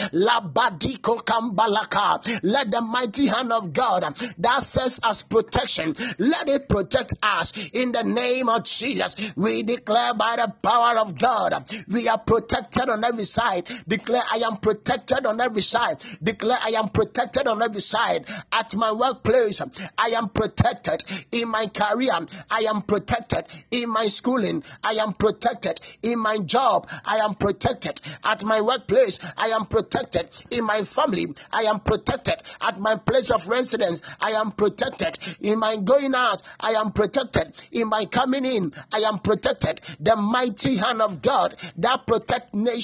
Let 2.43 2.71
the 2.71 2.81
mighty 2.81 3.27
hand 3.27 3.51
of 3.51 3.73
God 3.73 4.03
that 4.37 4.63
says 4.63 4.99
as 5.03 5.23
protection, 5.23 5.95
let 6.17 6.47
it 6.47 6.69
protect 6.69 7.13
us. 7.21 7.53
In 7.73 7.91
the 7.91 8.03
name 8.03 8.49
of 8.49 8.63
Jesus, 8.63 9.15
we 9.35 9.63
declare 9.63 10.13
by 10.13 10.35
the 10.37 10.53
power 10.61 10.99
of 10.99 11.17
God, 11.17 11.65
we 11.87 12.07
are 12.07 12.19
protected 12.19 12.89
on 12.89 12.98
every 13.03 13.25
side. 13.25 13.67
Declare, 13.87 14.21
I 14.31 14.37
am 14.45 14.57
protected 14.57 15.25
on 15.25 15.39
every 15.41 15.61
side. 15.61 16.03
Declare, 16.21 16.57
I 16.61 16.69
am 16.77 16.89
protected 16.89 17.47
on 17.47 17.61
every 17.61 17.81
side. 17.81 18.25
At 18.51 18.75
my 18.75 18.91
workplace, 18.91 19.61
I 19.97 20.09
am 20.09 20.29
protected. 20.29 21.03
In 21.31 21.49
my 21.49 21.67
career, 21.67 22.13
I 22.49 22.61
am 22.69 22.81
protected. 22.81 23.45
In 23.71 23.89
my 23.89 24.07
schooling, 24.07 24.63
I 24.83 24.93
am 24.93 25.13
protected. 25.13 25.79
In 26.01 26.19
my 26.19 26.37
job, 26.39 26.87
I 27.05 27.17
am 27.17 27.35
protected. 27.35 28.01
At 28.23 28.43
my 28.43 28.61
workplace, 28.61 29.19
I 29.37 29.47
am 29.49 29.65
protected. 29.65 30.29
In 30.51 30.65
my 30.65 30.81
family, 30.83 31.27
I 31.53 31.63
am 31.63 31.79
protected. 31.79 32.35
At 32.61 32.79
my 32.79 32.95
place 32.95 33.31
of 33.31 33.47
residence, 33.47 34.01
I 34.19 34.31
am 34.31 34.51
protected. 34.51 35.19
In 35.41 35.59
my 35.59 35.77
going 35.77 36.15
out, 36.15 36.41
I 36.59 36.71
am 36.71 36.91
protected. 36.91 37.59
In 37.71 37.89
my 37.89 38.05
coming 38.05 38.45
in, 38.45 38.73
I 38.91 38.99
am 38.99 39.19
protected. 39.19 39.81
The 39.99 40.15
mighty 40.15 40.77
hand 40.77 41.01
of 41.01 41.21
God 41.21 41.55
that 41.77 42.07
protects 42.07 42.53
nations 42.53 42.78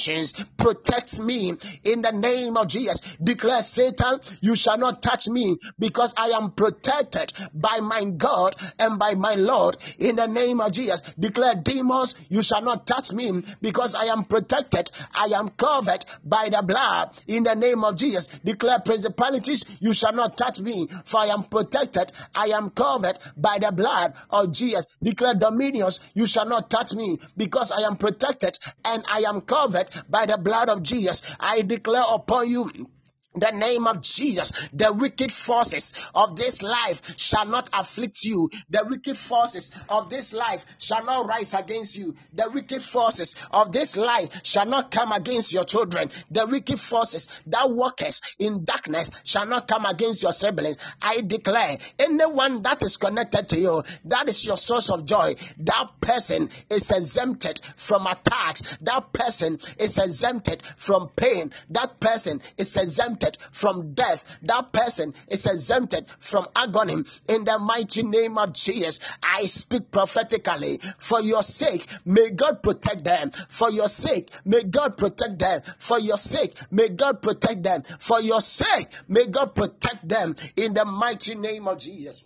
protects 0.58 1.20
me 1.20 1.54
in 1.84 2.02
the 2.02 2.12
name 2.12 2.58
of 2.58 2.68
Jesus. 2.68 3.02
Declare 3.24 3.62
Satan, 3.62 4.20
you 4.41 4.56
shall 4.56 4.78
not 4.78 5.02
touch 5.02 5.28
me 5.28 5.58
because 5.80 6.14
I 6.18 6.28
am 6.30 6.52
protected 6.52 7.34
by 7.54 7.80
my 7.82 8.04
God 8.06 8.56
and 8.80 9.00
by 9.00 9.16
my 9.16 9.36
Lord 9.36 9.78
in 10.00 10.16
the 10.16 10.28
name 10.28 10.62
of 10.62 10.72
Jesus. 10.72 11.02
Declare 11.20 11.56
demons, 11.64 12.16
you 12.30 12.41
shall 12.41 12.62
not 12.62 12.88
touch 12.88 13.12
me 13.14 13.43
because 13.62 13.96
I 13.96 14.06
am 14.06 14.24
protected. 14.26 14.91
I 15.14 15.26
am 15.36 15.50
covered 15.50 16.06
by 16.24 16.50
the 16.50 16.62
blood 16.62 17.12
in 17.28 17.43
the 17.43 17.56
name 17.56 17.84
of 17.84 17.96
Jesus. 17.96 18.28
Declare 18.43 18.80
principalities, 18.80 19.66
you 19.80 19.93
shall 19.93 20.14
not 20.14 20.38
touch 20.38 20.60
me 20.60 20.88
for 21.06 21.20
I 21.20 21.28
am 21.28 21.43
protected. 21.43 22.12
I 22.34 22.48
am 22.48 22.70
covered 22.70 23.18
by 23.38 23.58
the 23.60 23.72
blood 23.72 24.14
of 24.30 24.52
Jesus. 24.52 24.86
Declare 25.02 25.36
dominions, 25.36 26.00
you 26.14 26.26
shall 26.26 26.48
not 26.48 26.70
touch 26.70 26.93
me 26.93 27.18
because 27.38 27.72
I 27.72 27.82
am 27.82 27.98
protected 27.98 28.58
and 28.86 29.04
I 29.10 29.24
am 29.28 29.41
covered 29.41 29.85
by 30.10 30.26
the 30.26 30.38
blood 30.38 30.70
of 30.70 30.84
Jesus. 30.84 31.22
I 31.40 31.62
declare 31.62 32.04
upon 32.10 32.50
you 32.50 32.90
the 33.36 33.52
name 33.52 33.88
of 33.88 34.02
Jesus, 34.02 34.52
the 34.74 34.94
wicked 34.94 35.32
forces 35.32 35.94
of 36.14 36.36
this 36.36 36.62
life 36.64 37.02
shall 37.18 37.46
not 37.46 37.70
afflict 37.74 38.24
you. 38.24 38.50
The 38.70 38.86
wicked 38.88 39.18
forces 39.18 39.72
of 39.90 40.10
this 40.10 40.34
life 40.34 40.66
shall 40.78 41.04
not 41.06 41.28
rise 41.28 41.54
against 41.54 41.98
you. 41.98 42.16
The 42.34 42.50
wicked 42.54 42.84
forces 42.84 43.36
of 43.52 43.72
this 43.72 43.98
life 43.98 44.42
shall 44.44 44.66
not 44.66 44.92
come 44.92 45.12
against 45.12 45.54
your 45.54 45.64
children. 45.64 46.12
The 46.32 46.48
wicked 46.48 46.80
forces 46.80 47.30
that 47.48 47.72
workers 47.72 48.22
in 48.40 48.66
darkness 48.66 49.12
shall 49.24 49.46
not 49.46 49.68
come 49.68 49.86
against 49.86 50.24
your 50.24 50.34
siblings. 50.34 50.78
I 51.02 51.22
declare 51.22 51.78
anyone 52.00 52.62
that 52.64 52.84
is 52.84 52.98
connected 52.98 53.50
to 53.50 53.60
you, 53.60 53.84
that 54.06 54.30
is 54.30 54.46
your 54.46 54.58
source 54.58 54.90
of 54.90 55.06
joy, 55.06 55.36
that 55.60 55.90
person 56.02 56.50
is 56.70 56.92
exempted 56.92 57.60
from 57.76 58.08
attacks. 58.08 58.62
That 58.82 59.12
person 59.14 59.60
is 59.80 59.98
exempted 59.98 60.64
from 60.78 61.10
pain. 61.16 61.52
That 61.70 62.00
person 62.00 62.42
is 62.58 62.76
exempted 62.78 63.25
exempted 63.26 63.38
from 63.52 63.94
death. 63.94 64.38
That 64.44 64.72
person 64.72 65.14
is 65.28 65.46
exempted 65.46 66.10
from 66.20 66.48
agony. 66.56 67.04
In 67.28 67.46
the 67.46 67.60
mighty 67.60 68.04
name 68.04 68.38
of 68.38 68.54
Jesus, 68.54 69.00
I 69.22 69.44
speak 69.44 69.92
prophetically. 69.92 70.80
For 70.98 71.22
your 71.22 71.44
sake, 71.44 71.86
may 72.06 72.32
God 72.32 72.62
protect 72.64 73.04
them. 73.04 73.32
For 73.50 73.70
your 73.70 73.88
sake, 73.88 74.30
may 74.44 74.64
God 74.64 74.98
protect 74.98 75.40
them. 75.40 75.62
For 75.78 76.00
your 76.00 76.18
sake, 76.18 76.56
may 76.72 76.90
God 76.90 77.22
protect 77.22 77.64
them. 77.64 77.82
For 78.00 78.22
your 78.22 78.42
sake, 78.42 78.88
may 79.08 79.26
God 79.28 79.56
protect 79.56 80.08
them. 80.08 80.36
In 80.56 80.74
the 80.74 80.86
mighty 80.86 81.36
name 81.36 81.68
of 81.68 81.80
Jesus. 81.80 82.24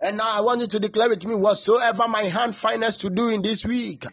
And 0.00 0.18
now 0.18 0.30
I 0.30 0.40
want 0.40 0.60
you 0.60 0.66
to 0.66 0.80
declare 0.80 1.08
with 1.08 1.24
me 1.24 1.34
whatsoever 1.34 2.08
my 2.08 2.24
hand 2.24 2.54
finds 2.54 2.98
to 2.98 3.10
do 3.10 3.28
in 3.28 3.42
this 3.42 3.64
week, 3.64 4.04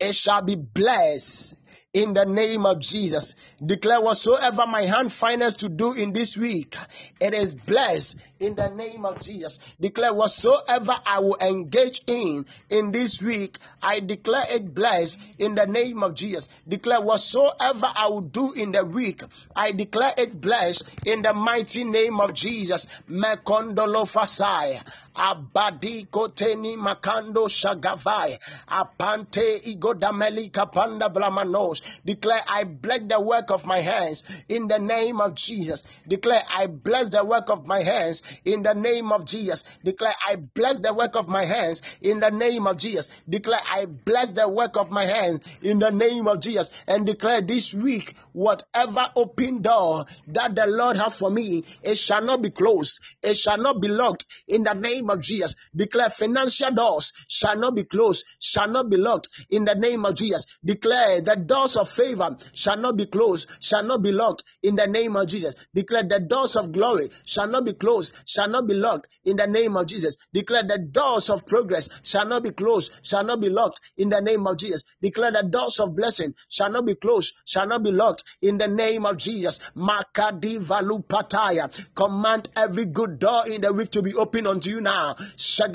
it 0.00 0.14
shall 0.14 0.42
be 0.42 0.56
blessed 0.56 1.54
in 1.94 2.12
the 2.12 2.26
name 2.26 2.66
of 2.66 2.80
Jesus. 2.80 3.36
Declare 3.64 4.02
whatsoever 4.02 4.66
my 4.66 4.82
hand 4.82 5.12
finds 5.12 5.54
to 5.56 5.68
do 5.68 5.92
in 5.94 6.12
this 6.12 6.36
week, 6.36 6.76
it 7.20 7.32
is 7.34 7.54
blessed 7.54 8.18
in 8.44 8.54
the 8.54 8.68
name 8.70 9.04
of 9.04 9.20
Jesus. 9.20 9.58
Declare 9.80 10.12
whatsoever 10.14 10.94
I 11.06 11.20
will 11.20 11.36
engage 11.40 12.02
in 12.06 12.46
in 12.68 12.92
this 12.92 13.22
week, 13.22 13.58
I 13.82 14.00
declare 14.00 14.44
it 14.50 14.74
blessed 14.74 15.18
in 15.38 15.54
the 15.54 15.66
name 15.66 16.02
of 16.02 16.14
Jesus. 16.14 16.48
Declare 16.68 17.00
whatsoever 17.00 17.90
I 17.94 18.08
will 18.08 18.20
do 18.20 18.52
in 18.52 18.72
the 18.72 18.84
week, 18.84 19.22
I 19.56 19.72
declare 19.72 20.12
it 20.16 20.40
blessed 20.40 20.84
in 21.04 21.22
the 21.22 21.32
mighty 21.32 21.84
name 21.84 22.20
of 22.20 22.34
Jesus. 22.34 22.86
Mekondolo 23.08 24.04
fasai. 24.04 24.80
Abadi 25.14 26.08
koteni 26.08 26.76
makando 26.76 27.46
shagavai. 27.48 28.36
Apante 28.66 29.62
igodameli 29.64 30.50
kapanda 30.50 31.08
blamanos. 31.08 31.82
Declare 32.04 32.40
I 32.48 32.64
bless 32.64 33.02
the 33.06 33.20
work 33.20 33.50
of 33.50 33.64
my 33.64 33.78
hands 33.78 34.24
in 34.48 34.66
the 34.66 34.80
name 34.80 35.20
of 35.20 35.36
Jesus. 35.36 35.84
Declare 36.08 36.42
I 36.52 36.66
bless 36.66 37.10
the 37.10 37.24
work 37.24 37.48
of 37.48 37.64
my 37.64 37.80
hands 37.80 38.24
in 38.44 38.62
the 38.62 38.74
name 38.74 39.12
of 39.12 39.24
Jesus. 39.24 39.64
Declare, 39.84 40.14
I 40.26 40.36
bless 40.36 40.80
the 40.80 40.92
work 40.92 41.16
of 41.16 41.28
my 41.28 41.44
hands 41.44 41.82
in 42.00 42.20
the 42.20 42.30
name 42.30 42.66
of 42.66 42.76
Jesus. 42.76 43.10
Declare, 43.28 43.60
I 43.70 43.86
bless 43.86 44.32
the 44.32 44.48
work 44.48 44.76
of 44.76 44.90
my 44.90 45.04
hands 45.04 45.40
in 45.62 45.78
the 45.78 45.90
name 45.90 46.28
of 46.28 46.40
Jesus. 46.40 46.70
And 46.86 47.06
declare 47.06 47.40
this 47.40 47.74
week, 47.74 48.14
whatever 48.32 49.08
open 49.16 49.62
door 49.62 50.04
that 50.28 50.54
the 50.54 50.66
Lord 50.66 50.96
has 50.96 51.16
for 51.16 51.30
me, 51.30 51.64
it 51.82 51.96
shall 51.96 52.22
not 52.22 52.42
be 52.42 52.50
closed. 52.50 53.00
It 53.22 53.36
shall 53.36 53.58
not 53.58 53.80
be 53.80 53.88
locked 53.88 54.26
in 54.48 54.64
the 54.64 54.74
name 54.74 55.10
of 55.10 55.20
Jesus. 55.20 55.56
Declare 55.74 56.10
financial 56.10 56.72
doors 56.72 57.12
shall 57.28 57.56
not 57.56 57.74
be 57.74 57.84
closed, 57.84 58.24
shall 58.38 58.68
not 58.68 58.90
be 58.90 58.96
locked 58.96 59.28
in 59.50 59.64
the 59.64 59.74
name 59.74 60.04
of 60.04 60.14
Jesus. 60.14 60.46
Declare 60.64 61.22
the 61.22 61.36
doors 61.36 61.76
of 61.76 61.88
favor 61.88 62.36
shall 62.52 62.76
not 62.76 62.96
be 62.96 63.06
closed, 63.06 63.48
shall 63.60 63.82
not 63.82 64.02
be 64.02 64.12
locked 64.12 64.44
in 64.62 64.76
the 64.76 64.86
name 64.86 65.16
of 65.16 65.26
Jesus. 65.26 65.54
Declare 65.74 66.04
the 66.04 66.20
doors 66.20 66.56
of 66.56 66.72
glory 66.72 67.08
shall 67.26 67.46
not 67.48 67.64
be 67.64 67.72
closed, 67.72 68.13
shall 68.26 68.48
not 68.48 68.66
be 68.66 68.74
locked 68.74 69.08
in 69.24 69.36
the 69.36 69.46
name 69.46 69.76
of 69.76 69.86
Jesus. 69.86 70.16
Declare 70.32 70.64
the 70.64 70.78
doors 70.78 71.30
of 71.30 71.46
progress 71.46 71.88
shall 72.02 72.26
not 72.26 72.42
be 72.44 72.50
closed, 72.50 72.92
shall 73.02 73.24
not 73.24 73.40
be 73.40 73.48
locked 73.48 73.80
in 73.96 74.08
the 74.10 74.20
name 74.20 74.46
of 74.46 74.56
Jesus. 74.58 74.82
Declare 75.04 75.32
the 75.32 75.42
doors 75.42 75.80
of 75.80 75.94
blessing 75.94 76.34
shall 76.48 76.70
not 76.70 76.86
be 76.86 76.94
closed, 76.94 77.34
shall 77.44 77.66
not 77.66 77.82
be 77.82 77.92
locked 77.92 78.24
in 78.40 78.56
the 78.56 78.68
name 78.68 79.04
of 79.04 79.18
Jesus. 79.18 79.60
Makadi 79.76 80.58
valupataya. 80.58 81.70
Command 81.94 82.48
every 82.56 82.86
good 82.86 83.18
door 83.18 83.46
in 83.46 83.60
the 83.60 83.70
week 83.70 83.90
to 83.90 84.00
be 84.00 84.14
open 84.14 84.46
unto 84.46 84.70
you 84.70 84.80
now. 84.80 85.14
For 85.14 85.66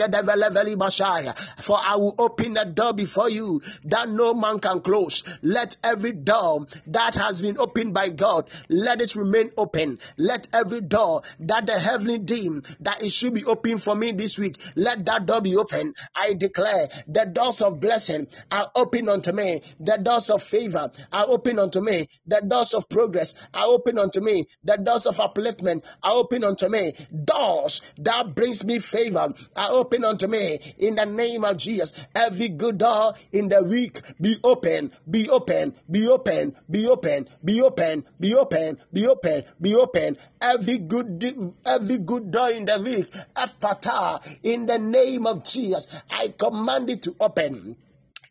I 1.78 1.96
will 1.98 2.16
open 2.18 2.56
the 2.56 2.66
door 2.66 2.94
before 2.94 3.30
you 3.30 3.62
that 3.84 4.10
no 4.10 4.34
man 4.34 4.60
can 4.60 4.82
close. 4.82 5.24
Let 5.44 5.78
every 5.84 6.14
door 6.14 6.66
that 6.88 7.14
has 7.14 7.44
been 7.44 7.60
opened 7.60 7.94
by 7.94 8.10
God, 8.10 8.50
let 8.68 9.00
it 9.00 9.16
remain 9.16 9.52
open. 9.58 10.00
Let 10.18 10.48
every 10.54 10.82
door 10.82 11.22
that 11.42 11.68
the 11.68 11.78
heavenly 11.78 12.18
deem 12.18 12.64
that 12.80 13.04
it 13.04 13.12
should 13.12 13.36
be 13.36 13.46
open 13.46 13.78
for 13.78 13.94
me 13.94 14.12
this 14.12 14.40
week, 14.40 14.58
let 14.76 15.06
that 15.06 15.28
door 15.28 15.42
be 15.42 15.56
open. 15.56 15.94
I 16.16 16.34
declare 16.34 16.88
the 17.08 17.26
doors 17.26 17.62
of 17.62 17.80
blessing 17.80 18.28
are 18.52 18.72
open 18.76 19.08
unto 19.08 19.19
me. 19.34 19.62
The 19.80 19.98
doors 19.98 20.30
of 20.30 20.42
favor 20.42 20.92
are 21.12 21.26
open 21.28 21.60
unto 21.60 21.82
me. 21.82 22.10
The 22.26 22.42
doors 22.46 22.74
of 22.74 22.88
progress 22.90 23.36
are 23.54 23.68
open 23.68 24.00
unto 24.00 24.22
me. 24.22 24.48
The 24.64 24.78
doors 24.78 25.06
of 25.06 25.18
upliftment 25.18 25.84
are 26.04 26.16
open 26.16 26.44
unto 26.44 26.70
me. 26.70 26.94
Doors 27.26 27.82
that 27.98 28.36
brings 28.36 28.64
me 28.64 28.80
favor 28.80 29.34
are 29.56 29.72
open 29.72 30.04
unto 30.04 30.28
me 30.28 30.60
in 30.78 30.96
the 30.96 31.06
name 31.06 31.46
of 31.46 31.58
Jesus. 31.58 31.94
Every 32.16 32.50
good 32.50 32.78
door 32.80 33.14
in 33.32 33.50
the 33.50 33.64
week 33.64 34.02
be 34.20 34.38
open, 34.44 34.92
be 35.10 35.30
open, 35.30 35.76
be 35.90 36.08
open, 36.10 36.56
be 36.70 36.88
open, 36.88 37.28
be 37.44 37.62
open, 37.62 38.06
be 38.20 38.34
open, 38.36 38.78
be 38.94 39.08
open, 39.08 39.44
be 39.62 39.76
open. 39.76 40.18
Every 40.42 40.78
good 40.78 41.54
every 41.66 41.98
good 41.98 42.32
door 42.32 42.52
in 42.52 42.66
the 42.66 42.80
week, 42.80 43.12
Ephata, 43.36 44.22
in 44.44 44.66
the 44.66 44.80
name 44.80 45.28
of 45.28 45.44
Jesus, 45.44 45.88
I 46.10 46.30
command 46.30 46.90
it 46.90 47.04
to 47.04 47.16
open. 47.20 47.76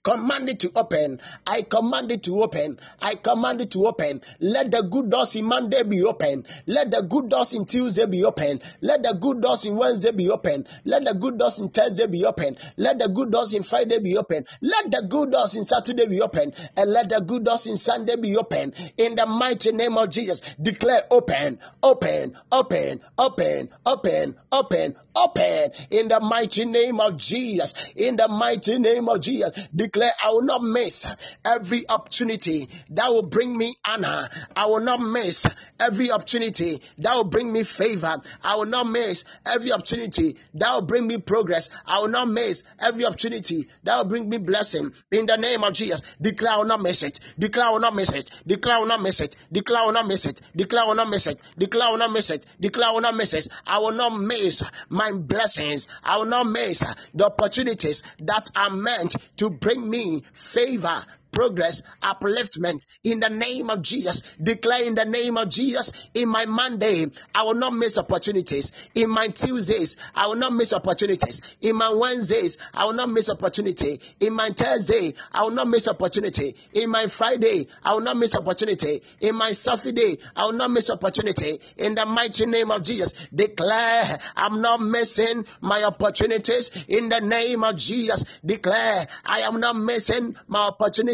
Command 0.02 0.48
it 0.48 0.60
to 0.60 0.72
open. 0.74 1.20
I 1.46 1.62
command 1.62 2.12
it 2.12 2.22
to 2.24 2.42
open. 2.42 2.78
I 3.00 3.14
command 3.14 3.60
it 3.60 3.72
to 3.72 3.86
open. 3.86 4.22
Let 4.40 4.70
the 4.70 4.82
good 4.82 5.10
doors 5.10 5.36
in 5.36 5.44
Monday 5.44 5.82
be 5.82 6.02
open. 6.02 6.46
Let 6.66 6.90
the 6.90 7.02
good 7.02 7.28
doors 7.28 7.54
in 7.54 7.66
Tuesday 7.66 8.06
be 8.06 8.24
open. 8.24 8.60
Let 8.80 9.02
the 9.02 9.16
good 9.20 9.42
doors 9.42 9.64
in 9.64 9.76
Wednesday 9.76 10.12
be 10.12 10.30
open. 10.30 10.66
Let 10.84 11.04
the 11.04 11.14
good 11.14 11.38
doors 11.38 11.58
in 11.58 11.68
Thursday 11.70 12.06
be 12.06 12.24
open. 12.24 12.56
Let 12.76 12.98
the 12.98 13.08
good 13.08 13.30
doors 13.32 13.54
in 13.54 13.62
Friday 13.62 13.98
be 13.98 14.16
open. 14.16 14.46
Let 14.60 14.90
the 14.90 15.06
good 15.08 15.32
doors 15.32 15.56
in 15.56 15.64
Saturday 15.64 16.06
be 16.06 16.20
open. 16.20 16.52
And 16.76 16.90
let 16.90 17.08
the 17.08 17.20
good 17.20 17.44
doors 17.44 17.66
in 17.66 17.76
Sunday 17.76 18.16
be 18.16 18.36
open. 18.36 18.72
In 18.96 19.16
the 19.16 19.26
mighty 19.26 19.72
name 19.72 19.98
of 19.98 20.10
Jesus, 20.10 20.42
declare 20.60 21.02
open, 21.10 21.58
open, 21.82 22.36
open, 22.52 23.00
open, 23.18 23.68
open, 23.84 24.36
open, 24.52 24.96
open. 25.14 25.70
In 25.90 26.08
the 26.08 26.20
mighty 26.20 26.64
name 26.64 27.00
of 27.00 27.16
Jesus. 27.16 27.74
In 27.96 28.16
the 28.16 28.28
mighty 28.28 28.78
name 28.78 29.08
of 29.08 29.20
Jesus, 29.20 29.50
declare 29.88 30.10
I 30.22 30.30
will 30.30 30.42
not 30.42 30.62
miss 30.62 31.06
every 31.44 31.88
opportunity 31.88 32.68
that 32.90 33.08
will 33.08 33.22
bring 33.22 33.56
me 33.56 33.74
honor. 33.86 34.28
I 34.54 34.66
will 34.66 34.80
not 34.80 35.00
miss 35.00 35.46
every 35.80 36.10
opportunity 36.10 36.82
that 36.98 37.14
will 37.14 37.24
bring 37.24 37.50
me 37.50 37.64
favor. 37.64 38.16
I 38.42 38.56
will 38.56 38.66
not 38.66 38.86
miss 38.86 39.24
every 39.46 39.72
opportunity 39.72 40.36
that 40.54 40.74
will 40.74 40.82
bring 40.82 41.06
me 41.06 41.16
progress. 41.18 41.70
I 41.86 42.00
will 42.00 42.08
not 42.08 42.28
miss 42.28 42.64
every 42.78 43.06
opportunity 43.06 43.68
that 43.84 43.96
will 43.96 44.04
bring 44.04 44.28
me 44.28 44.36
blessing. 44.36 44.92
In 45.10 45.24
the 45.24 45.36
name 45.36 45.64
of 45.64 45.72
Jesus, 45.72 46.02
declare 46.20 46.52
I 46.52 46.56
will 46.58 46.64
not 46.66 46.82
miss 46.82 47.02
it. 47.02 47.18
Declare 47.38 47.68
I 47.68 47.70
will 47.70 47.80
not 47.80 47.94
miss 47.94 48.10
it. 48.10 48.28
Declare 48.46 48.76
I 48.76 48.78
will 48.80 48.86
not 48.88 49.00
miss 49.02 49.20
it. 49.20 49.36
Declare 49.50 49.80
I 49.80 49.86
will 49.86 49.92
not 49.92 50.06
miss 50.06 50.26
it. 50.26 50.40
Declare 50.54 50.82
I 50.82 50.86
will 50.86 50.94
not 50.94 51.08
miss 51.08 51.26
it. 51.26 51.40
Declare 51.58 51.88
I 51.88 51.92
will 51.92 52.00
not 52.00 52.12
miss 52.12 52.30
it. 52.30 52.46
Declare 52.60 52.88
I 52.88 52.92
will 52.92 53.00
not 53.00 53.16
miss 53.16 53.34
it. 53.34 53.48
I 53.66 53.78
will 53.78 53.92
not 53.92 54.18
miss 54.18 54.62
my 54.90 55.12
blessings. 55.12 55.88
I 56.04 56.18
will 56.18 56.26
not 56.26 56.46
miss 56.46 56.84
the 57.14 57.24
opportunities 57.26 58.02
that 58.20 58.50
are 58.54 58.70
meant 58.70 59.16
to 59.38 59.50
bring 59.50 59.77
me 59.78 60.22
favor, 60.32 61.04
progress, 61.30 61.82
upliftment 62.02 62.86
in 63.04 63.20
the 63.20 63.28
name 63.28 63.70
of 63.70 63.82
Jesus. 63.82 64.22
Declare 64.42 64.84
in 64.84 64.94
the 64.94 65.04
name 65.04 65.36
of 65.36 65.48
Jesus 65.48 65.92
in 66.14 66.28
my 66.28 66.46
Monday, 66.46 67.06
I 67.34 67.42
will 67.44 67.54
not 67.54 67.72
miss 67.74 67.98
opportunities. 67.98 68.72
In 68.94 69.10
my 69.10 69.28
Tuesdays, 69.28 69.96
I 70.14 70.26
will 70.26 70.36
not 70.36 70.52
miss 70.52 70.72
opportunities. 70.72 71.42
In 71.60 71.76
my 71.76 71.92
Wednesdays, 71.92 72.58
I 72.74 72.84
will 72.84 72.94
not 72.94 73.10
miss 73.10 73.30
opportunity. 73.30 74.00
In 74.20 74.34
my 74.34 74.50
Thursday, 74.50 75.14
I 75.32 75.42
will 75.42 75.50
not 75.50 75.68
miss 75.68 75.88
opportunity. 75.88 76.56
In 76.72 76.90
my 76.90 77.06
Friday, 77.06 77.68
I 77.84 77.94
will 77.94 78.00
not 78.00 78.16
miss 78.16 78.34
opportunity. 78.34 79.02
In 79.20 79.36
my 79.36 79.52
Saturday, 79.52 80.18
I 80.34 80.44
will 80.44 80.52
not 80.52 80.70
miss 80.70 80.90
opportunity. 80.90 81.60
In 81.76 81.94
the 81.94 82.06
mighty 82.06 82.46
name 82.46 82.70
of 82.70 82.82
Jesus, 82.82 83.14
declare 83.34 84.18
I'm 84.36 84.60
not 84.60 84.80
missing 84.80 85.46
my 85.60 85.84
opportunities. 85.84 86.70
In 86.88 87.08
the 87.08 87.20
name 87.20 87.64
of 87.64 87.76
Jesus, 87.76 88.24
declare 88.44 89.06
I 89.24 89.40
am 89.40 89.60
not 89.60 89.76
missing 89.76 90.36
my 90.46 90.66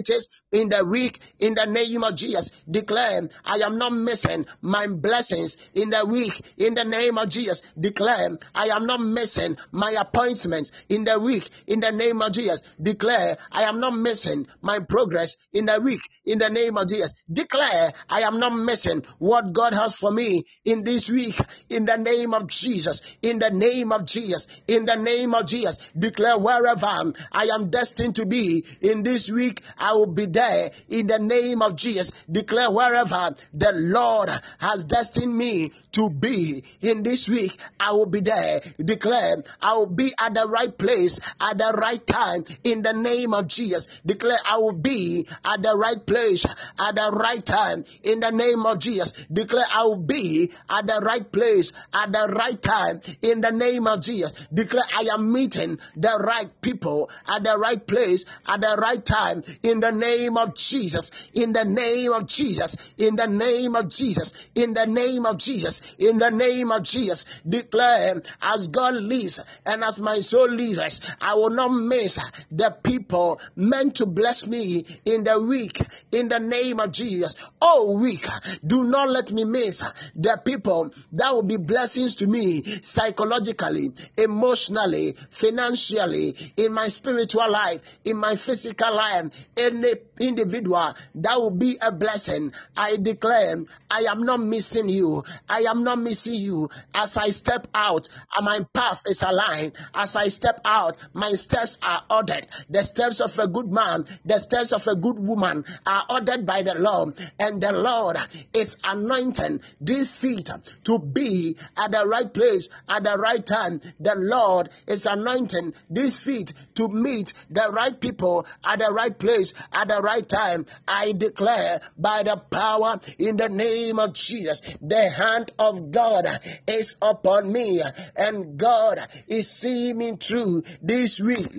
opportunities 0.04 0.28
in 0.52 0.68
the 0.68 0.84
week. 0.84 1.18
In 1.40 1.54
the 1.54 1.66
name 1.66 2.04
of 2.04 2.14
Jesus, 2.14 2.52
declare 2.70 3.28
I 3.44 3.56
am 3.58 3.78
not 3.78 3.92
missing 3.92 4.46
my 4.62 4.86
blessings 4.86 5.56
in 5.74 5.90
the 5.90 6.04
week. 6.06 6.40
In 6.56 6.74
the 6.74 6.84
name 6.84 7.18
of 7.18 7.28
Jesus, 7.28 7.62
declare 7.78 8.38
I 8.54 8.66
am 8.66 8.86
not 8.86 9.00
missing 9.00 9.56
my 9.72 9.90
appointments 9.98 10.72
in 10.88 11.04
the 11.04 11.18
week. 11.18 11.48
In 11.66 11.80
the 11.80 11.90
name 11.92 12.22
of 12.22 12.32
Jesus, 12.32 12.62
declare 12.80 13.36
I 13.50 13.62
am 13.62 13.80
not 13.80 13.96
missing 13.96 14.46
my 14.62 14.78
progress 14.80 15.36
in 15.52 15.66
the 15.66 15.80
week. 15.80 16.00
In 16.24 16.38
the 16.38 16.48
name 16.48 16.76
of 16.76 16.88
Jesus, 16.88 17.14
declare 17.30 17.92
I 18.08 18.20
am 18.20 18.38
not 18.38 18.54
missing 18.54 19.02
what 19.18 19.52
God 19.52 19.74
has 19.74 19.96
for 19.96 20.10
me 20.12 20.44
in 20.64 20.84
this 20.84 21.10
week. 21.10 21.38
In 21.68 21.84
the 21.84 21.96
name 21.96 22.32
of 22.32 22.46
Jesus, 22.46 23.02
in 23.22 23.38
the 23.38 23.50
name 23.50 23.92
of 23.92 24.06
Jesus, 24.06 24.46
in 24.68 24.86
the 24.86 24.96
name 24.96 25.34
of 25.34 25.46
Jesus, 25.46 25.78
declare 25.98 26.38
wherever 26.38 27.12
I 27.32 27.48
am 27.54 27.70
destined 27.70 28.16
to 28.16 28.26
be 28.26 28.64
in 28.80 29.02
this 29.02 29.30
week, 29.30 29.62
I 29.78 29.93
will 29.94 30.06
be 30.06 30.26
there. 30.26 30.70
In 30.88 31.06
the 31.06 31.18
name 31.18 31.62
of 31.62 31.76
Jesus, 31.76 32.12
declare 32.30 32.70
wherever 32.70 33.34
the 33.52 33.72
Lord 33.74 34.30
has 34.58 34.84
destined 34.84 35.36
me 35.36 35.72
to 35.94 36.10
be 36.10 36.62
in 36.80 37.02
this 37.02 37.28
week, 37.28 37.56
I 37.78 37.92
will 37.92 38.06
be 38.06 38.20
there. 38.20 38.60
Declare 38.82 39.44
I 39.60 39.74
will 39.74 39.86
be 39.86 40.12
at 40.18 40.34
the 40.34 40.46
right 40.48 40.76
place 40.76 41.20
at 41.40 41.58
the 41.58 41.72
right 41.80 42.04
time 42.06 42.44
in 42.64 42.82
the 42.82 42.92
name 42.92 43.32
of 43.32 43.48
Jesus. 43.48 43.88
Declare 44.04 44.38
I 44.44 44.58
will 44.58 44.72
be 44.72 45.26
at 45.44 45.62
the 45.62 45.76
right 45.76 46.04
place 46.04 46.44
at 46.44 46.96
the 46.96 47.10
right 47.12 47.44
time 47.44 47.84
in 48.02 48.20
the 48.20 48.30
name 48.30 48.66
of 48.66 48.78
Jesus. 48.78 49.12
Declare 49.32 49.64
I 49.72 49.84
will 49.84 49.96
be 49.96 50.52
at 50.68 50.86
the 50.86 51.00
right 51.00 51.30
place 51.30 51.72
at 51.92 52.12
the 52.12 52.34
right 52.36 52.60
time 52.60 53.00
in 53.22 53.40
the 53.40 53.52
name 53.52 53.86
of 53.86 54.00
Jesus. 54.00 54.32
Declare 54.52 54.84
I 54.94 55.08
am 55.12 55.32
meeting 55.32 55.78
the 55.96 56.22
right 56.24 56.50
people 56.60 57.10
at 57.28 57.44
the 57.44 57.56
right 57.56 57.84
place 57.86 58.24
at 58.46 58.60
the 58.60 58.76
right 58.80 59.04
time 59.04 59.42
in 59.62 59.80
the 59.80 59.92
name 59.92 60.36
of 60.36 60.54
Jesus. 60.56 61.12
In 61.34 61.52
the 61.52 61.64
name 61.64 62.12
of 62.12 62.26
Jesus. 62.26 62.76
In 62.98 63.16
the 63.16 63.26
name 63.26 63.76
of 63.76 63.88
Jesus. 63.88 64.34
In 64.54 64.74
the 64.74 64.86
name 64.86 65.26
of 65.26 65.38
Jesus. 65.38 65.82
In 65.98 66.18
the 66.18 66.30
name 66.30 66.72
of 66.72 66.82
Jesus. 66.82 67.26
Declare 67.48 68.22
as 68.40 68.68
God 68.68 68.94
lives 68.94 69.40
and 69.66 69.82
as 69.82 70.00
my 70.00 70.18
soul 70.20 70.50
lives, 70.50 71.00
I 71.20 71.34
will 71.34 71.50
not 71.50 71.68
miss 71.68 72.18
the 72.50 72.70
people 72.82 73.40
meant 73.56 73.96
to 73.96 74.06
bless 74.06 74.46
me 74.46 74.84
in 75.04 75.24
the 75.24 75.40
week. 75.40 75.80
In 76.12 76.28
the 76.28 76.40
name 76.40 76.80
of 76.80 76.92
Jesus. 76.92 77.34
Oh, 77.60 77.98
week, 77.98 78.26
do 78.66 78.84
not 78.84 79.08
let 79.10 79.32
me 79.32 79.44
miss 79.44 79.82
the 80.14 80.40
people 80.44 80.92
that 81.12 81.32
will 81.32 81.42
be 81.42 81.56
blessings 81.56 82.16
to 82.16 82.26
me 82.26 82.62
psychologically, 82.82 83.88
emotionally, 84.16 85.16
financially, 85.30 86.34
in 86.56 86.72
my 86.72 86.88
spiritual 86.88 87.50
life, 87.50 87.80
in 88.04 88.16
my 88.16 88.36
physical 88.36 88.94
life. 88.94 89.26
Any 89.56 89.94
individual 90.20 90.94
that 91.16 91.38
will 91.38 91.50
be 91.50 91.76
a 91.80 91.92
blessing. 91.92 92.52
I 92.76 92.96
declare, 92.96 93.56
I 93.90 94.00
am 94.08 94.22
not 94.22 94.40
missing 94.40 94.88
you. 94.88 95.24
I 95.48 95.60
am 95.62 95.73
not 95.82 95.98
missing 95.98 96.34
you. 96.34 96.70
As 96.94 97.16
I 97.16 97.30
step 97.30 97.66
out, 97.74 98.08
uh, 98.36 98.42
my 98.42 98.60
path 98.72 99.02
is 99.06 99.22
aligned. 99.22 99.72
As 99.94 100.16
I 100.16 100.28
step 100.28 100.60
out, 100.64 100.96
my 101.12 101.32
steps 101.32 101.78
are 101.82 102.02
ordered. 102.10 102.46
The 102.70 102.82
steps 102.82 103.20
of 103.20 103.38
a 103.38 103.46
good 103.46 103.72
man, 103.72 104.04
the 104.24 104.38
steps 104.38 104.72
of 104.72 104.86
a 104.86 104.94
good 104.94 105.18
woman 105.18 105.64
are 105.86 106.04
ordered 106.08 106.46
by 106.46 106.62
the 106.62 106.74
Lord. 106.78 107.18
And 107.38 107.60
the 107.60 107.72
Lord 107.72 108.16
is 108.52 108.76
anointing 108.84 109.60
these 109.80 110.16
feet 110.16 110.50
to 110.84 110.98
be 110.98 111.56
at 111.76 111.92
the 111.92 112.06
right 112.06 112.32
place 112.32 112.68
at 112.88 113.04
the 113.04 113.16
right 113.18 113.44
time. 113.44 113.80
The 114.00 114.14
Lord 114.16 114.68
is 114.86 115.06
anointing 115.06 115.74
these 115.90 116.20
feet 116.20 116.52
to 116.74 116.88
meet 116.88 117.34
the 117.50 117.68
right 117.72 117.98
people 117.98 118.46
at 118.64 118.78
the 118.78 118.92
right 118.92 119.16
place 119.18 119.54
at 119.72 119.88
the 119.88 120.00
right 120.00 120.28
time. 120.28 120.66
I 120.86 121.12
declare 121.12 121.80
by 121.98 122.22
the 122.22 122.36
power 122.36 123.00
in 123.18 123.36
the 123.36 123.48
name 123.48 123.98
of 123.98 124.12
Jesus, 124.12 124.62
the 124.80 125.08
hand 125.08 125.52
of 125.64 125.90
God 125.90 126.26
is 126.66 126.96
upon 127.00 127.52
me, 127.52 127.80
and 128.16 128.58
God 128.58 128.98
is 129.26 129.50
seeing 129.50 129.98
me 129.98 130.16
through 130.16 130.62
this 130.82 131.20
week 131.20 131.52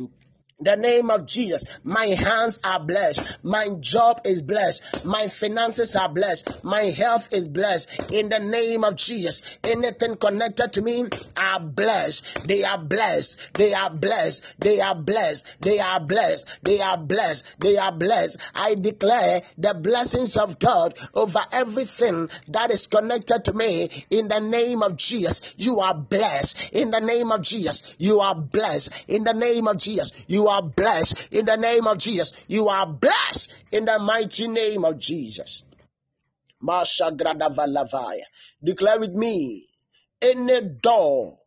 the 0.59 0.75
name 0.77 1.09
of 1.11 1.25
Jesus. 1.25 1.65
My 1.83 2.05
hands 2.05 2.59
are 2.63 2.79
blessed. 2.79 3.39
My 3.43 3.67
job 3.81 4.21
is 4.23 4.41
blessed. 4.41 4.81
My 5.03 5.27
finances 5.27 5.95
are 5.97 6.07
blessed. 6.07 6.47
My 6.63 6.83
health 6.83 7.33
is 7.33 7.49
blessed. 7.49 7.89
In 8.09 8.29
the 8.29 8.39
name 8.39 8.85
of 8.85 8.95
Jesus, 8.95 9.41
anything 9.65 10.15
connected 10.15 10.71
to 10.73 10.81
me 10.81 11.05
are 11.35 11.59
blessed. 11.59 12.25
They 12.41 12.63
are 12.63 12.77
blessed. 12.77 13.37
They 13.53 13.73
are 13.73 13.89
blessed. 13.89 14.45
They 14.57 14.79
are 14.79 14.95
blessed. 14.95 15.61
They 15.61 15.79
are 15.79 15.99
blessed. 15.99 16.63
They 16.63 16.79
are 16.79 16.97
blessed. 16.97 17.59
They 17.59 17.77
are 17.77 17.91
blessed. 17.91 18.37
I 18.53 18.75
declare 18.75 19.41
the 19.57 19.73
blessings 19.73 20.37
of 20.37 20.57
God 20.59 20.97
over 21.13 21.41
everything 21.51 22.29
that 22.47 22.71
is 22.71 22.87
connected 22.87 23.43
to 23.45 23.53
me. 23.53 23.89
In 24.09 24.29
the 24.29 24.39
name 24.39 24.83
of 24.83 24.95
Jesus, 24.95 25.41
you 25.57 25.81
are 25.81 25.95
blessed. 25.95 26.71
In 26.71 26.91
the 26.91 27.01
name 27.01 27.31
of 27.31 27.41
Jesus, 27.41 27.83
you 27.97 28.21
are 28.21 28.35
blessed. 28.35 28.93
In 29.09 29.25
the 29.25 29.33
name 29.33 29.67
of 29.67 29.77
Jesus, 29.77 30.13
you 30.27 30.44
are 30.47 30.61
blessed 30.61 31.33
in 31.33 31.45
the 31.45 31.57
name 31.57 31.87
of 31.87 31.97
Jesus. 31.97 32.33
You 32.47 32.69
are 32.69 32.87
blessed 32.87 33.53
in 33.71 33.85
the 33.85 33.99
mighty 33.99 34.47
name 34.47 34.85
of 34.85 34.97
Jesus. 34.97 35.63
Declare 38.63 38.99
with 38.99 39.11
me 39.11 39.67
any 40.21 40.61
door 40.81 41.37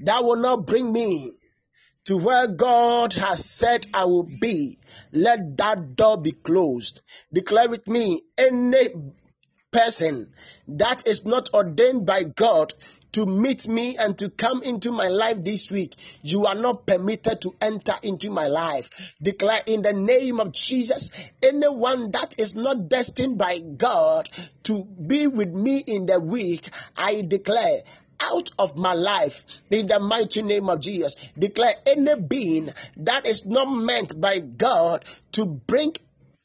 that 0.00 0.24
will 0.24 0.36
not 0.36 0.66
bring 0.66 0.92
me 0.92 1.30
to 2.06 2.16
where 2.16 2.46
God 2.46 3.12
has 3.14 3.44
said 3.44 3.86
I 3.92 4.04
will 4.06 4.28
be. 4.40 4.78
Let 5.12 5.56
that 5.58 5.94
door 5.94 6.16
be 6.16 6.32
closed. 6.32 7.02
Declare 7.32 7.68
with 7.68 7.86
me 7.86 8.22
any 8.36 8.88
person 9.70 10.32
that 10.68 11.06
is 11.06 11.26
not 11.26 11.52
ordained 11.52 12.06
by 12.06 12.24
God 12.24 12.72
to 13.12 13.26
meet 13.26 13.66
me 13.68 13.96
and 13.96 14.18
to 14.18 14.30
come 14.30 14.62
into 14.62 14.92
my 14.92 15.08
life 15.08 15.42
this 15.42 15.70
week, 15.70 15.94
you 16.22 16.46
are 16.46 16.54
not 16.54 16.86
permitted 16.86 17.40
to 17.42 17.54
enter 17.60 17.94
into 18.02 18.30
my 18.30 18.48
life. 18.48 18.90
Declare 19.22 19.62
in 19.66 19.82
the 19.82 19.92
name 19.92 20.40
of 20.40 20.52
Jesus, 20.52 21.10
anyone 21.42 22.10
that 22.12 22.38
is 22.38 22.54
not 22.54 22.88
destined 22.88 23.38
by 23.38 23.58
God 23.60 24.28
to 24.64 24.84
be 24.84 25.26
with 25.26 25.52
me 25.52 25.78
in 25.78 26.06
the 26.06 26.20
week, 26.20 26.68
I 26.96 27.22
declare 27.22 27.82
out 28.20 28.50
of 28.58 28.76
my 28.76 28.94
life 28.94 29.44
in 29.70 29.86
the 29.86 30.00
mighty 30.00 30.42
name 30.42 30.68
of 30.68 30.80
Jesus. 30.80 31.14
Declare 31.38 31.74
any 31.86 32.20
being 32.20 32.70
that 32.96 33.26
is 33.26 33.46
not 33.46 33.66
meant 33.66 34.20
by 34.20 34.40
God 34.40 35.04
to 35.32 35.46
bring 35.46 35.94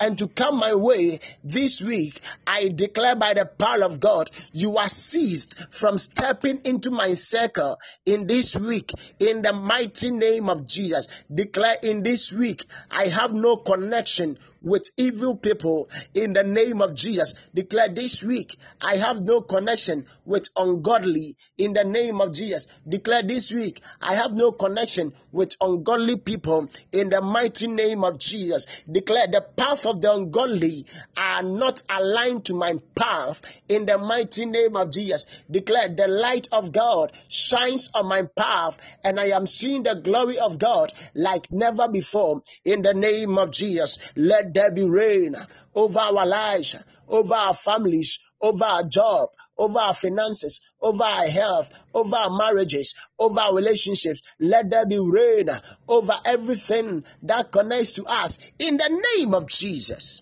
and 0.04 0.18
to 0.18 0.28
come 0.28 0.58
my 0.58 0.76
way 0.76 1.22
this 1.46 1.82
week, 1.82 2.20
I 2.46 2.68
declare 2.68 3.16
by 3.16 3.36
the 3.36 3.46
power 3.46 3.86
of 3.86 4.02
God, 4.02 4.30
you 4.52 4.76
are 4.76 4.90
seized 4.90 5.58
from 5.72 5.98
stepping 5.98 6.60
into 6.66 6.92
my 6.92 7.14
circle 7.14 7.80
in 8.06 8.28
this 8.28 8.54
week 8.54 8.92
in 9.20 9.42
the 9.44 9.54
mighty 9.54 10.12
name 10.12 10.50
of 10.50 10.68
Jesus. 10.68 11.08
Declare 11.34 11.78
in 11.84 12.04
this 12.04 12.34
week, 12.34 12.66
I 12.92 13.06
have 13.06 13.34
no 13.34 13.56
connection 13.56 14.38
with 14.64 14.90
evil 14.98 15.36
people 15.36 15.90
in 16.14 16.34
the 16.34 16.44
name 16.44 16.82
of 16.82 16.96
Jesus. 16.96 17.36
Declare 17.54 17.90
this 17.90 18.24
week, 18.24 18.56
I 18.82 18.96
have 18.96 19.22
no 19.22 19.42
connection 19.42 20.06
with 20.26 20.48
ungodly 20.56 21.36
in 21.58 21.74
the 21.74 21.84
name 21.84 22.22
of 22.22 22.34
Jesus. 22.34 22.68
Declare 22.88 23.24
this 23.24 23.52
week, 23.52 23.82
I 24.02 24.16
have 24.16 24.34
no 24.34 24.52
connection 24.52 25.14
with 25.32 25.56
ungodly 25.60 26.18
people 26.18 26.70
in 26.92 27.10
the 27.10 27.22
mighty 27.22 27.68
name 27.68 28.04
of 28.04 28.20
Jesus. 28.20 28.66
Declare 28.90 29.28
the 29.28 29.42
path 29.42 29.86
of 29.86 30.02
the 30.02 30.14
ungodly 30.14 30.86
are 31.18 31.44
not 31.44 31.84
aligned 31.90 32.46
to 32.46 32.54
my 32.54 32.76
path 32.96 33.42
in 33.68 33.86
the 33.86 33.98
mighty 33.98 34.46
name 34.46 34.76
of 34.76 34.92
Jesus. 34.92 35.26
Declare 35.52 35.90
the 35.90 36.08
light 36.08 36.48
of 36.52 36.72
God 36.72 37.12
shines 37.28 37.90
on 37.94 38.08
my 38.08 38.24
path 38.24 38.78
and 39.04 39.20
I 39.20 39.26
am 39.28 39.48
seeing 39.48 39.84
the 39.84 39.96
glory 39.96 40.40
of 40.40 40.58
God 40.58 40.94
like 41.14 41.52
never 41.52 41.88
before 41.88 42.44
in 42.64 42.82
the 42.82 42.94
name 42.94 43.38
of 43.38 43.52
Jesus. 43.52 44.00
Let 44.16 44.53
there 44.54 44.72
be 44.72 44.84
rain 44.84 45.36
over 45.76 46.00
our 46.00 46.26
lives, 46.26 46.76
over 47.08 47.34
our 47.34 47.54
families, 47.54 48.20
over 48.42 48.66
our 48.66 48.84
job, 48.84 49.30
over 49.58 49.80
our 49.80 49.94
finances, 49.94 50.62
over 50.82 51.04
our 51.04 51.28
health, 51.28 51.72
over 51.94 52.16
our 52.16 52.30
marriages, 52.30 52.94
over 53.18 53.40
our 53.40 53.56
relationships. 53.56 54.22
Let 54.40 54.70
there 54.70 54.86
be 54.86 55.00
rain 55.00 55.50
over 55.88 56.14
everything 56.26 57.06
that 57.24 57.52
connects 57.52 57.94
to 57.94 58.06
us 58.06 58.40
in 58.60 58.78
the 58.78 59.02
name 59.18 59.34
of 59.34 59.48
Jesus. 59.48 60.22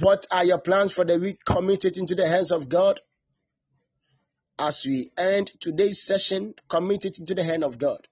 What 0.00 0.26
are 0.30 0.44
your 0.44 0.58
plans 0.58 0.92
for 0.92 1.04
the 1.04 1.18
week? 1.18 1.44
Commit 1.44 1.84
it 1.84 1.98
into 1.98 2.14
the 2.14 2.28
hands 2.28 2.52
of 2.52 2.68
God. 2.68 3.00
As 4.58 4.84
we 4.84 5.08
end 5.16 5.50
today's 5.60 6.02
session, 6.02 6.54
commit 6.68 7.04
it 7.06 7.18
into 7.18 7.34
the 7.34 7.42
hand 7.42 7.64
of 7.64 7.78
God. 7.78 8.06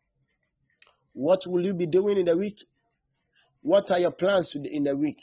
What 1.18 1.48
will 1.48 1.66
you 1.66 1.74
be 1.74 1.86
doing 1.86 2.16
in 2.16 2.26
the 2.26 2.36
week? 2.36 2.64
What 3.62 3.90
are 3.90 3.98
your 3.98 4.12
plans 4.12 4.54
in 4.54 4.84
the 4.84 4.96
week? 4.96 5.18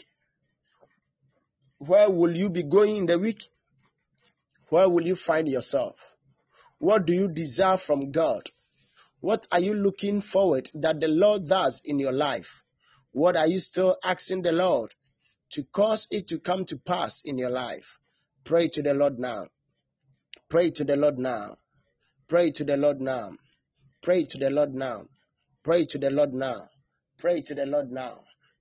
Where 1.78 2.10
will 2.10 2.36
you 2.36 2.50
be 2.50 2.64
going 2.64 2.98
in 2.98 3.06
the 3.06 3.18
week? 3.18 3.48
Where 4.68 4.90
will 4.90 5.08
you 5.08 5.16
find 5.16 5.48
yourself? 5.48 5.96
What 6.80 7.06
do 7.06 7.14
you 7.14 7.30
desire 7.30 7.78
from 7.78 8.12
God? 8.12 8.42
What 9.22 9.48
are 9.54 9.62
you 9.62 9.74
looking 9.74 10.20
forward 10.20 10.70
that 10.74 11.00
the 11.00 11.08
Lord 11.08 11.46
does 11.46 11.82
in 11.86 11.98
your 11.98 12.12
life? 12.12 12.62
What 13.14 13.38
are 13.38 13.48
you 13.48 13.60
still 13.60 13.96
asking 14.04 14.42
the 14.42 14.52
Lord 14.52 14.94
to 15.52 15.64
cause 15.64 16.08
it 16.12 16.28
to 16.28 16.40
come 16.40 16.66
to 16.66 16.78
pass 16.78 17.22
in 17.24 17.38
your 17.38 17.52
life? 17.52 18.00
Pray 18.44 18.68
to 18.68 18.82
the 18.82 18.94
Lord 18.94 19.18
now. 19.18 19.48
Pray 20.50 20.72
to 20.72 20.84
the 20.84 20.98
Lord 20.98 21.18
now. 21.18 21.56
Pray 22.28 22.52
to 22.52 22.66
the 22.66 22.76
Lord 22.76 23.00
now. 23.00 23.38
Pray 24.02 24.26
to 24.26 24.38
the 24.38 24.50
Lord 24.50 24.74
now. 24.74 25.06
Pray 25.66 25.84
to 25.86 25.98
the 25.98 26.12
Lord 26.12 26.32
now. 26.32 26.70
Pray 27.18 27.42
to 27.42 27.56
the 27.56 27.66
Lord 27.66 27.92
now. 27.92 28.20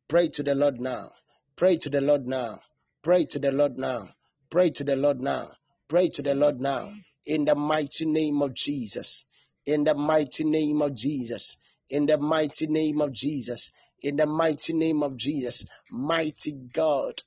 Pray 0.09 0.29
to 0.31 0.43
the 0.43 0.55
Lord 0.55 0.81
now. 0.81 1.13
Pray 1.55 1.77
to 1.77 1.91
the 1.91 2.01
Lord 2.01 2.27
now. 2.27 2.61
Pray 3.03 3.27
to 3.27 3.39
the 3.39 3.53
Lord 3.53 3.77
now. 3.77 4.09
Pray 4.49 4.71
to 4.71 4.85
the 4.85 4.97
Lord 4.97 5.21
now. 5.21 5.51
Pray 5.87 6.09
to 6.09 6.23
the 6.23 6.35
Lord 6.35 6.63
now. 6.63 6.91
In 7.27 7.45
the 7.45 7.55
mighty 7.55 8.07
name 8.07 8.41
of 8.41 8.55
Jesus. 8.55 9.27
In 9.67 9.85
the 9.85 9.95
mighty 9.95 10.45
name 10.45 10.81
of 10.81 10.95
Jesus. 10.95 11.59
In 11.91 12.07
the 12.07 12.17
mighty 12.17 12.69
name 12.69 13.03
of 13.03 13.13
Jesus. 13.13 13.71
In 14.03 14.17
the 14.17 14.27
mighty 14.27 14.73
name 14.73 15.03
of 15.03 15.19
Jesus. 15.19 15.67
Mighty 15.91 16.53
God. 16.53 17.21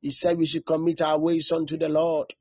He 0.00 0.10
said 0.10 0.38
we 0.38 0.46
should 0.46 0.66
commit 0.66 1.00
our 1.00 1.20
ways 1.20 1.52
unto 1.52 1.76
the 1.76 1.88
Lord 1.88 2.34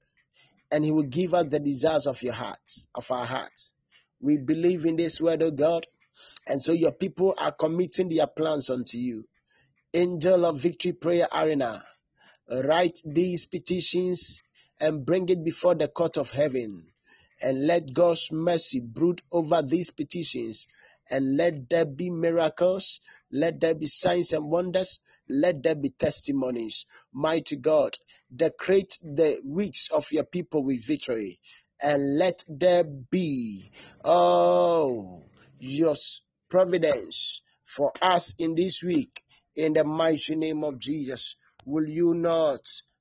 and 0.72 0.84
he 0.84 0.90
will 0.90 1.04
give 1.04 1.36
us 1.36 1.46
the 1.52 1.60
desires 1.60 2.08
of 2.08 2.24
your 2.24 2.34
hearts, 2.34 2.88
of 2.96 3.12
our 3.12 3.28
hearts. 3.28 3.76
We 4.20 4.38
believe 4.38 4.86
in 4.86 4.96
this 4.96 5.22
word, 5.22 5.44
of 5.44 5.56
God, 5.56 5.86
and 6.48 6.62
so 6.62 6.72
your 6.72 6.92
people 6.92 7.34
are 7.38 7.52
committing 7.52 8.10
their 8.10 8.28
plans 8.28 8.70
unto 8.70 8.98
you. 8.98 9.26
Angel 9.94 10.46
of 10.46 10.60
Victory 10.60 10.94
Prayer 10.94 11.28
Arena, 11.32 11.84
write 12.50 13.00
these 13.06 13.46
petitions 13.46 14.42
and 14.80 15.06
bring 15.06 15.30
it 15.30 15.44
before 15.44 15.76
the 15.76 15.88
court 15.88 16.18
of 16.18 16.32
heaven. 16.32 16.88
And 17.42 17.68
let 17.68 17.94
God's 17.94 18.32
mercy 18.32 18.80
brood 18.80 19.22
over 19.32 19.62
these 19.62 19.92
petitions. 19.92 20.68
And 21.10 21.38
let 21.38 21.70
there 21.70 21.86
be 21.86 22.10
miracles. 22.10 23.02
Let 23.32 23.60
there 23.60 23.76
be 23.76 23.86
signs 23.86 24.34
and 24.34 24.50
wonders. 24.50 25.00
Let 25.30 25.64
there 25.64 25.76
be 25.76 25.90
testimonies. 25.90 26.86
Mighty 27.14 27.58
God, 27.58 27.96
decorate 28.36 29.00
the 29.02 29.42
weeks 29.46 29.90
of 29.92 30.12
your 30.12 30.26
people 30.26 30.64
with 30.64 30.86
victory. 30.86 31.40
And 31.82 32.18
let 32.18 32.44
there 32.48 32.84
be, 32.84 33.72
oh, 34.04 35.24
your 35.64 35.96
providence 36.50 37.42
for 37.66 37.92
us 38.02 38.34
in 38.38 38.56
this 38.56 38.84
week 38.84 39.24
in 39.56 39.74
the 39.74 39.84
mighty 39.84 40.36
name 40.36 40.64
of 40.64 40.80
Jesus. 40.80 41.36
Will 41.66 41.88
you 41.88 42.14
not 42.14 42.60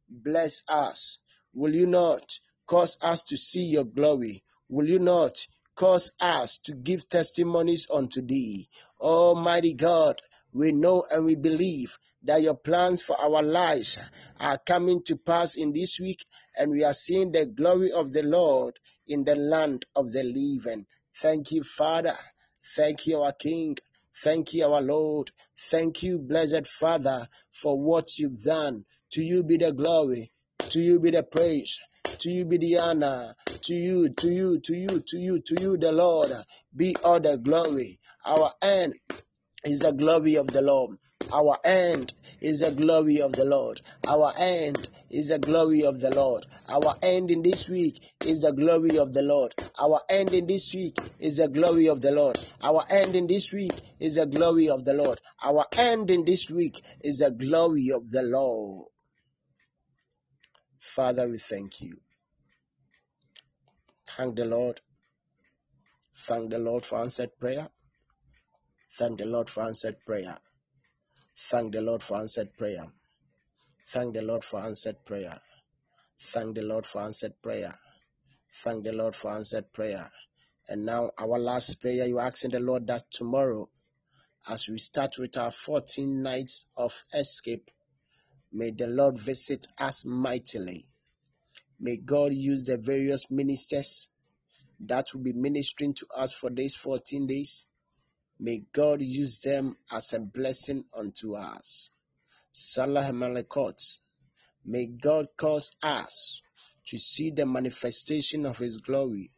bless 0.08 0.62
us? 0.68 1.18
Will 1.52 1.74
you 1.74 1.86
not 1.86 2.38
cause 2.66 2.96
us 3.02 3.24
to 3.24 3.36
see 3.36 3.64
your 3.64 3.84
glory? 3.84 4.44
Will 4.68 4.88
you 4.88 4.98
not 4.98 5.46
cause 5.74 6.12
us 6.20 6.58
to 6.64 6.72
give 6.74 7.08
testimonies 7.08 7.86
unto 7.92 8.22
thee? 8.22 8.68
Almighty 9.00 9.74
God, 9.74 10.22
we 10.52 10.72
know 10.72 11.04
and 11.10 11.24
we 11.24 11.34
believe 11.34 11.98
that 12.22 12.42
your 12.42 12.54
plans 12.56 13.02
for 13.02 13.20
our 13.20 13.42
lives 13.42 13.98
are 14.38 14.58
coming 14.58 15.02
to 15.04 15.16
pass 15.16 15.56
in 15.56 15.72
this 15.72 15.98
week, 15.98 16.24
and 16.56 16.70
we 16.70 16.84
are 16.84 16.92
seeing 16.92 17.32
the 17.32 17.46
glory 17.46 17.90
of 17.90 18.12
the 18.12 18.22
Lord 18.22 18.78
in 19.06 19.24
the 19.24 19.34
land 19.34 19.84
of 19.96 20.12
the 20.12 20.22
living. 20.22 20.86
Thank 21.16 21.50
you, 21.50 21.64
Father. 21.64 22.14
Thank 22.64 23.06
you, 23.06 23.22
our 23.22 23.32
King. 23.32 23.76
Thank 24.16 24.54
you, 24.54 24.66
our 24.66 24.82
Lord. 24.82 25.30
Thank 25.70 26.02
you, 26.02 26.18
blessed 26.20 26.66
Father, 26.68 27.28
for 27.52 27.80
what 27.80 28.18
you've 28.18 28.42
done. 28.42 28.86
To 29.12 29.22
you 29.22 29.44
be 29.44 29.58
the 29.58 29.72
glory. 29.72 30.32
To 30.70 30.80
you 30.80 31.00
be 31.00 31.10
the 31.12 31.22
praise. 31.24 31.80
To 32.20 32.30
you 32.30 32.46
be 32.46 32.58
the 32.58 32.78
honor. 32.78 33.34
To 33.64 33.74
you, 33.74 34.10
to 34.10 34.28
you, 34.28 34.60
to 34.60 34.74
you, 34.74 35.00
to 35.06 35.18
you, 35.18 35.40
to 35.40 35.56
you, 35.56 35.78
the 35.78 35.92
Lord, 35.92 36.32
be 36.76 36.98
all 37.04 37.20
the 37.20 37.38
glory. 37.38 38.00
Our 38.26 38.52
end 38.62 38.94
is 39.64 39.82
the 39.82 39.92
glory 39.92 40.36
of 40.36 40.52
the 40.52 40.62
Lord. 40.62 40.98
Our 41.32 41.58
end 41.64 42.14
is 42.40 42.60
the 42.60 42.72
glory 42.72 43.20
of 43.22 43.36
the 43.36 43.44
Lord. 43.46 43.80
Our 44.06 44.32
end 44.38 44.88
is 45.12 45.28
the 45.28 45.38
glory 45.38 45.84
of 45.84 46.00
the 46.00 46.10
Lord. 46.10 46.46
Our 46.68 46.94
end 47.02 47.30
in 47.30 47.42
this 47.42 47.68
week 47.68 48.02
is 48.22 48.42
the 48.42 48.52
glory 48.52 48.98
of 48.98 49.14
the 49.14 49.22
Lord. 49.22 49.54
Our 49.78 50.00
end 50.10 50.34
in 50.34 50.46
this 50.46 50.74
week 50.74 51.00
is 51.18 51.38
the 51.38 51.48
glory 51.48 51.88
of 51.88 52.00
the 52.00 52.12
Lord. 52.12 52.40
Our 52.62 52.84
end 52.90 53.16
in 53.16 53.26
this 53.28 53.52
week 53.52 53.82
is 54.00 54.16
the 54.16 54.26
glory 54.26 54.68
of 54.70 54.84
the 54.84 54.94
Lord. 54.94 55.20
Our 55.42 55.66
end 55.76 56.10
in 56.10 56.24
this 56.24 56.50
week 56.50 56.82
is 57.02 57.18
the 57.18 57.30
glory 57.30 57.90
of 57.92 58.10
the 58.10 58.22
Lord. 58.22 58.88
Father, 60.78 61.28
we 61.28 61.38
thank 61.38 61.80
you. 61.80 62.00
Thank 64.06 64.36
the 64.36 64.44
Lord. 64.46 64.80
Thank 66.16 66.50
the 66.50 66.58
Lord 66.58 66.84
for 66.84 66.98
answered 66.98 67.38
prayer. 67.38 67.68
Thank 68.90 69.18
the 69.18 69.26
Lord 69.26 69.50
for 69.50 69.62
answered 69.64 69.96
prayer. 70.06 70.38
Thank 71.36 71.72
the 71.72 71.80
Lord 71.82 72.02
for 72.02 72.18
answered 72.18 72.56
prayer. 72.56 72.86
Thank 73.92 74.14
the 74.14 74.22
Lord 74.22 74.42
for 74.42 74.60
answered 74.60 75.04
prayer. 75.04 75.38
Thank 76.18 76.56
the 76.56 76.62
Lord 76.62 76.86
for 76.86 77.02
answered 77.02 77.34
prayer. 77.42 77.74
Thank 78.54 78.84
the 78.84 78.92
Lord 78.92 79.14
for 79.14 79.32
answered 79.32 79.72
prayer. 79.72 80.08
And 80.68 80.86
now, 80.86 81.10
our 81.18 81.38
last 81.38 81.80
prayer, 81.80 82.06
you're 82.06 82.20
asking 82.20 82.52
the 82.52 82.60
Lord 82.60 82.86
that 82.86 83.10
tomorrow, 83.10 83.68
as 84.48 84.68
we 84.68 84.78
start 84.78 85.18
with 85.18 85.36
our 85.36 85.50
14 85.50 86.22
nights 86.22 86.66
of 86.76 87.04
escape, 87.14 87.70
may 88.52 88.70
the 88.70 88.86
Lord 88.86 89.18
visit 89.18 89.66
us 89.78 90.06
mightily. 90.06 90.86
May 91.78 91.98
God 91.98 92.32
use 92.32 92.64
the 92.64 92.78
various 92.78 93.30
ministers 93.30 94.08
that 94.80 95.12
will 95.12 95.22
be 95.22 95.34
ministering 95.34 95.94
to 95.94 96.06
us 96.16 96.32
for 96.32 96.50
these 96.50 96.74
14 96.74 97.26
days 97.26 97.66
May 98.38 98.64
God 98.72 99.00
use 99.02 99.38
them 99.38 99.76
as 99.92 100.12
a 100.14 100.20
blessing 100.20 100.84
unto 100.92 101.34
us. 101.34 101.90
Salah 102.54 103.10
Malakot. 103.12 103.98
May 104.64 104.86
God 104.86 105.28
cause 105.38 105.74
us 105.82 106.42
to 106.88 106.98
see 106.98 107.30
the 107.30 107.46
manifestation 107.46 108.44
of 108.44 108.58
His 108.58 108.76
glory 108.76 109.30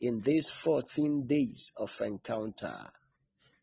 in 0.00 0.20
these 0.20 0.50
14 0.50 1.26
days 1.26 1.72
of 1.76 2.00
encounter. 2.00 2.76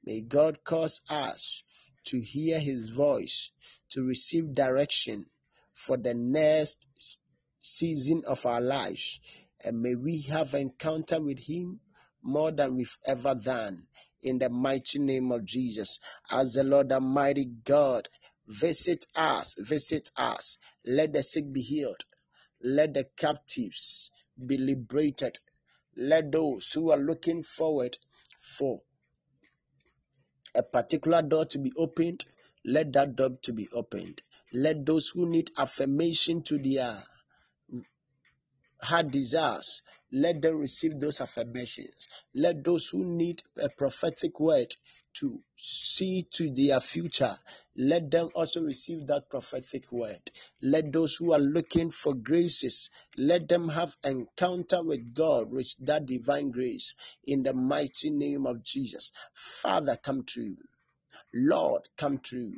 May 0.04 0.20
God 0.20 0.64
cause 0.66 1.02
us 1.10 1.64
to 2.06 2.20
hear 2.20 2.60
His 2.60 2.90
voice, 2.90 3.52
to 3.92 4.04
receive 4.04 4.54
direction 4.54 5.26
for 5.74 5.96
the 5.96 6.14
next 6.14 7.18
season 7.60 8.24
of 8.28 8.46
our 8.46 8.62
lives. 8.62 9.22
And 9.64 9.82
may 9.82 9.96
we 9.96 10.24
have 10.24 10.54
encounter 10.54 11.22
with 11.22 11.40
Him 11.40 11.80
more 12.22 12.52
than 12.52 12.76
we've 12.76 12.98
ever 13.08 13.36
done. 13.36 13.88
In 14.22 14.38
the 14.38 14.50
mighty 14.50 15.00
name 15.00 15.32
of 15.32 15.46
Jesus. 15.46 16.00
As 16.30 16.54
the 16.54 16.64
Lord 16.64 16.92
Almighty 16.92 17.46
God, 17.46 18.10
visit 18.52 19.06
us, 19.16 19.56
visit 19.60 20.12
us. 20.18 20.58
Let 20.86 21.14
the 21.14 21.24
sick 21.24 21.52
be 21.52 21.62
healed. 21.62 22.04
Let 22.62 22.94
the 22.94 23.06
captives 23.16 24.12
be 24.46 24.58
liberated. 24.58 25.40
Let 25.96 26.32
those 26.32 26.72
who 26.74 26.92
are 26.92 26.98
looking 26.98 27.44
forward 27.44 27.98
for 28.40 28.82
a 30.54 30.64
particular 30.64 31.22
door 31.22 31.46
to 31.46 31.60
be 31.60 31.72
opened, 31.78 32.26
let 32.66 32.92
that 32.94 33.16
door 33.16 33.38
to 33.42 33.54
be 33.54 33.68
opened. 33.74 34.22
Let 34.54 34.86
those 34.86 35.10
who 35.10 35.30
need 35.30 35.52
affirmation 35.58 36.44
to 36.44 36.58
their 36.58 37.02
heart 38.82 39.12
desires, 39.12 39.82
let 40.12 40.42
them 40.42 40.58
receive 40.58 41.00
those 41.00 41.22
affirmations. 41.22 42.08
Let 42.34 42.64
those 42.64 42.88
who 42.88 43.04
need 43.04 43.44
a 43.58 43.70
prophetic 43.70 44.40
word 44.40 44.76
to 45.16 45.42
see 45.58 46.26
to 46.32 46.50
their 46.52 46.80
future, 46.80 47.36
let 47.76 48.12
them 48.12 48.30
also 48.36 48.62
receive 48.62 49.08
that 49.08 49.30
prophetic 49.30 49.92
word. 49.92 50.32
Let 50.62 50.92
those 50.92 51.16
who 51.16 51.34
are 51.34 51.40
looking 51.40 51.92
for 51.92 52.14
graces, 52.14 52.90
let 53.18 53.48
them 53.48 53.70
have 53.70 53.96
encounter 54.04 54.84
with 54.84 55.14
God 55.14 55.52
with 55.52 55.74
that 55.80 56.06
divine 56.06 56.52
grace 56.52 56.94
in 57.26 57.44
the 57.44 57.54
mighty 57.54 58.10
name 58.10 58.46
of 58.46 58.64
Jesus. 58.64 59.12
Father, 59.34 59.98
come 59.98 60.24
true. 60.24 60.58
Lord, 61.34 61.88
come 61.98 62.20
true. 62.20 62.54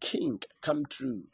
King, 0.00 0.40
come 0.60 0.86
true. 0.86 1.24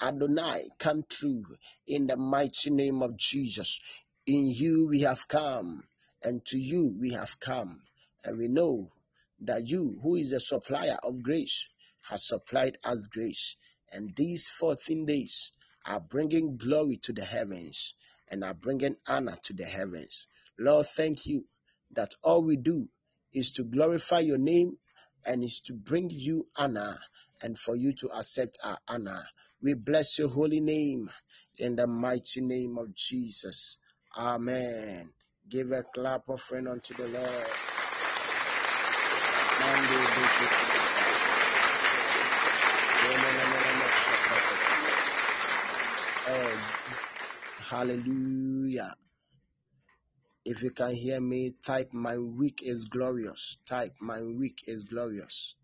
Adonai, 0.00 0.68
come 0.78 1.04
true 1.08 1.44
in 1.86 2.06
the 2.06 2.16
mighty 2.16 2.70
name 2.70 3.02
of 3.02 3.16
Jesus. 3.16 3.80
In 4.26 4.48
you 4.48 4.88
we 4.88 5.02
have 5.02 5.28
come, 5.28 5.84
and 6.20 6.44
to 6.46 6.58
you 6.58 6.88
we 6.98 7.12
have 7.12 7.38
come, 7.38 7.82
and 8.24 8.36
we 8.36 8.48
know 8.48 8.90
that 9.40 9.68
you, 9.68 10.00
who 10.02 10.16
is 10.16 10.30
the 10.30 10.40
supplier 10.40 10.98
of 11.04 11.22
grace, 11.22 11.68
has 12.08 12.26
supplied 12.26 12.76
us 12.82 13.06
grace. 13.06 13.56
And 13.92 14.16
these 14.16 14.48
14 14.48 15.06
days 15.06 15.52
are 15.84 16.00
bringing 16.00 16.56
glory 16.56 16.96
to 17.04 17.12
the 17.12 17.24
heavens 17.24 17.94
and 18.28 18.42
are 18.42 18.54
bringing 18.54 18.96
honor 19.06 19.36
to 19.44 19.52
the 19.52 19.64
heavens. 19.64 20.26
Lord, 20.58 20.86
thank 20.88 21.26
you 21.26 21.44
that 21.92 22.14
all 22.24 22.42
we 22.42 22.56
do 22.56 22.88
is 23.32 23.52
to 23.52 23.62
glorify 23.62 24.18
your 24.20 24.38
name 24.38 24.76
and 25.24 25.44
is 25.44 25.60
to 25.66 25.72
bring 25.72 26.10
you 26.10 26.48
honor 26.56 26.96
and 27.42 27.56
for 27.56 27.76
you 27.76 27.92
to 27.92 28.08
accept 28.08 28.58
our 28.64 28.78
honor. 28.88 29.22
We 29.62 29.74
bless 29.74 30.18
your 30.18 30.30
holy 30.30 30.60
name 30.60 31.10
in 31.58 31.76
the 31.76 31.86
mighty 31.86 32.40
name 32.40 32.76
of 32.78 32.92
Jesus. 32.94 33.78
Amen. 34.18 35.10
Give 35.46 35.72
a 35.72 35.82
clap 35.82 36.22
offering 36.28 36.66
unto 36.68 36.94
the 36.94 37.06
Lord. 37.06 37.46
Oh, 46.28 46.58
hallelujah. 47.68 48.94
If 50.46 50.62
you 50.62 50.70
can 50.70 50.94
hear 50.94 51.20
me, 51.20 51.54
type 51.64 51.92
my 51.92 52.16
week 52.16 52.62
is 52.62 52.86
glorious. 52.86 53.58
Type 53.66 53.92
my 54.00 54.22
week 54.22 54.60
is 54.66 54.84
glorious. 54.84 55.56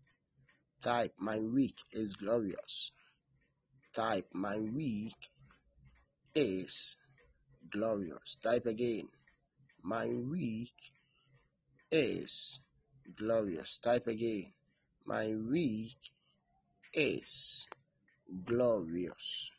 Type 0.83 1.13
my 1.17 1.39
week 1.39 1.77
is 1.91 2.13
glorious. 2.13 2.91
Type 3.95 4.27
my 4.33 4.57
week 4.59 5.15
is 6.35 6.97
glorious. 7.69 8.37
Type 8.41 8.65
again. 8.65 9.07
My 9.81 10.07
week 10.07 10.75
is 11.91 12.59
glorious. 13.15 13.77
Type 13.79 14.07
again. 14.07 14.53
My 15.05 15.27
week 15.35 15.97
is 16.93 17.67
glorious. 18.45 19.51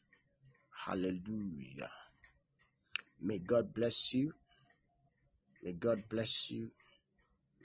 Hallelujah. 0.86 1.90
May 3.20 3.38
God 3.38 3.72
bless 3.72 4.12
you. 4.14 4.32
May 5.62 5.72
God 5.72 6.04
bless 6.08 6.50
you. 6.50 6.70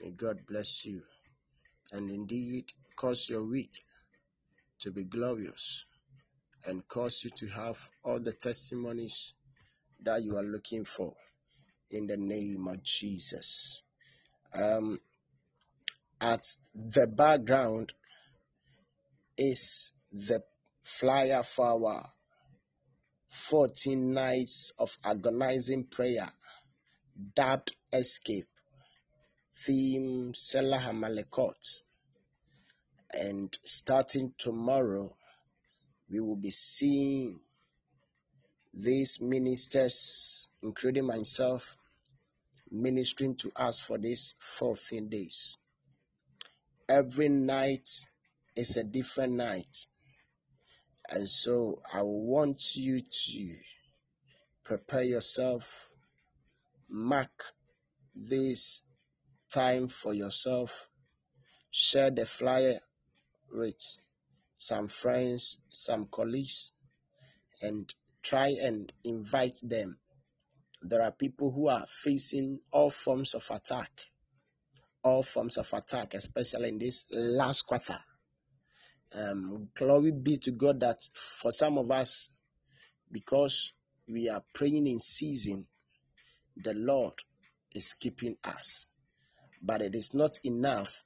May 0.00 0.10
God 0.10 0.46
bless 0.46 0.84
you. 0.84 1.02
And 1.92 2.10
indeed, 2.10 2.72
cause 2.96 3.28
your 3.28 3.44
week 3.44 3.82
to 4.80 4.90
be 4.90 5.04
glorious 5.04 5.84
and 6.66 6.86
cause 6.88 7.22
you 7.24 7.30
to 7.30 7.46
have 7.48 7.78
all 8.04 8.20
the 8.20 8.32
testimonies 8.32 9.34
that 10.04 10.22
you 10.22 10.36
are 10.36 10.42
looking 10.42 10.84
for 10.84 11.14
in 11.90 12.06
the 12.06 12.16
name 12.16 12.68
of 12.68 12.82
Jesus. 12.82 13.82
Um, 14.52 14.98
at 16.20 16.46
the 16.74 17.06
background 17.06 17.92
is 19.36 19.92
the 20.12 20.42
flyer 20.82 21.42
for 21.42 21.66
our 21.66 22.10
14 23.28 24.12
nights 24.12 24.72
of 24.78 24.98
agonizing 25.04 25.84
prayer, 25.84 26.28
dubbed 27.34 27.74
Escape, 27.92 28.48
theme 29.64 30.32
Selah 30.34 30.78
Hamalekot. 30.78 31.82
And 33.12 33.56
starting 33.64 34.34
tomorrow, 34.36 35.16
we 36.08 36.20
will 36.20 36.36
be 36.36 36.50
seeing 36.50 37.40
these 38.72 39.20
ministers, 39.20 40.48
including 40.62 41.06
myself, 41.06 41.76
ministering 42.70 43.34
to 43.36 43.50
us 43.56 43.80
for 43.80 43.98
these 43.98 44.36
14 44.38 45.08
days. 45.08 45.58
Every 46.88 47.28
night 47.28 47.88
is 48.56 48.76
a 48.76 48.84
different 48.84 49.34
night. 49.34 49.86
And 51.08 51.28
so 51.28 51.82
I 51.92 52.02
want 52.02 52.76
you 52.76 53.00
to 53.00 53.56
prepare 54.64 55.02
yourself, 55.02 55.88
mark 56.88 57.44
this 58.14 58.82
time 59.52 59.88
for 59.88 60.14
yourself, 60.14 60.88
share 61.70 62.10
the 62.10 62.26
flyer 62.26 62.78
with 63.52 63.80
some 64.58 64.86
friends, 64.86 65.60
some 65.68 66.06
colleagues, 66.10 66.72
and 67.62 67.92
try 68.22 68.54
and 68.62 68.92
invite 69.04 69.58
them. 69.62 69.98
There 70.82 71.02
are 71.02 71.12
people 71.12 71.50
who 71.50 71.68
are 71.68 71.86
facing 71.88 72.60
all 72.72 72.90
forms 72.90 73.34
of 73.34 73.46
attack, 73.50 73.90
all 75.02 75.22
forms 75.22 75.58
of 75.58 75.72
attack, 75.72 76.14
especially 76.14 76.70
in 76.70 76.78
this 76.78 77.04
last 77.10 77.62
quarter. 77.66 77.98
Um, 79.12 79.68
glory 79.74 80.12
be 80.12 80.38
to 80.38 80.52
God 80.52 80.80
that 80.80 81.02
for 81.14 81.50
some 81.50 81.78
of 81.78 81.90
us, 81.90 82.30
because 83.10 83.72
we 84.08 84.28
are 84.28 84.42
praying 84.54 84.86
in 84.86 85.00
season, 85.00 85.66
the 86.56 86.74
Lord 86.74 87.14
is 87.74 87.94
keeping 87.94 88.36
us. 88.44 88.86
But 89.62 89.82
it 89.82 89.94
is 89.94 90.14
not 90.14 90.38
enough 90.44 91.04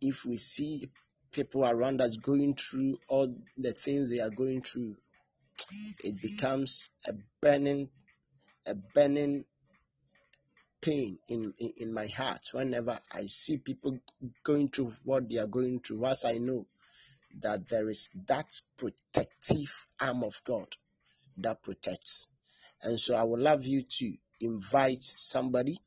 if 0.00 0.24
we 0.24 0.36
see 0.36 0.90
people 1.32 1.64
around 1.64 2.00
us 2.00 2.16
going 2.16 2.54
through 2.54 2.98
all 3.08 3.34
the 3.56 3.72
things 3.72 4.10
they 4.10 4.20
are 4.20 4.30
going 4.30 4.62
through. 4.62 4.96
It 6.04 6.20
becomes 6.22 6.90
a 7.06 7.12
burning, 7.40 7.90
a 8.66 8.74
burning 8.74 9.44
pain 10.80 11.18
in, 11.28 11.52
in, 11.58 11.72
in 11.76 11.92
my 11.92 12.06
heart 12.06 12.40
whenever 12.52 12.98
I 13.12 13.26
see 13.26 13.58
people 13.58 13.98
going 14.44 14.68
through 14.68 14.92
what 15.04 15.28
they 15.28 15.38
are 15.38 15.46
going 15.46 15.80
through. 15.80 16.04
As 16.06 16.24
I 16.24 16.38
know 16.38 16.66
that 17.40 17.68
there 17.68 17.88
is 17.90 18.08
that 18.26 18.60
protective 18.76 19.86
arm 20.00 20.24
of 20.24 20.40
God 20.44 20.68
that 21.38 21.62
protects. 21.62 22.26
And 22.82 22.98
so 22.98 23.14
I 23.14 23.22
would 23.22 23.40
love 23.40 23.64
you 23.64 23.82
to 23.82 24.14
invite 24.40 25.02
somebody. 25.02 25.78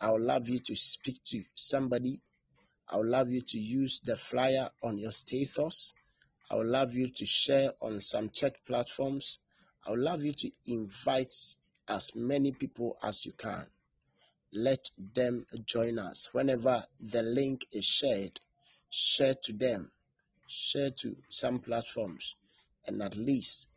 I 0.00 0.10
would 0.10 0.22
love 0.22 0.48
you 0.48 0.60
to 0.60 0.76
speak 0.76 1.22
to 1.26 1.42
somebody. 1.54 2.20
I 2.88 2.98
would 2.98 3.06
love 3.06 3.30
you 3.30 3.40
to 3.40 3.58
use 3.58 4.00
the 4.00 4.16
flyer 4.16 4.68
on 4.82 4.98
your 4.98 5.12
status. 5.12 5.94
I 6.52 6.56
would 6.56 6.66
love 6.66 6.94
you 6.94 7.08
to 7.08 7.24
share 7.24 7.72
on 7.80 8.00
some 8.00 8.28
church 8.28 8.56
platforms. 8.66 9.38
I 9.86 9.90
would 9.92 10.00
love 10.00 10.22
you 10.22 10.34
to 10.34 10.50
invite 10.66 11.34
as 11.88 12.14
many 12.14 12.52
people 12.52 12.98
as 13.02 13.24
you 13.24 13.32
can. 13.32 13.66
Let 14.52 14.90
them 14.98 15.46
join 15.64 15.98
us. 15.98 16.28
Whenever 16.32 16.84
the 17.00 17.22
link 17.22 17.66
is 17.72 17.86
shared, 17.86 18.38
share 18.90 19.34
to 19.44 19.54
them 19.54 19.90
share 20.46 20.90
to 20.90 21.16
some 21.30 21.58
platforms, 21.58 22.36
and 22.86 23.02
at 23.02 23.16
least 23.16 23.68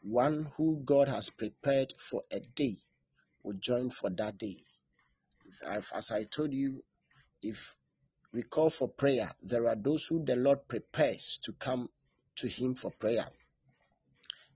one 0.00 0.50
who 0.56 0.80
God 0.86 1.08
has 1.08 1.28
prepared 1.28 1.92
for 1.98 2.22
a 2.30 2.40
day 2.40 2.78
will 3.42 3.58
join 3.58 3.90
for 3.90 4.08
that 4.08 4.38
day. 4.38 4.56
As 5.66 6.10
I 6.10 6.24
told 6.24 6.54
you, 6.54 6.82
if 7.42 7.74
we 8.32 8.42
call 8.42 8.70
for 8.70 8.88
prayer, 8.88 9.30
there 9.42 9.68
are 9.68 9.76
those 9.76 10.06
who 10.06 10.24
the 10.24 10.36
Lord 10.36 10.66
prepares 10.66 11.38
to 11.42 11.52
come 11.52 11.90
to 12.36 12.48
Him 12.48 12.74
for 12.74 12.90
prayer. 12.90 13.26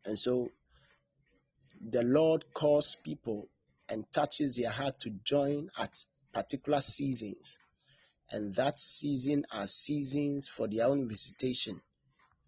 And 0.05 0.19
so 0.19 0.51
the 1.81 2.03
Lord 2.03 2.45
calls 2.53 2.97
people 2.97 3.49
and 3.89 4.05
touches 4.13 4.57
their 4.57 4.71
heart 4.71 4.99
to 5.01 5.11
join 5.25 5.71
at 5.79 5.97
particular 6.33 6.81
seasons. 6.81 7.59
And 8.31 8.55
that 8.57 8.79
season 8.79 9.47
are 9.53 9.67
seasons 9.67 10.49
for 10.49 10.67
their 10.67 10.87
own 10.87 11.09
visitation 11.09 11.81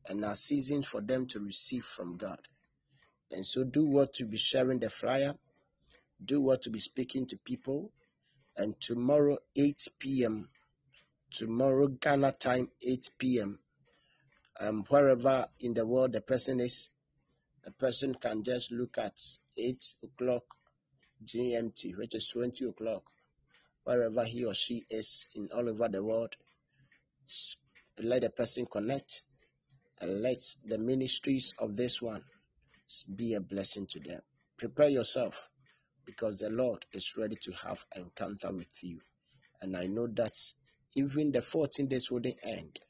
and 0.09 0.25
are 0.25 0.35
seasons 0.35 0.89
for 0.89 1.01
them 1.01 1.27
to 1.29 1.41
receive 1.41 1.85
from 1.85 2.17
God. 2.17 2.41
And 3.31 3.45
so 3.45 3.65
do 3.65 3.85
what 3.85 4.15
to 4.15 4.25
be 4.25 4.39
sharing 4.39 4.79
the 4.81 4.91
flyer, 4.91 5.35
do 6.25 6.41
what 6.41 6.63
to 6.63 6.71
be 6.71 6.81
speaking 6.81 7.27
to 7.27 7.37
people. 7.39 7.93
And 8.57 8.81
tomorrow, 8.81 9.39
8 9.55 9.89
p.m., 9.99 10.49
tomorrow, 11.31 11.87
Ghana 11.89 12.33
time, 12.33 12.71
8 12.83 13.11
p.m., 13.19 13.61
um, 14.61 14.85
wherever 14.89 15.47
in 15.61 15.75
the 15.75 15.87
world 15.87 16.13
the 16.13 16.21
person 16.21 16.61
is, 16.61 16.91
the 17.65 17.73
person 17.73 18.15
can 18.15 18.43
just 18.43 18.73
look 18.73 18.99
at 18.99 19.21
8 19.57 19.95
o'clock 20.05 20.45
GMT, 21.25 21.97
which 21.97 22.15
is 22.15 22.29
20 22.29 22.67
o'clock, 22.67 23.03
wherever 23.85 24.25
he 24.25 24.45
or 24.45 24.55
she 24.55 24.85
is 24.91 25.27
in 25.35 25.49
all 25.55 25.69
over 25.69 25.89
the 25.89 26.03
world. 26.03 26.37
Let 28.01 28.23
the 28.23 28.31
person 28.31 28.67
connect 28.67 29.23
and 30.01 30.23
let 30.23 30.39
the 30.65 30.79
ministries 30.79 31.55
of 31.59 31.77
this 31.77 32.01
one 32.01 32.25
be 33.17 33.35
a 33.35 33.41
blessing 33.41 33.87
to 33.89 34.01
them. 34.01 34.21
Prepare 34.57 34.89
yourself 34.89 35.49
because 36.05 36.39
the 36.39 36.51
Lord 36.51 36.87
is 36.93 37.17
ready 37.17 37.37
to 37.43 37.53
have 37.53 37.85
an 37.95 38.03
encounter 38.03 38.53
with 38.53 38.83
you. 38.83 39.01
And 39.61 39.77
I 39.77 39.87
know 39.87 40.07
that 40.15 40.37
even 40.95 41.33
the 41.33 41.43
14 41.43 41.87
days 41.87 42.11
wouldn't 42.11 42.39
end, 42.47 42.81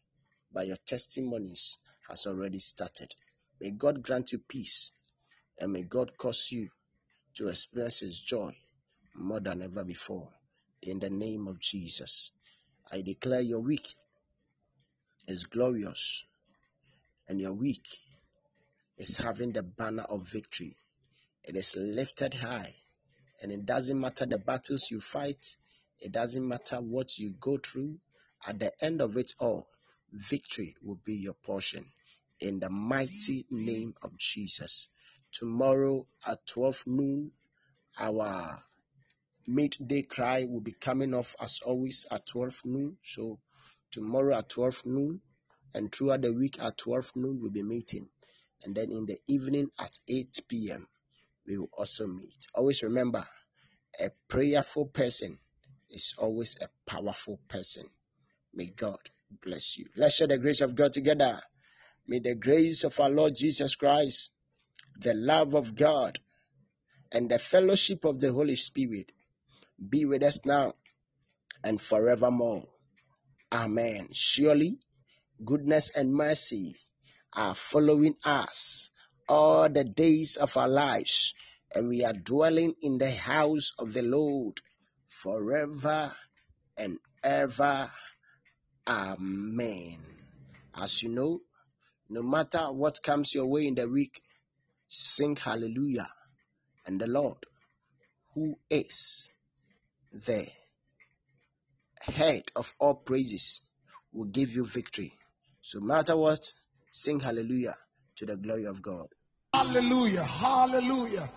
but 0.58 0.66
your 0.66 0.78
testimonies 0.84 1.78
has 2.08 2.26
already 2.26 2.58
started. 2.58 3.14
May 3.60 3.70
God 3.70 4.02
grant 4.02 4.32
you 4.32 4.40
peace 4.40 4.90
and 5.56 5.72
may 5.72 5.84
God 5.84 6.18
cause 6.18 6.48
you 6.50 6.68
to 7.36 7.46
experience 7.46 8.00
His 8.00 8.18
joy 8.18 8.56
more 9.14 9.38
than 9.38 9.62
ever 9.62 9.84
before. 9.84 10.28
In 10.82 10.98
the 10.98 11.10
name 11.10 11.46
of 11.46 11.60
Jesus, 11.60 12.32
I 12.90 13.02
declare 13.02 13.40
your 13.40 13.60
week 13.60 13.86
is 15.28 15.44
glorious 15.44 16.24
and 17.28 17.40
your 17.40 17.52
week 17.52 17.86
is 18.96 19.16
having 19.16 19.52
the 19.52 19.62
banner 19.62 20.06
of 20.10 20.28
victory. 20.28 20.74
It 21.44 21.54
is 21.54 21.76
lifted 21.76 22.34
high, 22.34 22.74
and 23.40 23.52
it 23.52 23.64
doesn't 23.64 24.00
matter 24.00 24.26
the 24.26 24.38
battles 24.38 24.90
you 24.90 25.00
fight, 25.00 25.56
it 26.00 26.10
doesn't 26.10 26.48
matter 26.48 26.78
what 26.78 27.16
you 27.16 27.36
go 27.38 27.58
through. 27.58 28.00
At 28.44 28.58
the 28.58 28.72
end 28.84 29.00
of 29.00 29.16
it 29.16 29.34
all, 29.38 29.68
victory 30.12 30.74
will 30.82 31.00
be 31.04 31.14
your 31.14 31.34
portion. 31.34 31.84
In 32.40 32.60
the 32.60 32.70
mighty 32.70 33.46
name 33.50 33.94
of 34.02 34.16
Jesus. 34.16 34.88
Tomorrow 35.32 36.06
at 36.26 36.46
12 36.46 36.84
noon, 36.86 37.32
our 37.98 38.62
midday 39.46 40.02
cry 40.02 40.44
will 40.44 40.60
be 40.60 40.72
coming 40.72 41.14
off 41.14 41.34
as 41.40 41.60
always 41.64 42.06
at 42.10 42.26
12 42.26 42.62
noon. 42.64 42.96
So, 43.04 43.40
tomorrow 43.90 44.38
at 44.38 44.48
12 44.48 44.86
noon, 44.86 45.20
and 45.74 45.92
throughout 45.92 46.22
the 46.22 46.32
week 46.32 46.60
at 46.60 46.78
12 46.78 47.16
noon, 47.16 47.40
we'll 47.40 47.50
be 47.50 47.62
meeting. 47.62 48.08
And 48.62 48.74
then 48.74 48.90
in 48.90 49.06
the 49.06 49.18
evening 49.26 49.70
at 49.78 49.98
8 50.08 50.40
p.m., 50.48 50.88
we 51.46 51.58
will 51.58 51.70
also 51.72 52.06
meet. 52.06 52.46
Always 52.54 52.82
remember, 52.82 53.26
a 54.00 54.10
prayerful 54.28 54.86
person 54.86 55.38
is 55.90 56.14
always 56.18 56.56
a 56.60 56.68
powerful 56.90 57.38
person. 57.48 57.84
May 58.52 58.66
God 58.66 59.00
bless 59.42 59.78
you. 59.78 59.86
Let's 59.96 60.16
share 60.16 60.26
the 60.26 60.38
grace 60.38 60.60
of 60.60 60.74
God 60.74 60.92
together. 60.92 61.40
May 62.06 62.20
the 62.20 62.34
grace 62.34 62.84
of 62.84 62.98
our 63.00 63.10
Lord 63.10 63.34
Jesus 63.36 63.76
Christ, 63.76 64.30
the 65.00 65.14
love 65.14 65.54
of 65.54 65.74
God, 65.74 66.18
and 67.12 67.30
the 67.30 67.38
fellowship 67.38 68.04
of 68.04 68.20
the 68.20 68.32
Holy 68.32 68.56
Spirit 68.56 69.12
be 69.88 70.04
with 70.04 70.22
us 70.22 70.44
now 70.44 70.74
and 71.62 71.80
forevermore. 71.80 72.64
Amen. 73.52 74.08
Surely, 74.12 74.78
goodness 75.44 75.90
and 75.90 76.12
mercy 76.12 76.76
are 77.32 77.54
following 77.54 78.14
us 78.24 78.90
all 79.28 79.68
the 79.68 79.84
days 79.84 80.36
of 80.36 80.56
our 80.56 80.68
lives, 80.68 81.34
and 81.74 81.88
we 81.88 82.04
are 82.04 82.12
dwelling 82.14 82.74
in 82.80 82.98
the 82.98 83.10
house 83.10 83.72
of 83.78 83.92
the 83.92 84.02
Lord 84.02 84.60
forever 85.08 86.12
and 86.76 86.98
ever. 87.22 87.90
Amen. 88.88 89.98
As 90.74 91.02
you 91.02 91.10
know, 91.10 91.40
no 92.08 92.22
matter 92.22 92.72
what 92.72 93.02
comes 93.02 93.34
your 93.34 93.46
way 93.46 93.66
in 93.66 93.74
the 93.74 93.86
week, 93.86 94.22
sing 94.86 95.36
hallelujah. 95.36 96.08
And 96.86 96.98
the 96.98 97.06
Lord, 97.06 97.36
who 98.34 98.58
is 98.70 99.30
the 100.12 100.46
head 102.00 102.44
of 102.56 102.72
all 102.78 102.94
praises, 102.94 103.60
will 104.12 104.24
give 104.24 104.50
you 104.50 104.64
victory. 104.64 105.12
So, 105.60 105.80
no 105.80 105.86
matter 105.86 106.16
what, 106.16 106.50
sing 106.90 107.20
hallelujah 107.20 107.74
to 108.16 108.26
the 108.26 108.36
glory 108.36 108.64
of 108.64 108.80
God. 108.80 109.08
Hallelujah. 109.52 110.24
Hallelujah. 110.24 111.30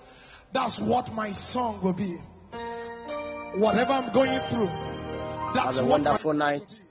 That's 0.53 0.79
what 0.79 1.13
my 1.13 1.33
song 1.33 1.81
will 1.81 1.93
be. 1.93 2.17
Whatever 3.55 3.91
I'm 3.91 4.13
going 4.13 4.39
through, 4.39 4.69
that's 5.53 5.75
Have 5.75 5.85
a 5.85 5.89
what 5.89 6.01
my 6.01 6.11
wonderful 6.11 6.33
night 6.33 6.81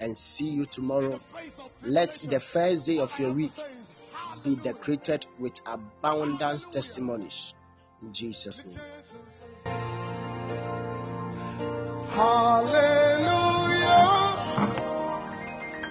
and 0.00 0.16
see 0.16 0.50
you 0.50 0.66
tomorrow. 0.66 1.20
Let 1.82 2.12
the 2.24 2.40
first 2.40 2.86
day 2.86 2.98
of 2.98 3.18
your 3.18 3.32
week 3.32 3.52
be 4.42 4.56
decorated 4.56 5.26
with 5.38 5.60
abundant 5.66 6.72
testimonies. 6.72 7.54
In 8.02 8.12
Jesus' 8.12 8.62
name. 8.64 8.78
Hallelujah. 12.10 13.64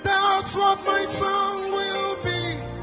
That's 0.04 0.56
what 0.56 0.86
my 0.86 1.06
song 1.08 1.72
will 1.72 2.16
be. 2.24 2.74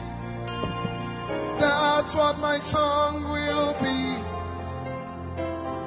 That's 1.61 2.14
what 2.14 2.39
my 2.39 2.59
song 2.59 3.23
will 3.25 3.75
be. 3.75 4.16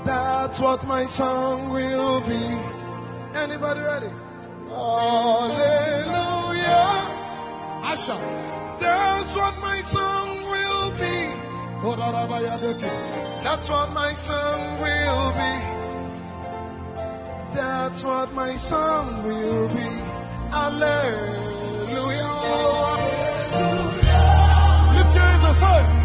That's 0.06 0.60
what 0.60 0.86
my 0.88 1.06
song 1.06 1.70
will 1.70 2.22
be. 2.22 3.38
Anybody 3.38 3.82
ready? 3.82 4.10
Hallelujah. 4.74 6.10
Asha. 7.92 8.18
That's 8.80 9.36
what 9.36 9.58
my 9.60 9.82
song 9.82 10.42
will 10.44 10.92
be. 10.92 11.44
That's 13.44 13.70
what 13.70 13.92
my 13.92 14.14
song 14.14 14.82
will 14.82 15.32
be. 15.32 15.54
That's 17.56 18.04
what 18.04 18.34
my 18.34 18.56
song 18.56 19.24
will 19.24 19.68
be. 19.68 19.90
Hallelujah. 20.52 22.34
Lift 24.96 25.16
your 25.16 25.24
hands 25.24 25.62
and 25.64 26.03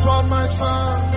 That's 0.00 0.08
what 0.08 0.26
my 0.28 0.46
song. 0.46 1.09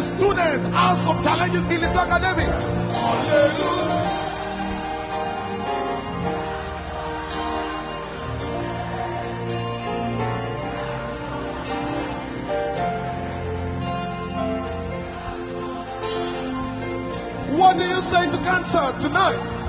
a 0.00 0.02
student 0.02 0.72
has 0.72 1.04
some 1.04 1.22
challenges 1.22 1.64
in 1.66 1.80
his 1.82 1.94
academics. 1.94 2.68
What 17.58 17.76
do 17.76 17.84
you 17.84 18.00
say 18.00 18.30
to 18.30 18.38
cancer 18.38 19.00
tonight? 19.00 19.59